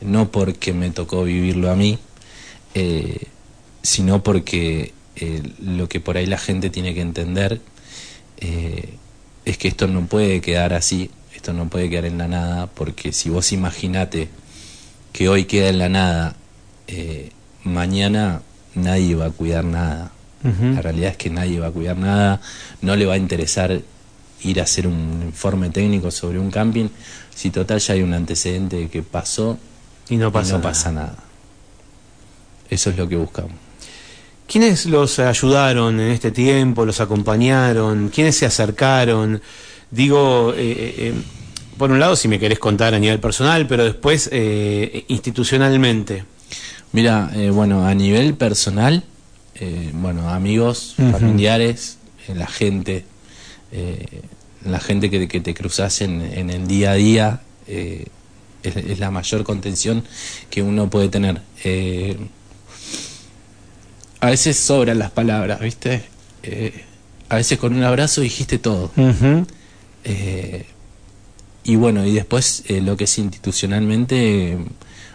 no 0.00 0.30
porque 0.30 0.72
me 0.72 0.88
tocó 0.90 1.24
vivirlo 1.24 1.70
a 1.70 1.76
mí, 1.76 1.98
eh, 2.74 3.26
sino 3.82 4.22
porque 4.22 4.92
eh, 5.16 5.42
lo 5.60 5.88
que 5.88 6.00
por 6.00 6.16
ahí 6.16 6.26
la 6.26 6.38
gente 6.38 6.70
tiene 6.70 6.94
que 6.94 7.00
entender 7.00 7.60
eh, 8.38 8.94
es 9.44 9.58
que 9.58 9.68
esto 9.68 9.86
no 9.86 10.06
puede 10.06 10.40
quedar 10.40 10.72
así, 10.72 11.10
esto 11.34 11.52
no 11.52 11.68
puede 11.68 11.90
quedar 11.90 12.06
en 12.06 12.18
la 12.18 12.28
nada, 12.28 12.66
porque 12.68 13.12
si 13.12 13.28
vos 13.28 13.52
imaginate 13.52 14.28
que 15.12 15.28
hoy 15.28 15.44
queda 15.44 15.68
en 15.68 15.78
la 15.78 15.88
nada, 15.88 16.36
eh, 16.86 17.30
mañana 17.64 18.42
nadie 18.74 19.14
va 19.14 19.26
a 19.26 19.30
cuidar 19.30 19.64
nada. 19.64 20.12
La 20.44 20.82
realidad 20.82 21.12
es 21.12 21.16
que 21.16 21.30
nadie 21.30 21.60
va 21.60 21.68
a 21.68 21.70
cuidar 21.70 21.96
nada, 21.96 22.40
no 22.80 22.96
le 22.96 23.06
va 23.06 23.14
a 23.14 23.16
interesar 23.16 23.80
ir 24.42 24.58
a 24.58 24.64
hacer 24.64 24.88
un 24.88 25.22
informe 25.24 25.70
técnico 25.70 26.10
sobre 26.10 26.40
un 26.40 26.50
camping, 26.50 26.88
si 27.32 27.50
total 27.50 27.78
ya 27.78 27.94
hay 27.94 28.02
un 28.02 28.12
antecedente 28.12 28.76
de 28.76 28.88
que 28.88 29.04
pasó 29.04 29.56
Y 30.08 30.16
no 30.16 30.28
y 30.28 30.30
pasa, 30.32 30.52
no 30.54 30.58
nada. 30.58 30.68
pasa 30.70 30.90
nada. 30.90 31.16
Eso 32.68 32.90
es 32.90 32.96
lo 32.96 33.08
que 33.08 33.14
buscamos. 33.14 33.52
¿Quiénes 34.52 34.84
los 34.84 35.18
ayudaron 35.18 35.98
en 35.98 36.10
este 36.10 36.30
tiempo? 36.30 36.84
¿Los 36.84 37.00
acompañaron? 37.00 38.10
¿Quiénes 38.10 38.36
se 38.36 38.44
acercaron? 38.44 39.40
Digo, 39.90 40.52
eh, 40.54 40.72
eh, 40.72 40.94
eh, 40.98 41.14
por 41.78 41.90
un 41.90 41.98
lado, 41.98 42.16
si 42.16 42.28
me 42.28 42.38
querés 42.38 42.58
contar 42.58 42.92
a 42.92 42.98
nivel 42.98 43.18
personal, 43.18 43.66
pero 43.66 43.82
después 43.82 44.28
eh, 44.30 45.06
institucionalmente. 45.08 46.24
Mira, 46.92 47.32
bueno, 47.52 47.86
a 47.86 47.94
nivel 47.94 48.34
personal, 48.34 49.04
bueno, 49.94 50.28
amigos, 50.28 50.96
familiares, 50.96 51.96
la 52.28 52.46
gente, 52.46 53.06
la 54.66 54.80
gente 54.80 55.08
que, 55.08 55.28
que 55.28 55.40
te 55.40 55.54
cruzas 55.54 56.02
en, 56.02 56.20
en 56.20 56.50
el 56.50 56.66
día 56.66 56.90
a 56.90 56.94
día, 56.96 57.40
es, 57.66 58.06
es 58.62 58.98
la 58.98 59.10
mayor 59.10 59.44
contención 59.44 60.04
que 60.50 60.62
uno 60.62 60.90
puede 60.90 61.08
tener. 61.08 61.40
A 64.22 64.30
veces 64.30 64.56
sobran 64.56 65.00
las 65.00 65.10
palabras, 65.10 65.58
¿viste? 65.60 66.02
Eh, 66.44 66.84
a 67.28 67.36
veces 67.36 67.58
con 67.58 67.74
un 67.74 67.82
abrazo 67.82 68.20
dijiste 68.20 68.58
todo. 68.58 68.92
Eh, 70.04 70.64
y 71.64 71.76
bueno, 71.76 72.06
y 72.06 72.12
después 72.12 72.62
eh, 72.68 72.80
lo 72.80 72.96
que 72.96 73.04
es 73.04 73.18
institucionalmente, 73.18 74.58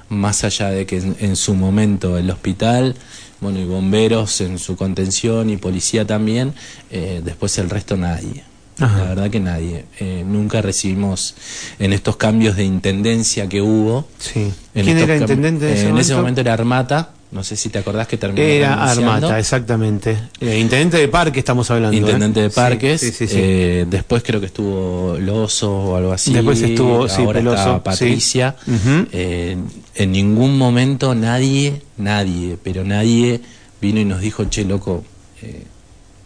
más 0.10 0.44
allá 0.44 0.72
de 0.72 0.86
que 0.86 0.98
en, 0.98 1.16
en 1.22 1.36
su 1.38 1.56
momento 1.56 2.18
el 2.18 2.30
hospital, 2.30 2.96
bueno, 3.40 3.60
y 3.60 3.66
bomberos 3.66 4.42
en 4.42 4.60
su 4.60 4.76
contención 4.76 5.50
y 5.50 5.56
policía 5.56 6.06
también, 6.06 6.54
eh, 6.92 7.22
después 7.24 7.58
el 7.60 7.70
resto 7.70 7.96
nadie. 7.96 8.44
Ajá. 8.80 8.98
La 8.98 9.04
verdad 9.06 9.30
que 9.30 9.40
nadie. 9.40 9.86
Eh, 10.00 10.24
nunca 10.26 10.62
recibimos 10.62 11.36
en 11.80 11.94
estos 11.94 12.18
cambios 12.18 12.58
de 12.58 12.64
intendencia 12.66 13.48
que 13.48 13.62
hubo. 13.62 14.08
Sí. 14.20 14.52
¿Quién 14.74 14.98
era 14.98 15.16
intendente 15.16 15.66
en 15.70 15.72
eh, 15.72 15.80
ese 15.80 15.90
en 15.90 15.98
ese 15.98 16.16
momento 16.16 16.42
era 16.42 16.54
Armata, 16.54 17.12
No 17.30 17.44
sé 17.44 17.58
si 17.58 17.68
te 17.70 17.78
acordás 17.80 18.08
que 18.08 18.16
terminó 18.18 18.42
Era 18.42 18.70
renunciando. 18.76 19.12
Armata, 19.28 19.40
exactamente. 19.40 20.18
Eh, 20.40 20.60
intendente 20.60 20.96
de 20.98 21.10
parque 21.10 21.40
estamos 21.40 21.70
hablando. 21.70 21.96
¿eh? 21.96 22.00
Intendente 22.00 22.42
de 22.42 22.50
Sí, 22.50 22.56
Parques. 22.56 23.02
Sí, 23.02 23.12
sí, 23.12 23.28
sí. 23.28 23.36
eh, 23.38 23.86
después 23.90 24.24
creo 24.24 24.40
que 24.40 24.46
estuvo 24.46 25.18
Loso 25.20 25.70
o 25.72 25.96
algo 25.98 26.14
así. 26.14 26.32
Después 26.34 26.62
estuvo, 26.62 27.10
sí, 27.10 27.22
Ahora 27.24 27.40
Peloso, 27.40 27.58
está 27.58 27.74
sí. 27.76 27.82
Patricia. 27.84 28.56
Ujú. 28.66 29.08
Eh, 29.12 29.58
en 29.96 30.12
ningún 30.14 30.58
momento 30.58 31.14
nadie, 31.16 31.82
nadie, 31.98 32.58
pero 32.64 32.86
nadie 32.86 33.42
vino 33.82 34.00
y 34.00 34.06
nos 34.06 34.22
dijo, 34.22 34.46
che, 34.46 34.64
loco, 34.64 35.04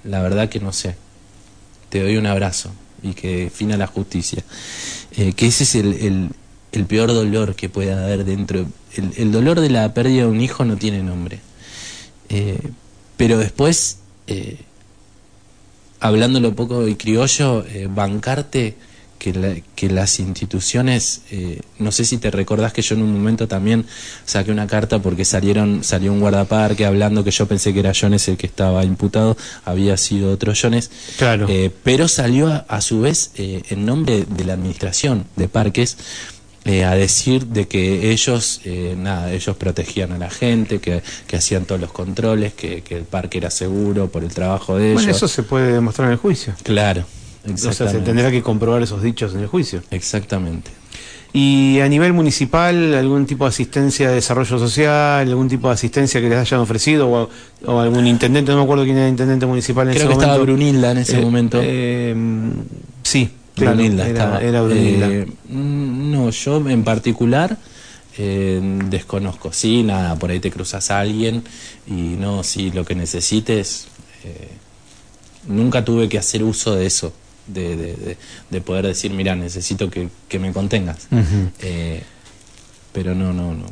la 0.03 0.21
verdad 0.21 0.49
que 0.49 0.59
no 0.59 0.71
sé. 0.71 0.95
Te 1.89 2.01
doy 2.01 2.15
un 2.17 2.27
abrazo 2.27 2.69
y 3.03 3.13
que 3.13 3.51
fina 3.53 3.75
la 3.75 3.87
justicia. 3.87 4.43
Que 5.15 5.47
ese 5.47 5.63
es 5.63 5.75
el, 5.75 5.93
el- 5.93 6.29
el 6.73 6.85
peor 6.85 7.09
dolor 7.13 7.55
que 7.55 7.67
puede 7.69 7.91
haber 7.91 8.23
dentro. 8.23 8.65
El, 8.95 9.13
el 9.17 9.31
dolor 9.31 9.59
de 9.61 9.69
la 9.69 9.93
pérdida 9.93 10.23
de 10.23 10.27
un 10.29 10.41
hijo 10.41 10.65
no 10.65 10.75
tiene 10.77 11.01
nombre. 11.03 11.39
Eh, 12.29 12.57
pero 13.17 13.37
después, 13.37 13.97
eh, 14.27 14.57
hablándolo 15.99 16.55
poco 16.55 16.87
y 16.87 16.95
criollo, 16.95 17.65
eh, 17.67 17.87
bancarte 17.89 18.75
que, 19.19 19.33
la- 19.33 19.55
que 19.75 19.87
las 19.89 20.19
instituciones, 20.19 21.21
eh, 21.29 21.61
no 21.77 21.91
sé 21.91 22.05
si 22.05 22.17
te 22.17 22.31
recordás 22.31 22.73
que 22.73 22.81
yo 22.81 22.95
en 22.95 23.03
un 23.03 23.13
momento 23.13 23.47
también 23.47 23.85
saqué 24.25 24.51
una 24.51 24.65
carta 24.65 24.99
porque 24.99 25.25
salieron 25.25 25.83
salió 25.83 26.11
un 26.11 26.19
guardaparque 26.21 26.87
hablando 26.87 27.23
que 27.23 27.29
yo 27.29 27.47
pensé 27.47 27.71
que 27.71 27.81
era 27.81 27.91
Jones 27.99 28.27
el 28.29 28.37
que 28.37 28.47
estaba 28.47 28.83
imputado, 28.83 29.37
había 29.63 29.95
sido 29.97 30.31
otro 30.31 30.53
Jones, 30.59 30.89
Claro. 31.19 31.45
Eh, 31.49 31.69
pero 31.83 32.07
salió 32.07 32.47
a, 32.47 32.65
a 32.67 32.81
su 32.81 33.01
vez 33.01 33.29
en 33.35 33.85
nombre 33.85 34.25
de 34.27 34.43
la 34.43 34.53
administración 34.53 35.25
de 35.35 35.47
parques 35.47 35.97
eh, 36.65 36.83
a 36.85 36.93
decir 36.95 37.47
de 37.47 37.67
que 37.67 38.11
ellos, 38.11 38.61
eh, 38.65 38.95
nada, 38.97 39.31
ellos 39.33 39.55
protegían 39.57 40.11
a 40.11 40.17
la 40.17 40.29
gente, 40.29 40.79
que, 40.79 41.01
que 41.27 41.35
hacían 41.37 41.65
todos 41.65 41.81
los 41.81 41.91
controles, 41.91 42.53
que, 42.53 42.81
que 42.81 42.97
el 42.97 43.03
parque 43.05 43.39
era 43.39 43.49
seguro 43.49 44.09
por 44.09 44.23
el 44.23 44.33
trabajo 44.33 44.77
de 44.77 44.89
ellos. 44.91 45.01
Bueno, 45.01 45.11
eso 45.15 45.27
se 45.27 45.43
puede 45.43 45.71
demostrar 45.73 46.07
en 46.07 46.13
el 46.13 46.17
juicio. 46.19 46.53
Claro, 46.63 47.03
O 47.51 47.57
sea, 47.57 47.73
se 47.73 47.99
tendrá 47.99 48.29
que 48.29 48.41
comprobar 48.43 48.81
esos 48.83 49.01
dichos 49.01 49.33
en 49.33 49.39
el 49.41 49.47
juicio. 49.47 49.81
Exactamente. 49.89 50.69
Y 51.33 51.79
a 51.79 51.87
nivel 51.87 52.11
municipal, 52.11 52.93
algún 52.93 53.25
tipo 53.25 53.45
de 53.45 53.49
asistencia 53.49 54.09
de 54.09 54.15
desarrollo 54.15 54.59
social, 54.59 55.25
algún 55.29 55.47
tipo 55.47 55.69
de 55.69 55.75
asistencia 55.75 56.19
que 56.19 56.27
les 56.27 56.37
hayan 56.37 56.59
ofrecido, 56.59 57.09
o, 57.09 57.29
o 57.65 57.79
algún 57.79 58.05
intendente, 58.05 58.51
no 58.51 58.57
me 58.57 58.63
acuerdo 58.65 58.83
quién 58.83 58.97
era 58.97 59.05
el 59.05 59.11
intendente 59.11 59.45
municipal 59.45 59.87
en 59.87 59.93
Creo 59.93 60.03
ese 60.03 60.07
que 60.09 60.13
estaba 60.13 60.33
momento. 60.37 60.53
Brunilda 60.53 60.91
en 60.91 60.97
ese 60.97 61.17
Eh, 61.17 61.21
momento. 61.21 61.59
eh, 61.63 62.15
sí, 63.03 63.29
Brunilda 63.55 64.07
era, 64.07 64.19
estaba. 64.23 64.41
era 64.41 64.61
Brunilda. 64.61 65.07
Eh, 65.09 65.25
mm, 65.49 66.11
no, 66.11 66.29
yo 66.29 66.69
en 66.69 66.83
particular 66.83 67.57
eh, 68.17 68.59
desconozco. 68.89 69.51
Sí, 69.53 69.83
nada, 69.83 70.15
por 70.17 70.31
ahí 70.31 70.39
te 70.39 70.51
cruzas 70.51 70.91
a 70.91 70.99
alguien 70.99 71.43
y 71.87 72.15
no, 72.19 72.43
sí, 72.43 72.71
lo 72.71 72.85
que 72.85 72.95
necesites. 72.95 73.87
eh, 74.23 74.49
nunca 75.47 75.83
tuve 75.83 76.07
que 76.07 76.17
hacer 76.19 76.43
uso 76.43 76.75
de 76.75 76.85
eso, 76.85 77.13
de, 77.47 77.75
de, 77.75 77.95
de- 77.95 78.17
de 78.49 78.61
poder 78.61 78.85
decir, 78.85 79.11
mira, 79.11 79.35
necesito 79.35 79.89
que, 79.89 80.07
que 80.27 80.37
me 80.39 80.53
contengas. 80.53 81.07
Pero 82.93 83.15
no, 83.15 83.31
no, 83.33 83.53
no. 83.53 83.65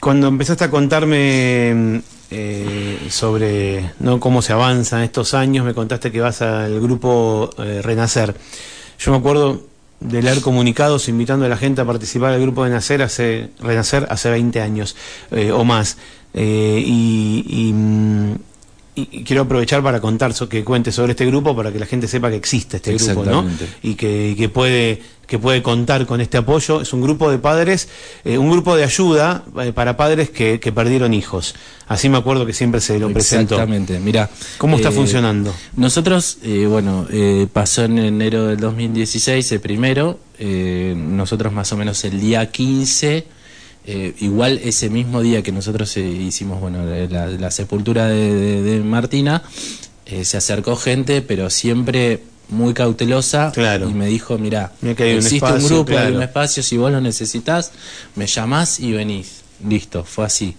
Cuando 0.00 0.28
empezaste 0.28 0.64
a 0.64 0.70
contarme 0.70 2.02
eh, 2.30 2.98
sobre 3.10 3.90
¿no? 3.98 4.20
cómo 4.20 4.42
se 4.42 4.52
avanza 4.52 4.98
en 4.98 5.04
estos 5.04 5.34
años, 5.34 5.64
me 5.66 5.74
contaste 5.74 6.12
que 6.12 6.20
vas 6.20 6.40
al 6.42 6.80
grupo 6.80 7.50
eh, 7.58 7.80
Renacer. 7.82 8.34
Yo 8.98 9.12
me 9.12 9.18
acuerdo 9.18 9.62
de 10.00 10.22
leer 10.22 10.40
comunicados 10.40 11.08
invitando 11.08 11.46
a 11.46 11.48
la 11.48 11.56
gente 11.56 11.80
a 11.80 11.84
participar 11.84 12.32
del 12.32 12.42
grupo 12.42 12.64
de 12.64 12.70
Nacer 12.70 13.02
hace, 13.02 13.50
Renacer 13.60 14.06
hace 14.10 14.30
20 14.30 14.60
años 14.60 14.96
eh, 15.30 15.52
o 15.52 15.64
más. 15.64 15.98
Eh, 16.34 16.82
y, 16.84 17.44
y, 17.48 17.72
mm, 17.72 18.36
y- 19.12 19.24
quiero 19.24 19.42
aprovechar 19.42 19.82
para 19.82 20.00
contar, 20.00 20.32
so- 20.34 20.48
que 20.48 20.64
cuente 20.64 20.90
sobre 20.92 21.12
este 21.12 21.26
grupo 21.26 21.54
para 21.54 21.70
que 21.72 21.78
la 21.78 21.86
gente 21.86 22.08
sepa 22.08 22.30
que 22.30 22.36
existe 22.36 22.78
este 22.78 22.94
grupo, 22.94 23.24
¿no? 23.24 23.42
Y 23.82 23.94
que, 23.94 24.30
y 24.30 24.34
que 24.34 24.48
puede 24.48 25.02
que 25.28 25.38
puede 25.38 25.62
contar 25.62 26.06
con 26.06 26.22
este 26.22 26.38
apoyo. 26.38 26.80
Es 26.80 26.94
un 26.94 27.02
grupo 27.02 27.30
de 27.30 27.36
padres, 27.38 27.90
eh, 28.24 28.38
un 28.38 28.50
grupo 28.50 28.74
de 28.76 28.84
ayuda 28.84 29.44
eh, 29.60 29.72
para 29.74 29.94
padres 29.94 30.30
que, 30.30 30.58
que 30.58 30.72
perdieron 30.72 31.12
hijos. 31.12 31.54
Así 31.86 32.08
me 32.08 32.16
acuerdo 32.16 32.46
que 32.46 32.54
siempre 32.54 32.80
se 32.80 32.98
lo 32.98 33.12
presentó. 33.12 33.56
Exactamente, 33.56 34.00
mira. 34.00 34.30
¿Cómo 34.56 34.76
está 34.76 34.88
eh, 34.88 34.92
funcionando? 34.92 35.54
Nosotros, 35.76 36.38
eh, 36.42 36.64
bueno, 36.66 37.06
eh, 37.10 37.46
pasó 37.52 37.84
en 37.84 37.98
enero 37.98 38.46
del 38.46 38.56
2016 38.58 39.52
el 39.52 39.60
primero, 39.60 40.18
nosotros 40.96 41.52
más 41.52 41.70
o 41.72 41.76
menos 41.76 42.02
el 42.04 42.18
día 42.20 42.50
15, 42.50 43.26
eh, 43.90 44.12
igual 44.20 44.60
ese 44.62 44.90
mismo 44.90 45.22
día 45.22 45.42
que 45.42 45.50
nosotros 45.50 45.96
eh, 45.96 46.02
hicimos, 46.06 46.60
bueno, 46.60 46.84
la, 46.84 47.26
la 47.28 47.50
sepultura 47.50 48.06
de, 48.06 48.34
de- 48.34 48.62
de 48.62 48.80
Martina, 48.84 49.42
eh, 50.04 50.24
se 50.26 50.36
acercó 50.36 50.76
gente, 50.76 51.22
pero 51.22 51.48
siempre 51.48 52.20
muy 52.50 52.74
cautelosa 52.74 53.50
Claro. 53.52 53.88
y 53.88 53.94
me 53.94 54.06
dijo, 54.08 54.36
mira, 54.36 54.72
hay 54.82 54.88
un 54.90 55.16
existe 55.16 55.36
espacio, 55.36 55.56
un 55.56 55.66
grupo, 55.66 55.90
hay 55.92 55.96
claro. 55.98 56.16
un 56.16 56.22
espacio, 56.22 56.62
si 56.62 56.76
vos 56.76 56.92
lo 56.92 57.00
necesitas, 57.00 57.72
me 58.14 58.26
llamás 58.26 58.78
y 58.78 58.92
venís. 58.92 59.40
Listo, 59.66 60.04
fue 60.04 60.26
así. 60.26 60.54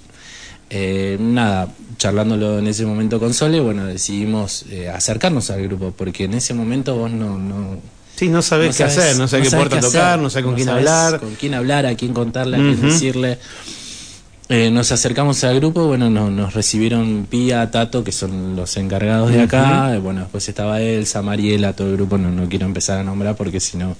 Nada, 1.20 1.68
charlándolo 1.98 2.60
en 2.60 2.68
ese 2.68 2.86
momento 2.86 3.20
con 3.20 3.34
Sole, 3.34 3.60
bueno, 3.60 3.86
decidimos 3.86 4.66
acercarnos 4.94 5.50
al 5.50 5.64
grupo, 5.64 5.94
porque 5.96 6.26
en 6.26 6.34
ese 6.34 6.54
momento 6.54 6.96
vos 6.96 7.12
no... 7.12 7.38
no 7.38 7.99
Sí, 8.20 8.28
no 8.28 8.42
sabés 8.42 8.72
no 8.72 8.78
qué 8.78 8.84
hacer, 8.84 9.18
no 9.18 9.28
sabés 9.30 9.50
qué 9.50 9.56
puerta 9.56 9.76
qué 9.78 9.82
tocar, 9.82 10.02
hacer, 10.10 10.20
no 10.20 10.30
sabés 10.30 10.46
con 10.46 10.56
quién 10.56 10.68
sabés 10.68 10.88
hablar. 10.88 11.20
Con 11.22 11.36
quién 11.36 11.54
hablar, 11.54 11.86
a 11.86 11.96
quién 11.96 12.14
contarle, 12.14 12.58
a 12.58 12.60
quién 12.60 12.82
decirle. 12.82 13.38
Eh, 14.50 14.72
nos 14.72 14.92
acercamos 14.92 15.42
al 15.44 15.56
grupo, 15.60 15.86
bueno, 15.88 16.10
no- 16.10 16.30
nos 16.30 16.54
recibieron 16.54 17.28
Pía, 17.30 17.70
Tato, 17.72 18.04
que 18.04 18.12
son 18.12 18.56
los 18.56 18.76
encargados 18.78 19.32
de 19.32 19.42
acá, 19.42 19.96
eh, 19.96 20.00
bueno, 20.00 20.22
después 20.22 20.50
estaba 20.50 20.82
Elsa, 20.82 21.22
Mariela, 21.22 21.74
todo 21.74 21.88
el 21.90 21.96
grupo, 21.98 22.18
no, 22.18 22.30
no 22.32 22.50
quiero 22.50 22.66
empezar 22.66 22.98
a 22.98 23.04
nombrar 23.04 23.36
porque 23.38 23.60
si 23.60 23.78
no, 23.78 23.96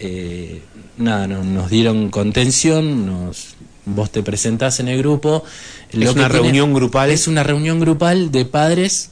eh, 0.00 0.62
nada, 0.98 1.26
no- 1.28 1.44
nos 1.44 1.70
dieron 1.70 2.10
contención, 2.10 3.06
nos, 3.06 3.54
vos 3.86 4.10
te 4.10 4.22
presentás 4.22 4.80
en 4.80 4.88
el 4.88 4.98
grupo. 4.98 5.44
Es 5.90 6.10
una 6.10 6.28
reunión 6.28 6.74
grupal. 6.74 7.10
Es 7.10 7.28
una 7.28 7.42
reunión 7.42 7.80
grupal 7.80 8.30
de 8.32 8.44
padres 8.44 9.10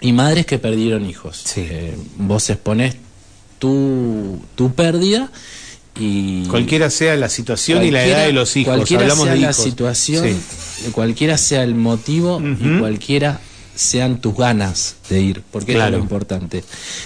y 0.00 0.12
madres 0.12 0.46
que 0.46 0.58
perdieron 0.58 1.04
hijos. 1.06 1.42
Sí. 1.44 1.66
Eh, 1.68 1.96
vos 2.18 2.48
exponés 2.50 2.96
tu, 3.58 4.40
tu 4.54 4.72
pérdida 4.74 5.30
y... 5.98 6.44
Cualquiera 6.46 6.90
sea 6.90 7.16
la 7.16 7.28
situación 7.28 7.82
y 7.84 7.90
la 7.90 8.04
edad 8.04 8.26
de 8.26 8.32
los 8.32 8.54
hijos. 8.56 8.74
Cualquiera 8.74 9.02
Hablamos 9.04 9.24
sea 9.24 9.34
de 9.34 9.40
la 9.40 9.50
hijos. 9.50 9.64
situación, 9.64 10.24
Sí. 10.26 10.90
cualquiera 10.92 11.38
sea 11.38 11.62
el 11.62 11.74
motivo 11.74 12.40
y 12.40 12.78
cualquiera 12.78 13.40
sean 13.74 14.20
tus 14.20 14.34
ganas 14.36 14.96
de 15.10 15.20
ir, 15.20 15.42
porque 15.52 15.72
eso 15.72 15.78
es 15.80 15.84
Claro. 15.84 15.96
lo 15.98 16.02
importante. 16.02 16.64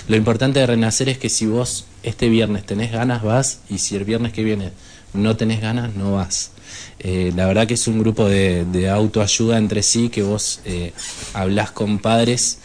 Lo 0.09 0.17
importante 0.17 0.61
de 0.61 0.67
renacer 0.67 1.09
es 1.09 1.19
que 1.19 1.29
si 1.29 1.47
vos 1.47 1.85
este 2.03 2.29
viernes 2.29 2.65
tenés 2.65 2.93
ganas, 2.93 3.23
vas, 3.23 3.59
y 3.69 3.79
si 3.79 3.97
el 3.97 4.05
viernes 4.05 4.33
que 4.33 4.45
viene 4.45 4.71
no 5.13 5.37
tenés 5.37 5.61
ganas, 5.61 5.95
no 5.97 6.13
vas. 6.13 6.53
Eh, 7.01 7.33
la 7.35 7.47
verdad 7.47 7.67
que 7.67 7.75
es 7.75 7.89
un 7.89 7.99
grupo 7.99 8.29
de, 8.29 8.65
de 8.67 8.89
autoayuda 8.89 9.59
entre 9.59 9.83
sí, 9.83 10.09
que 10.11 10.23
vos 10.23 10.61
eh, 10.65 10.93
hablás 11.35 11.73
con 11.73 11.99
padres 11.99 12.59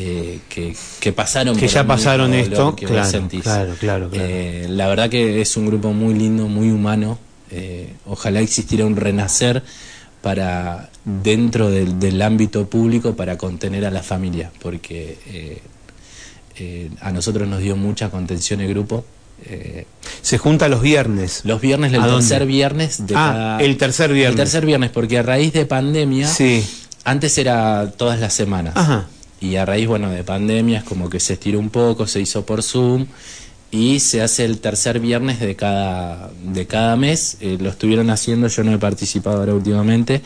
eh, 0.00 0.38
que, 0.48 0.76
que 1.00 1.12
pasaron 1.12 1.56
Que 1.56 1.66
por 1.66 1.74
ya 1.74 1.84
pasaron 1.86 2.30
dolor 2.30 2.46
esto, 2.46 2.76
que 2.76 2.86
claro, 2.86 3.10
claro, 3.28 3.74
claro, 3.80 4.08
claro. 4.10 4.10
Eh, 4.12 4.66
la 4.68 4.86
verdad 4.86 5.10
que 5.10 5.40
es 5.40 5.56
un 5.56 5.66
grupo 5.66 5.92
muy 5.92 6.14
lindo, 6.14 6.46
muy 6.46 6.70
humano. 6.70 7.18
Eh, 7.50 7.94
ojalá 8.06 8.38
existiera 8.40 8.84
un 8.86 8.94
renacer 8.94 9.62
para 10.22 10.90
dentro 11.04 11.68
del, 11.70 11.98
del 11.98 12.22
ámbito 12.22 12.68
público 12.68 13.16
para 13.16 13.36
contener 13.38 13.84
a 13.86 13.90
la 13.90 14.02
familia, 14.04 14.52
porque 14.62 15.60
a 17.00 17.12
nosotros 17.12 17.48
nos 17.48 17.60
dio 17.60 17.76
mucha 17.76 18.10
contención 18.10 18.60
el 18.60 18.68
grupo. 18.68 19.04
Eh, 19.46 19.86
Se 20.22 20.38
junta 20.38 20.68
los 20.68 20.82
viernes. 20.82 21.42
los 21.44 21.60
viernes, 21.60 21.92
el 21.92 22.02
tercer 22.02 22.46
viernes 22.46 23.06
de 23.06 23.14
Ah, 23.16 23.32
cada- 23.32 23.58
el 23.60 23.76
tercer 23.76 24.12
viernes. 24.12 24.30
El 24.32 24.36
tercer 24.36 24.66
viernes, 24.66 24.90
porque 24.90 25.18
a 25.18 25.22
raíz 25.22 25.52
de 25.52 25.66
pandemia, 25.66 26.26
Sí. 26.28 26.64
antes 27.04 27.38
era 27.38 27.92
todas 27.96 28.18
las 28.18 28.32
semanas. 28.34 28.74
Ajá. 28.76 29.06
Y 29.40 29.56
a 29.56 29.64
raíz, 29.64 29.86
bueno, 29.86 30.10
de 30.10 30.24
pandemias, 30.24 30.84
como 30.84 31.08
que 31.08 31.20
se 31.20 31.34
estiró 31.34 31.58
un 31.58 31.70
poco, 31.70 32.06
se 32.06 32.20
hizo 32.20 32.44
por 32.44 32.62
Zoom 32.62 33.06
y 33.70 34.00
se 34.00 34.22
hace 34.22 34.44
el 34.46 34.58
tercer 34.60 34.98
viernes 34.98 35.40
de 35.40 35.54
cada, 35.54 36.30
de 36.42 36.66
cada 36.66 36.96
mes. 36.96 37.36
Eh, 37.40 37.58
lo 37.60 37.68
estuvieron 37.68 38.08
haciendo, 38.10 38.48
yo 38.48 38.64
no 38.64 38.72
he 38.72 38.78
participado 38.78 39.38
ahora 39.40 39.52
últimamente, 39.54 40.22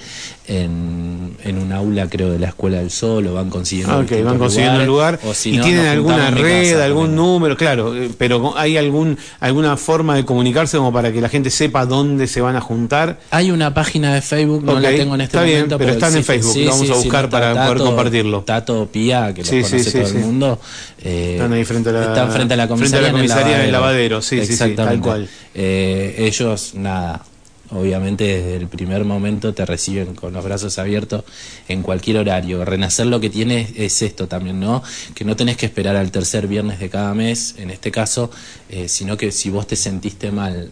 en, 0.47 1.37
en 1.43 1.59
un 1.59 1.73
aula, 1.73 2.09
creo, 2.09 2.31
de 2.31 2.39
la 2.39 2.49
Escuela 2.49 2.79
del 2.79 2.91
Sol, 2.91 3.27
o 3.27 3.35
van 3.35 3.49
consiguiendo 3.51 3.95
Ah, 3.95 3.97
ok, 3.99 4.03
distintos 4.03 4.25
van 4.27 4.39
consiguiendo 4.39 4.81
el 4.81 4.87
lugar. 4.87 5.15
lugares, 5.15 5.31
o 5.31 5.35
si 5.35 5.55
¿Y 5.55 5.57
no, 5.59 5.65
tienen 5.65 5.87
alguna 5.87 6.31
red, 6.31 6.81
algún 6.81 7.07
también. 7.07 7.17
número? 7.17 7.57
Claro, 7.57 7.97
eh, 7.97 8.11
pero 8.19 8.57
¿hay 8.57 8.77
algún 8.77 9.19
alguna 9.41 9.77
forma 9.77 10.15
de 10.17 10.25
comunicarse 10.25 10.77
como 10.77 10.93
para 10.93 11.13
que 11.13 11.21
la 11.21 11.29
gente 11.29 11.51
sepa 11.51 11.87
dónde 11.87 12.27
se 12.27 12.41
van 12.41 12.57
a 12.57 12.61
juntar? 12.61 13.19
Hay 13.31 13.51
una 13.51 13.73
página 13.75 14.15
de 14.15 14.21
Facebook, 14.23 14.63
no 14.65 14.73
Ok, 14.75 14.81
la 14.81 14.91
tengo 14.91 15.15
en 15.15 15.21
este 15.23 15.37
está 15.37 15.45
bien, 15.45 15.57
momento. 15.61 15.79
pero 15.79 15.93
están 15.93 16.17
en. 16.17 16.25
Facebook, 16.25 16.57
lo 16.59 16.71
vamos 16.71 16.91
a 16.91 16.95
buscar 16.95 17.25
no, 17.25 17.31
para 17.31 17.55
Tato- 17.55 17.73
poder 17.73 17.87
compartirlo. 17.89 18.41
Tato 18.43 18.87
Pía, 18.93 19.33
que 19.35 19.43
lo 19.43 19.49
conoce 19.51 19.91
todo 19.93 20.07
sí. 20.07 20.17
el 20.17 20.25
mundo. 20.25 20.61
Eh, 21.05 21.33
Están 21.35 21.53
ahí 21.53 21.65
frente 21.65 21.91
a 21.91 21.93
la- 21.93 22.05
están 22.05 22.31
frente 22.33 22.55
a 22.55 22.57
la 22.57 22.67
frente 22.67 22.75
a 22.75 22.77
comisaría, 22.77 23.07
la 23.09 23.13
comisaría 23.13 23.57
en 23.61 23.65
el 23.67 23.73
lavadero, 23.73 24.23
sí, 24.23 24.41
sí, 24.41 24.53
sí, 24.53 24.59
tal 24.59 24.71
Exactamente. 24.71 25.07
cual. 25.09 25.29
Eh, 25.55 26.15
ellos, 26.19 26.75
nada, 26.75 27.25
obviamente 27.71 28.25
desde 28.25 28.57
el 28.57 28.69
primer 28.69 29.05
momento 29.05 29.55
te 29.55 29.65
reciben 29.65 30.15
con 30.15 30.33
los 30.35 30.45
brazos 30.45 30.79
abiertos 30.79 31.25
en 31.69 31.83
cualquier 31.83 32.19
horario. 32.19 32.65
Renacer 32.65 33.07
lo 33.07 33.19
que 33.21 33.31
tiene 33.31 33.73
es 33.77 34.03
esto 34.03 34.29
también, 34.29 34.61
¿no? 34.61 34.83
Que 35.15 35.25
no 35.25 35.35
tenés 35.37 35.57
que 35.57 35.67
esperar 35.67 35.97
al 35.97 36.11
tercer 36.11 36.47
viernes 36.47 36.79
de 36.81 36.91
cada 36.91 37.15
mes, 37.15 37.55
en 37.59 37.71
este 37.71 37.91
caso, 37.91 38.31
eh, 38.69 38.89
sino 38.89 39.17
que 39.17 39.33
si 39.33 39.49
vos 39.51 39.67
te 39.67 39.77
sentiste 39.77 40.31
mal 40.31 40.71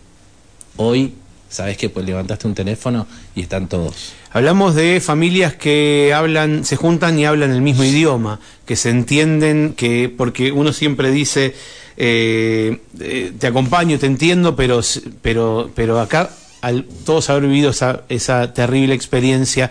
hoy, 0.77 1.15
sabes 1.51 1.77
que 1.77 1.91
pues 1.91 2.07
levantaste 2.07 2.47
un 2.47 2.55
teléfono 2.55 3.07
y 3.35 3.43
están 3.43 3.69
todos. 3.69 4.15
Hablamos 4.31 4.75
de 4.75 5.01
familias 5.01 5.55
que 5.55 6.13
hablan, 6.15 6.65
se 6.65 6.77
juntan 6.77 7.19
y 7.19 7.27
hablan 7.27 7.51
el 7.51 7.61
mismo 7.61 7.85
idioma, 7.85 8.41
que 8.65 8.77
se 8.77 8.89
entienden, 8.89 9.75
que 9.77 10.09
porque 10.09 10.53
uno 10.53 10.73
siempre 10.73 11.11
dice 11.11 11.55
eh, 11.97 12.79
eh, 12.99 13.33
te 13.39 13.47
acompaño, 13.47 13.99
te 13.99 14.07
entiendo, 14.07 14.57
pero 14.57 14.81
pero 15.21 15.71
pero 15.75 16.01
acá 16.01 16.31
al 16.63 16.85
todos 17.05 17.29
haber 17.31 17.45
vivido 17.45 17.71
esa, 17.71 18.03
esa 18.09 18.53
terrible 18.55 18.95
experiencia 18.95 19.71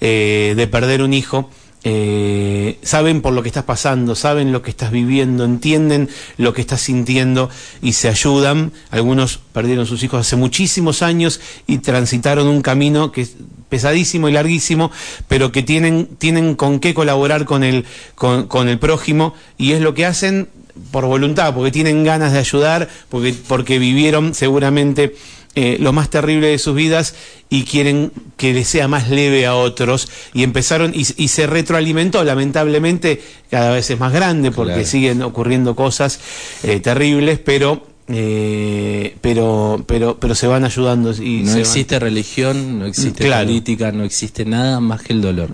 eh, 0.00 0.54
de 0.56 0.66
perder 0.66 1.02
un 1.02 1.12
hijo. 1.12 1.50
Eh, 1.84 2.78
saben 2.82 3.22
por 3.22 3.32
lo 3.32 3.42
que 3.42 3.48
estás 3.48 3.64
pasando, 3.64 4.14
saben 4.14 4.50
lo 4.52 4.62
que 4.62 4.70
estás 4.70 4.90
viviendo, 4.90 5.44
entienden 5.44 6.08
lo 6.36 6.52
que 6.52 6.60
estás 6.60 6.80
sintiendo 6.80 7.50
y 7.80 7.92
se 7.92 8.08
ayudan. 8.08 8.72
Algunos 8.90 9.40
perdieron 9.52 9.86
sus 9.86 10.02
hijos 10.02 10.20
hace 10.20 10.36
muchísimos 10.36 11.02
años 11.02 11.40
y 11.66 11.78
transitaron 11.78 12.48
un 12.48 12.62
camino 12.62 13.12
que 13.12 13.22
es 13.22 13.36
pesadísimo 13.68 14.28
y 14.28 14.32
larguísimo, 14.32 14.90
pero 15.28 15.52
que 15.52 15.62
tienen, 15.62 16.08
tienen 16.18 16.56
con 16.56 16.80
qué 16.80 16.94
colaborar 16.94 17.44
con 17.44 17.62
el, 17.62 17.84
con, 18.14 18.68
el 18.68 18.78
prójimo 18.78 19.34
y 19.56 19.72
es 19.72 19.80
lo 19.80 19.94
que 19.94 20.06
hacen 20.06 20.48
por 20.90 21.06
voluntad, 21.06 21.54
porque 21.54 21.70
tienen 21.70 22.04
ganas 22.04 22.32
de 22.32 22.38
ayudar, 22.38 22.88
porque 23.08 23.78
vivieron 23.78 24.34
seguramente 24.34 25.14
eh, 25.54 25.76
lo 25.80 25.92
más 25.92 26.10
terrible 26.10 26.48
de 26.48 26.58
sus 26.58 26.74
vidas 26.74 27.14
y 27.50 27.64
quieren 27.64 28.12
que 28.36 28.52
les 28.52 28.68
sea 28.68 28.86
más 28.88 29.08
leve 29.10 29.46
a 29.46 29.54
otros 29.56 30.08
y 30.34 30.42
empezaron 30.42 30.92
y, 30.94 31.06
y 31.16 31.28
se 31.28 31.46
retroalimentó 31.46 32.22
lamentablemente 32.24 33.20
cada 33.50 33.72
vez 33.72 33.90
es 33.90 33.98
más 33.98 34.12
grande 34.12 34.50
porque 34.52 34.74
Claro. 34.74 34.86
siguen 34.88 35.22
ocurriendo 35.22 35.74
cosas 35.74 36.20
eh, 36.62 36.78
terribles 36.80 37.38
pero 37.38 37.86
eh, 38.10 39.16
pero 39.20 39.84
pero 39.86 40.18
pero 40.18 40.34
se 40.34 40.46
van 40.46 40.64
ayudando 40.64 41.12
y 41.12 41.42
No 41.42 41.50
van- 41.50 41.58
existe 41.60 41.98
religión, 41.98 42.78
no 42.78 42.86
existe 42.86 43.24
Claro. 43.24 43.46
política, 43.46 43.92
no 43.92 44.04
existe 44.04 44.44
nada 44.46 44.80
más 44.80 45.02
que 45.02 45.12
el 45.12 45.20
dolor. 45.20 45.50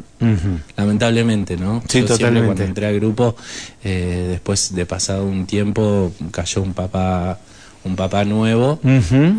Lamentablemente, 0.77 1.57
¿no? 1.57 1.83
Sí, 1.89 2.01
Yo 2.01 2.07
totalmente. 2.07 2.47
Cuando 2.47 2.65
entré 2.65 2.87
al 2.87 2.95
grupo, 2.97 3.37
eh, 3.83 4.27
después 4.31 4.75
de 4.75 4.87
pasado 4.87 5.25
un 5.25 5.47
tiempo, 5.47 6.13
cayó 6.31 6.63
un 6.63 6.75
papá, 6.75 7.39
un 7.85 7.97
papá 7.97 8.25
nuevo. 8.25 8.81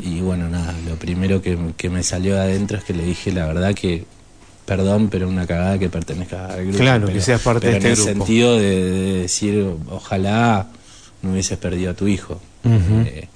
Y 0.03 0.21
bueno, 0.21 0.49
nada, 0.49 0.73
lo 0.87 0.95
primero 0.95 1.41
que, 1.41 1.57
que 1.77 1.89
me 1.89 2.03
salió 2.03 2.35
de 2.35 2.41
adentro 2.41 2.77
es 2.77 2.83
que 2.83 2.93
le 2.93 3.03
dije 3.03 3.31
la 3.31 3.45
verdad 3.47 3.73
que, 3.73 4.05
perdón, 4.65 5.09
pero 5.09 5.27
una 5.27 5.45
cagada 5.47 5.77
que 5.79 5.89
pertenezca 5.89 6.45
al 6.47 6.63
grupo. 6.65 6.77
Claro, 6.79 7.07
que 7.07 7.21
seas 7.21 7.41
parte 7.41 7.67
de 7.67 7.73
este 7.77 7.87
en 7.87 7.91
el 7.93 7.97
grupo. 7.97 8.11
sentido 8.25 8.57
de, 8.57 8.91
de 8.91 9.13
decir, 9.21 9.65
ojalá 9.89 10.67
no 11.21 11.31
hubieses 11.31 11.57
perdido 11.57 11.91
a 11.91 11.93
tu 11.95 12.07
hijo. 12.07 12.39
Eh, 12.63 13.27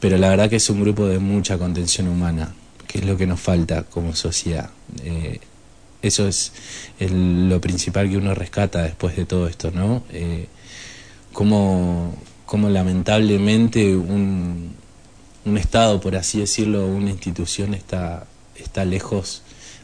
pero 0.00 0.16
la 0.18 0.28
verdad 0.28 0.48
que 0.50 0.56
es 0.56 0.68
un 0.70 0.80
grupo 0.82 1.06
de 1.06 1.18
mucha 1.18 1.56
contención 1.58 2.08
humana, 2.08 2.52
que 2.86 2.98
es 2.98 3.04
lo 3.06 3.16
que 3.16 3.26
nos 3.26 3.40
falta 3.40 3.82
como 3.84 4.14
sociedad. 4.14 4.70
Eh, 5.02 5.38
eso 6.02 6.28
es 6.28 6.52
el- 6.98 7.48
lo 7.48 7.60
principal 7.62 8.10
que 8.10 8.18
uno 8.18 8.34
rescata 8.34 8.82
después 8.82 9.16
de 9.16 9.24
todo 9.24 9.48
esto, 9.48 9.70
¿no? 9.70 10.02
Eh, 10.12 10.46
cómo, 11.32 12.14
cómo 12.54 12.68
lamentablemente 12.70 13.96
un, 13.96 14.76
un 15.44 15.58
Estado, 15.58 16.00
por 16.00 16.14
así 16.14 16.38
decirlo, 16.38 16.86
una 16.86 17.10
institución 17.10 17.74
está, 17.74 18.28
está 18.54 18.84
lejos 18.84 19.42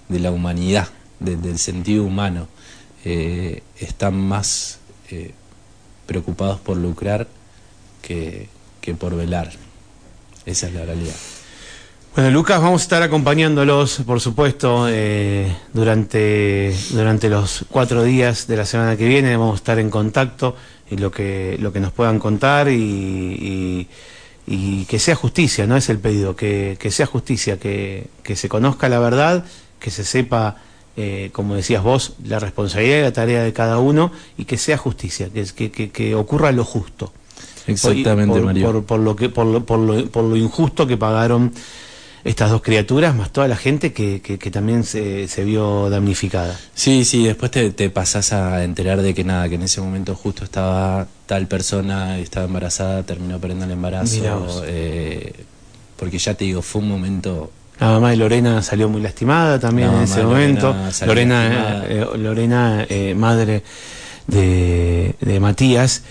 de 0.09 0.21
la 0.21 0.31
humanidad, 0.31 0.87
de- 1.18 1.35
del 1.35 1.59
sentido 1.59 2.05
humano. 2.05 2.47
Eh, 3.05 3.64
están 3.81 4.14
más 4.21 4.79
eh, 5.11 5.33
preocupados 6.07 6.61
por 6.61 6.77
lucrar 6.77 7.27
que, 8.03 8.47
que 8.81 8.95
por 8.95 9.16
velar. 9.16 9.51
Esa 10.47 10.68
es 10.68 10.73
la 10.75 10.85
realidad. 10.85 11.16
Bueno, 12.14 12.31
Lucas, 12.31 12.61
vamos 12.62 12.83
a 12.83 12.85
estar 12.85 13.03
acompañándolos, 13.03 14.03
por 14.07 14.21
supuesto, 14.21 14.87
eh, 14.89 15.53
durante, 15.73 16.73
durante 16.91 17.29
los 17.29 17.64
cuatro 17.68 18.05
días 18.05 18.47
de 18.47 18.57
la 18.57 18.64
semana 18.64 18.97
que 18.97 19.09
viene. 19.09 19.37
Vamos 19.37 19.55
a 19.55 19.57
estar 19.57 19.79
en 19.81 19.91
contacto 19.91 20.55
lo 20.97 21.11
que, 21.11 21.57
lo 21.61 21.72
que 21.72 21.80
nos 21.80 21.93
puedan 21.93 22.18
contar 22.18 22.68
y, 22.68 22.74
y- 22.74 23.88
y 24.47 24.84
que 24.86 24.99
sea 24.99 25.14
justicia, 25.14 25.66
no 25.66 25.76
es 25.76 25.88
el 25.91 25.99
pedido, 25.99 26.34
que, 26.34 26.76
que 26.80 26.91
sea 26.91 27.07
justicia, 27.07 27.59
que, 27.59 28.09
que 28.24 28.34
se 28.34 28.49
conozca 28.49 28.88
la 28.88 28.99
verdad, 28.99 29.45
que 29.78 29.91
se 29.93 30.03
sepa, 30.03 30.57
eh, 30.97 31.30
como 31.32 31.55
decías 31.55 31.84
vos, 31.84 32.14
la 32.24 32.41
responsabilidad 32.41 32.99
y 32.99 33.03
la 33.03 33.12
tarea 33.12 33.43
de 33.45 33.53
cada 33.53 33.78
uno 33.78 34.11
y 34.36 34.47
que 34.47 34.57
sea 34.57 34.76
justicia, 34.76 35.28
que, 35.32 35.45
que, 35.45 35.70
que, 35.70 35.91
que 35.91 36.14
ocurra 36.16 36.51
lo 36.51 36.64
justo. 36.64 37.12
Exactamente, 37.66 38.34
por, 38.34 38.43
Mario. 38.45 38.72
Por, 38.72 38.84
por 38.84 39.01
lo 39.01 39.14
que, 39.14 39.28
por, 39.28 39.47
lo, 39.47 39.64
por, 39.64 39.78
lo, 39.78 40.07
por 40.11 40.24
lo 40.24 40.34
injusto 40.36 40.86
que 40.86 40.97
pagaron 40.97 41.53
estas 42.25 42.51
dos 42.51 42.61
criaturas, 42.62 43.14
más 43.14 43.31
toda 43.33 43.49
la 43.49 43.57
gente 43.57 43.93
que, 43.93 44.21
que, 44.21 44.39
que 44.39 44.51
también 44.51 44.85
se, 44.85 45.27
se 45.29 45.45
vio 45.45 45.89
damnificada. 45.91 46.59
Sí, 46.75 47.05
sí, 47.05 47.25
después 47.25 47.51
te, 47.51 47.71
te 47.71 47.89
pasás 47.91 48.33
a 48.33 48.62
enterar 48.64 49.01
de 49.03 49.14
que 49.14 49.25
nada, 49.25 49.49
que 49.49 49.55
en 49.55 49.62
ese 49.62 49.81
momento 49.81 50.14
justo 50.14 50.45
estaba 50.45 51.07
tal 51.27 51.47
persona, 51.47 52.18
estaba 52.18 52.47
embarazada, 52.47 53.03
terminó 53.05 53.39
perdiendo 53.39 53.64
el 53.66 53.71
embarazo. 53.73 54.62
eh, 54.66 55.33
porque 55.97 56.18
ya 56.18 56.35
te 56.35 56.45
digo, 56.45 56.62
fue 56.62 56.81
un 56.83 56.89
momento 56.89 57.51
La 57.79 57.89
mamá 57.89 58.11
de 58.11 58.16
Lorena 58.16 58.62
salió 58.62 58.89
muy 58.89 59.01
lastimada 59.01 59.59
también 59.59 59.91
en 59.93 60.03
ese 60.03 60.23
momento. 60.23 60.68
Lorena 60.68 60.93
salió 60.93 61.14
Lorena, 61.14 61.85
eh, 61.89 62.07
Lorena 62.18 62.87
eh, 62.89 63.14
madre 63.14 63.62
de, 64.27 65.14
de 65.21 65.41
Matías, 65.41 66.03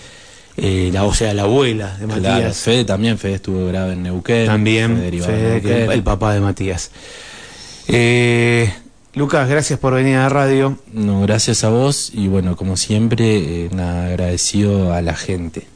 eh, 0.62 0.90
la, 0.92 1.04
o 1.04 1.14
sea, 1.14 1.32
la 1.32 1.42
abuela 1.42 1.96
de 1.98 2.06
Claro, 2.06 2.22
Matías. 2.22 2.58
Fede 2.58 2.84
también, 2.84 3.16
Fede 3.16 3.34
estuvo 3.34 3.66
grave 3.66 3.94
en 3.94 4.02
Neuquén. 4.02 4.46
También, 4.46 4.96
Fede, 4.98 5.60
Neuquén. 5.60 5.90
el 5.90 6.02
papá 6.02 6.34
de 6.34 6.40
Matías. 6.40 6.90
Eh, 7.88 8.70
Lucas, 9.14 9.48
gracias 9.48 9.78
por 9.78 9.94
venir 9.94 10.16
a 10.16 10.24
la 10.24 10.28
radio. 10.28 10.78
No, 10.92 11.22
gracias 11.22 11.64
a 11.64 11.70
vos 11.70 12.12
y 12.14 12.28
bueno, 12.28 12.56
como 12.56 12.76
siempre, 12.76 13.64
eh, 13.64 13.70
nada, 13.72 14.06
agradecido 14.06 14.92
a 14.92 15.00
la 15.02 15.16
gente. 15.16 15.66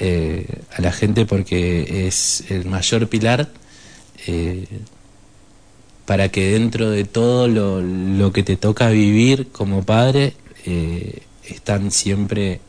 Eh, 0.00 0.46
a 0.76 0.80
la 0.80 0.92
gente 0.92 1.26
porque 1.26 2.06
es 2.06 2.44
el 2.50 2.66
mayor 2.66 3.08
pilar 3.08 3.48
para 6.04 6.28
que 6.28 6.52
dentro 6.52 6.90
de 6.90 7.04
todo 7.04 7.48
lo, 7.48 7.80
lo 7.80 8.32
que 8.32 8.42
te 8.42 8.56
toca 8.56 8.90
vivir 8.90 9.48
como 9.50 9.82
padre 9.82 10.34
están 11.42 11.90
siempre 11.90 12.60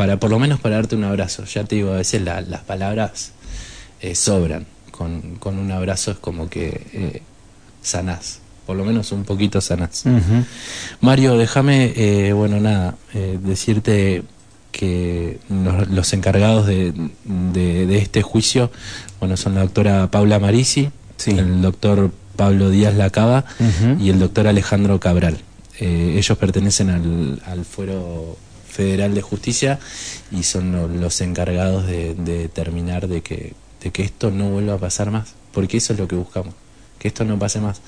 para 0.00 0.18
por 0.18 0.30
lo 0.30 0.38
menos 0.38 0.58
para 0.60 0.76
darte 0.76 0.96
un 0.96 1.04
abrazo 1.04 1.44
ya 1.44 1.62
te 1.64 1.76
digo 1.76 1.92
a 1.92 1.96
veces 1.96 2.22
la- 2.22 2.40
las 2.40 2.62
palabras 2.62 3.32
eh, 4.00 4.14
sobran 4.14 4.64
con, 4.90 5.36
con 5.36 5.58
un 5.58 5.70
abrazo 5.72 6.12
es 6.12 6.16
como 6.16 6.48
que 6.48 6.86
eh, 6.94 7.22
sanás 7.82 8.38
por 8.66 8.76
lo 8.76 8.84
menos 8.86 9.10
un 9.12 9.24
poquito 9.24 9.60
sanás. 9.60 10.04
Mario, 11.00 11.36
déjame, 11.36 11.92
eh, 11.96 12.32
bueno, 12.32 12.60
nada, 12.60 12.94
eh, 13.14 13.36
decirte 13.42 14.22
que 14.72 15.38
los, 15.50 15.88
los 15.88 16.12
encargados 16.12 16.66
de, 16.66 16.92
de- 17.24 17.86
de 17.86 17.98
este 17.98 18.22
juicio, 18.22 18.70
bueno, 19.18 19.36
son 19.36 19.54
la 19.56 19.62
doctora 19.62 20.10
Paula 20.10 20.38
Marisi, 20.38 20.88
Sí. 21.16 21.32
el 21.32 21.60
doctor 21.62 22.12
Pablo 22.36 22.70
Díaz 22.70 22.94
Lacaba 22.94 23.44
y 23.98 24.08
el 24.08 24.18
doctor 24.20 24.46
Alejandro 24.46 24.98
Cabral. 25.00 25.38
Ellos 25.80 26.38
pertenecen 26.38 26.90
al, 26.90 27.42
al 27.46 27.64
Fuero 27.64 28.36
Federal 28.70 29.14
de 29.14 29.22
Justicia 29.22 29.78
y 30.30 30.42
son 30.44 30.72
lo- 30.72 30.88
los 30.88 31.20
encargados 31.20 31.86
de, 31.86 32.14
de 32.14 32.38
determinar 32.38 33.08
de 33.08 33.20
que, 33.22 33.54
de 33.82 33.90
que 33.90 34.02
esto 34.02 34.30
no 34.30 34.48
vuelva 34.50 34.74
a 34.74 34.78
pasar 34.78 35.10
más, 35.10 35.34
porque 35.52 35.76
eso 35.78 35.92
es 35.92 35.98
lo 35.98 36.06
que 36.08 36.16
buscamos, 36.16 36.54
que 36.98 37.08
esto 37.08 37.24
no 37.24 37.38
pase 37.38 37.60
más. 37.60 37.80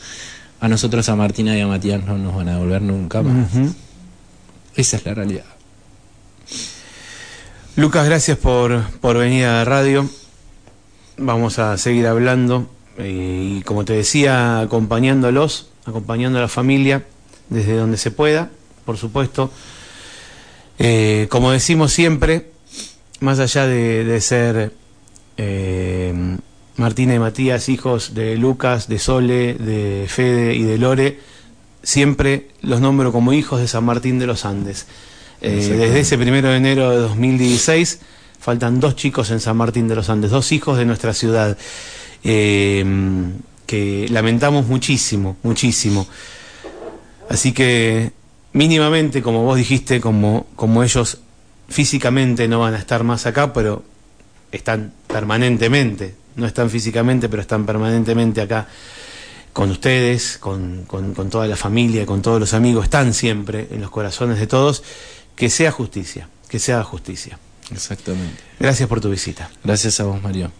A 0.61 0.68
nosotros, 0.68 1.09
a 1.09 1.16
Martina 1.16 1.57
y 1.57 1.61
a 1.61 1.66
Matías, 1.66 2.05
no 2.05 2.16
nos 2.18 2.35
van 2.37 2.49
a 2.49 2.53
devolver 2.53 2.83
nunca 2.83 3.22
más. 3.22 3.49
Esa 4.76 4.97
es 4.97 5.05
la 5.05 5.14
realidad. 5.14 5.45
Lucas, 7.76 8.05
gracias 8.07 8.39
por, 8.39 8.83
por 9.01 9.16
venir 9.16 9.47
a 9.47 9.53
la 9.59 9.64
radio. 9.64 10.09
Vamos 11.16 11.59
a 11.59 11.76
seguir 11.78 12.07
hablando 12.07 12.70
eh, 12.99 13.57
y 13.59 13.62
como 13.62 13.85
te 13.85 13.95
decía, 13.95 14.61
acompañándolos, 14.61 15.70
acompañando 15.87 16.39
a 16.39 16.43
la 16.43 16.49
familia 16.49 17.05
desde 17.49 17.76
donde 17.76 17.97
se 17.97 18.11
pueda, 18.11 18.51
por 18.85 18.99
supuesto. 18.99 19.51
Eh, 20.79 21.27
como 21.31 21.51
decimos 21.51 21.93
siempre, 21.93 22.51
más 23.20 23.39
allá 23.39 23.66
de, 23.66 24.05
de 24.05 24.20
ser 24.20 24.73
eh, 25.37 26.12
Martina 26.77 27.14
y 27.14 27.18
Matías, 27.18 27.68
hijos 27.68 28.14
de 28.14 28.37
Lucas, 28.37 28.89
de 28.89 28.99
Sole, 28.99 29.55
de 29.55 30.07
Fede 30.09 30.55
y 30.55 30.62
de 30.62 30.79
Lore, 30.79 31.18
siempre 31.83 32.49
los 32.62 32.81
nombro 32.81 33.12
como 33.12 33.33
hijos 33.33 33.61
de 33.61 33.68
San 33.68 33.85
Martín 33.85 34.18
de 34.18 34.27
los 34.27 34.45
Andes. 34.45 34.87
Eh, 35.41 35.75
desde 35.77 36.01
ese 36.01 36.18
primero 36.18 36.49
de 36.49 36.57
enero 36.57 36.91
de 36.91 36.99
2016 36.99 37.99
faltan 38.39 38.79
dos 38.79 38.95
chicos 38.97 39.31
en 39.31 39.41
San 39.41 39.57
Martín 39.57 39.89
de 39.89 39.97
los 39.97 40.09
Andes, 40.09 40.31
dos 40.31 40.53
hijos 40.53 40.79
de 40.79 40.85
nuestra 40.85 41.12
ciudad. 41.14 41.57
eh, 42.25 42.85
que 43.73 44.07
lamentamos 44.11 44.66
muchísimo, 44.66 45.39
muchísimo. 45.43 46.07
Así 47.31 47.53
que 47.53 48.12
mínimamente, 48.53 49.22
como 49.22 49.42
vos 49.44 49.57
dijiste, 49.57 50.00
como, 50.00 50.46
como 50.57 50.82
ellos 50.82 51.18
físicamente 51.68 52.48
no 52.48 52.61
van 52.61 52.74
a 52.74 52.78
estar 52.78 53.05
más 53.05 53.26
acá, 53.26 53.53
pero 53.53 53.82
están 54.50 54.92
permanentemente, 55.07 56.14
no 56.36 56.46
están 56.46 56.70
físicamente, 56.70 57.28
pero 57.28 57.42
están 57.42 57.64
permanentemente 57.64 58.40
acá 58.40 58.68
con 59.53 59.70
ustedes, 59.70 60.38
con, 60.38 60.84
con, 60.86 61.14
con 61.14 61.30
toda 61.30 61.46
la 61.46 61.57
familia, 61.57 62.07
con 62.07 62.22
todos 62.22 62.40
los 62.40 62.55
amigos, 62.55 62.84
están 62.84 63.14
siempre 63.14 63.68
en 63.70 63.80
los 63.80 63.90
corazones 63.90 64.38
de 64.38 64.46
todos, 64.46 64.82
que 65.36 65.50
sea 65.50 65.70
justicia, 65.70 66.28
que 66.48 66.59
sea 66.59 66.82
justicia. 66.84 67.38
Exactamente. 67.70 68.42
Gracias 68.59 68.88
por 68.88 69.00
tu 69.00 69.11
visita. 69.11 69.50
Gracias 69.64 70.00
a 70.00 70.05
vos, 70.05 70.22
Mario. 70.22 70.50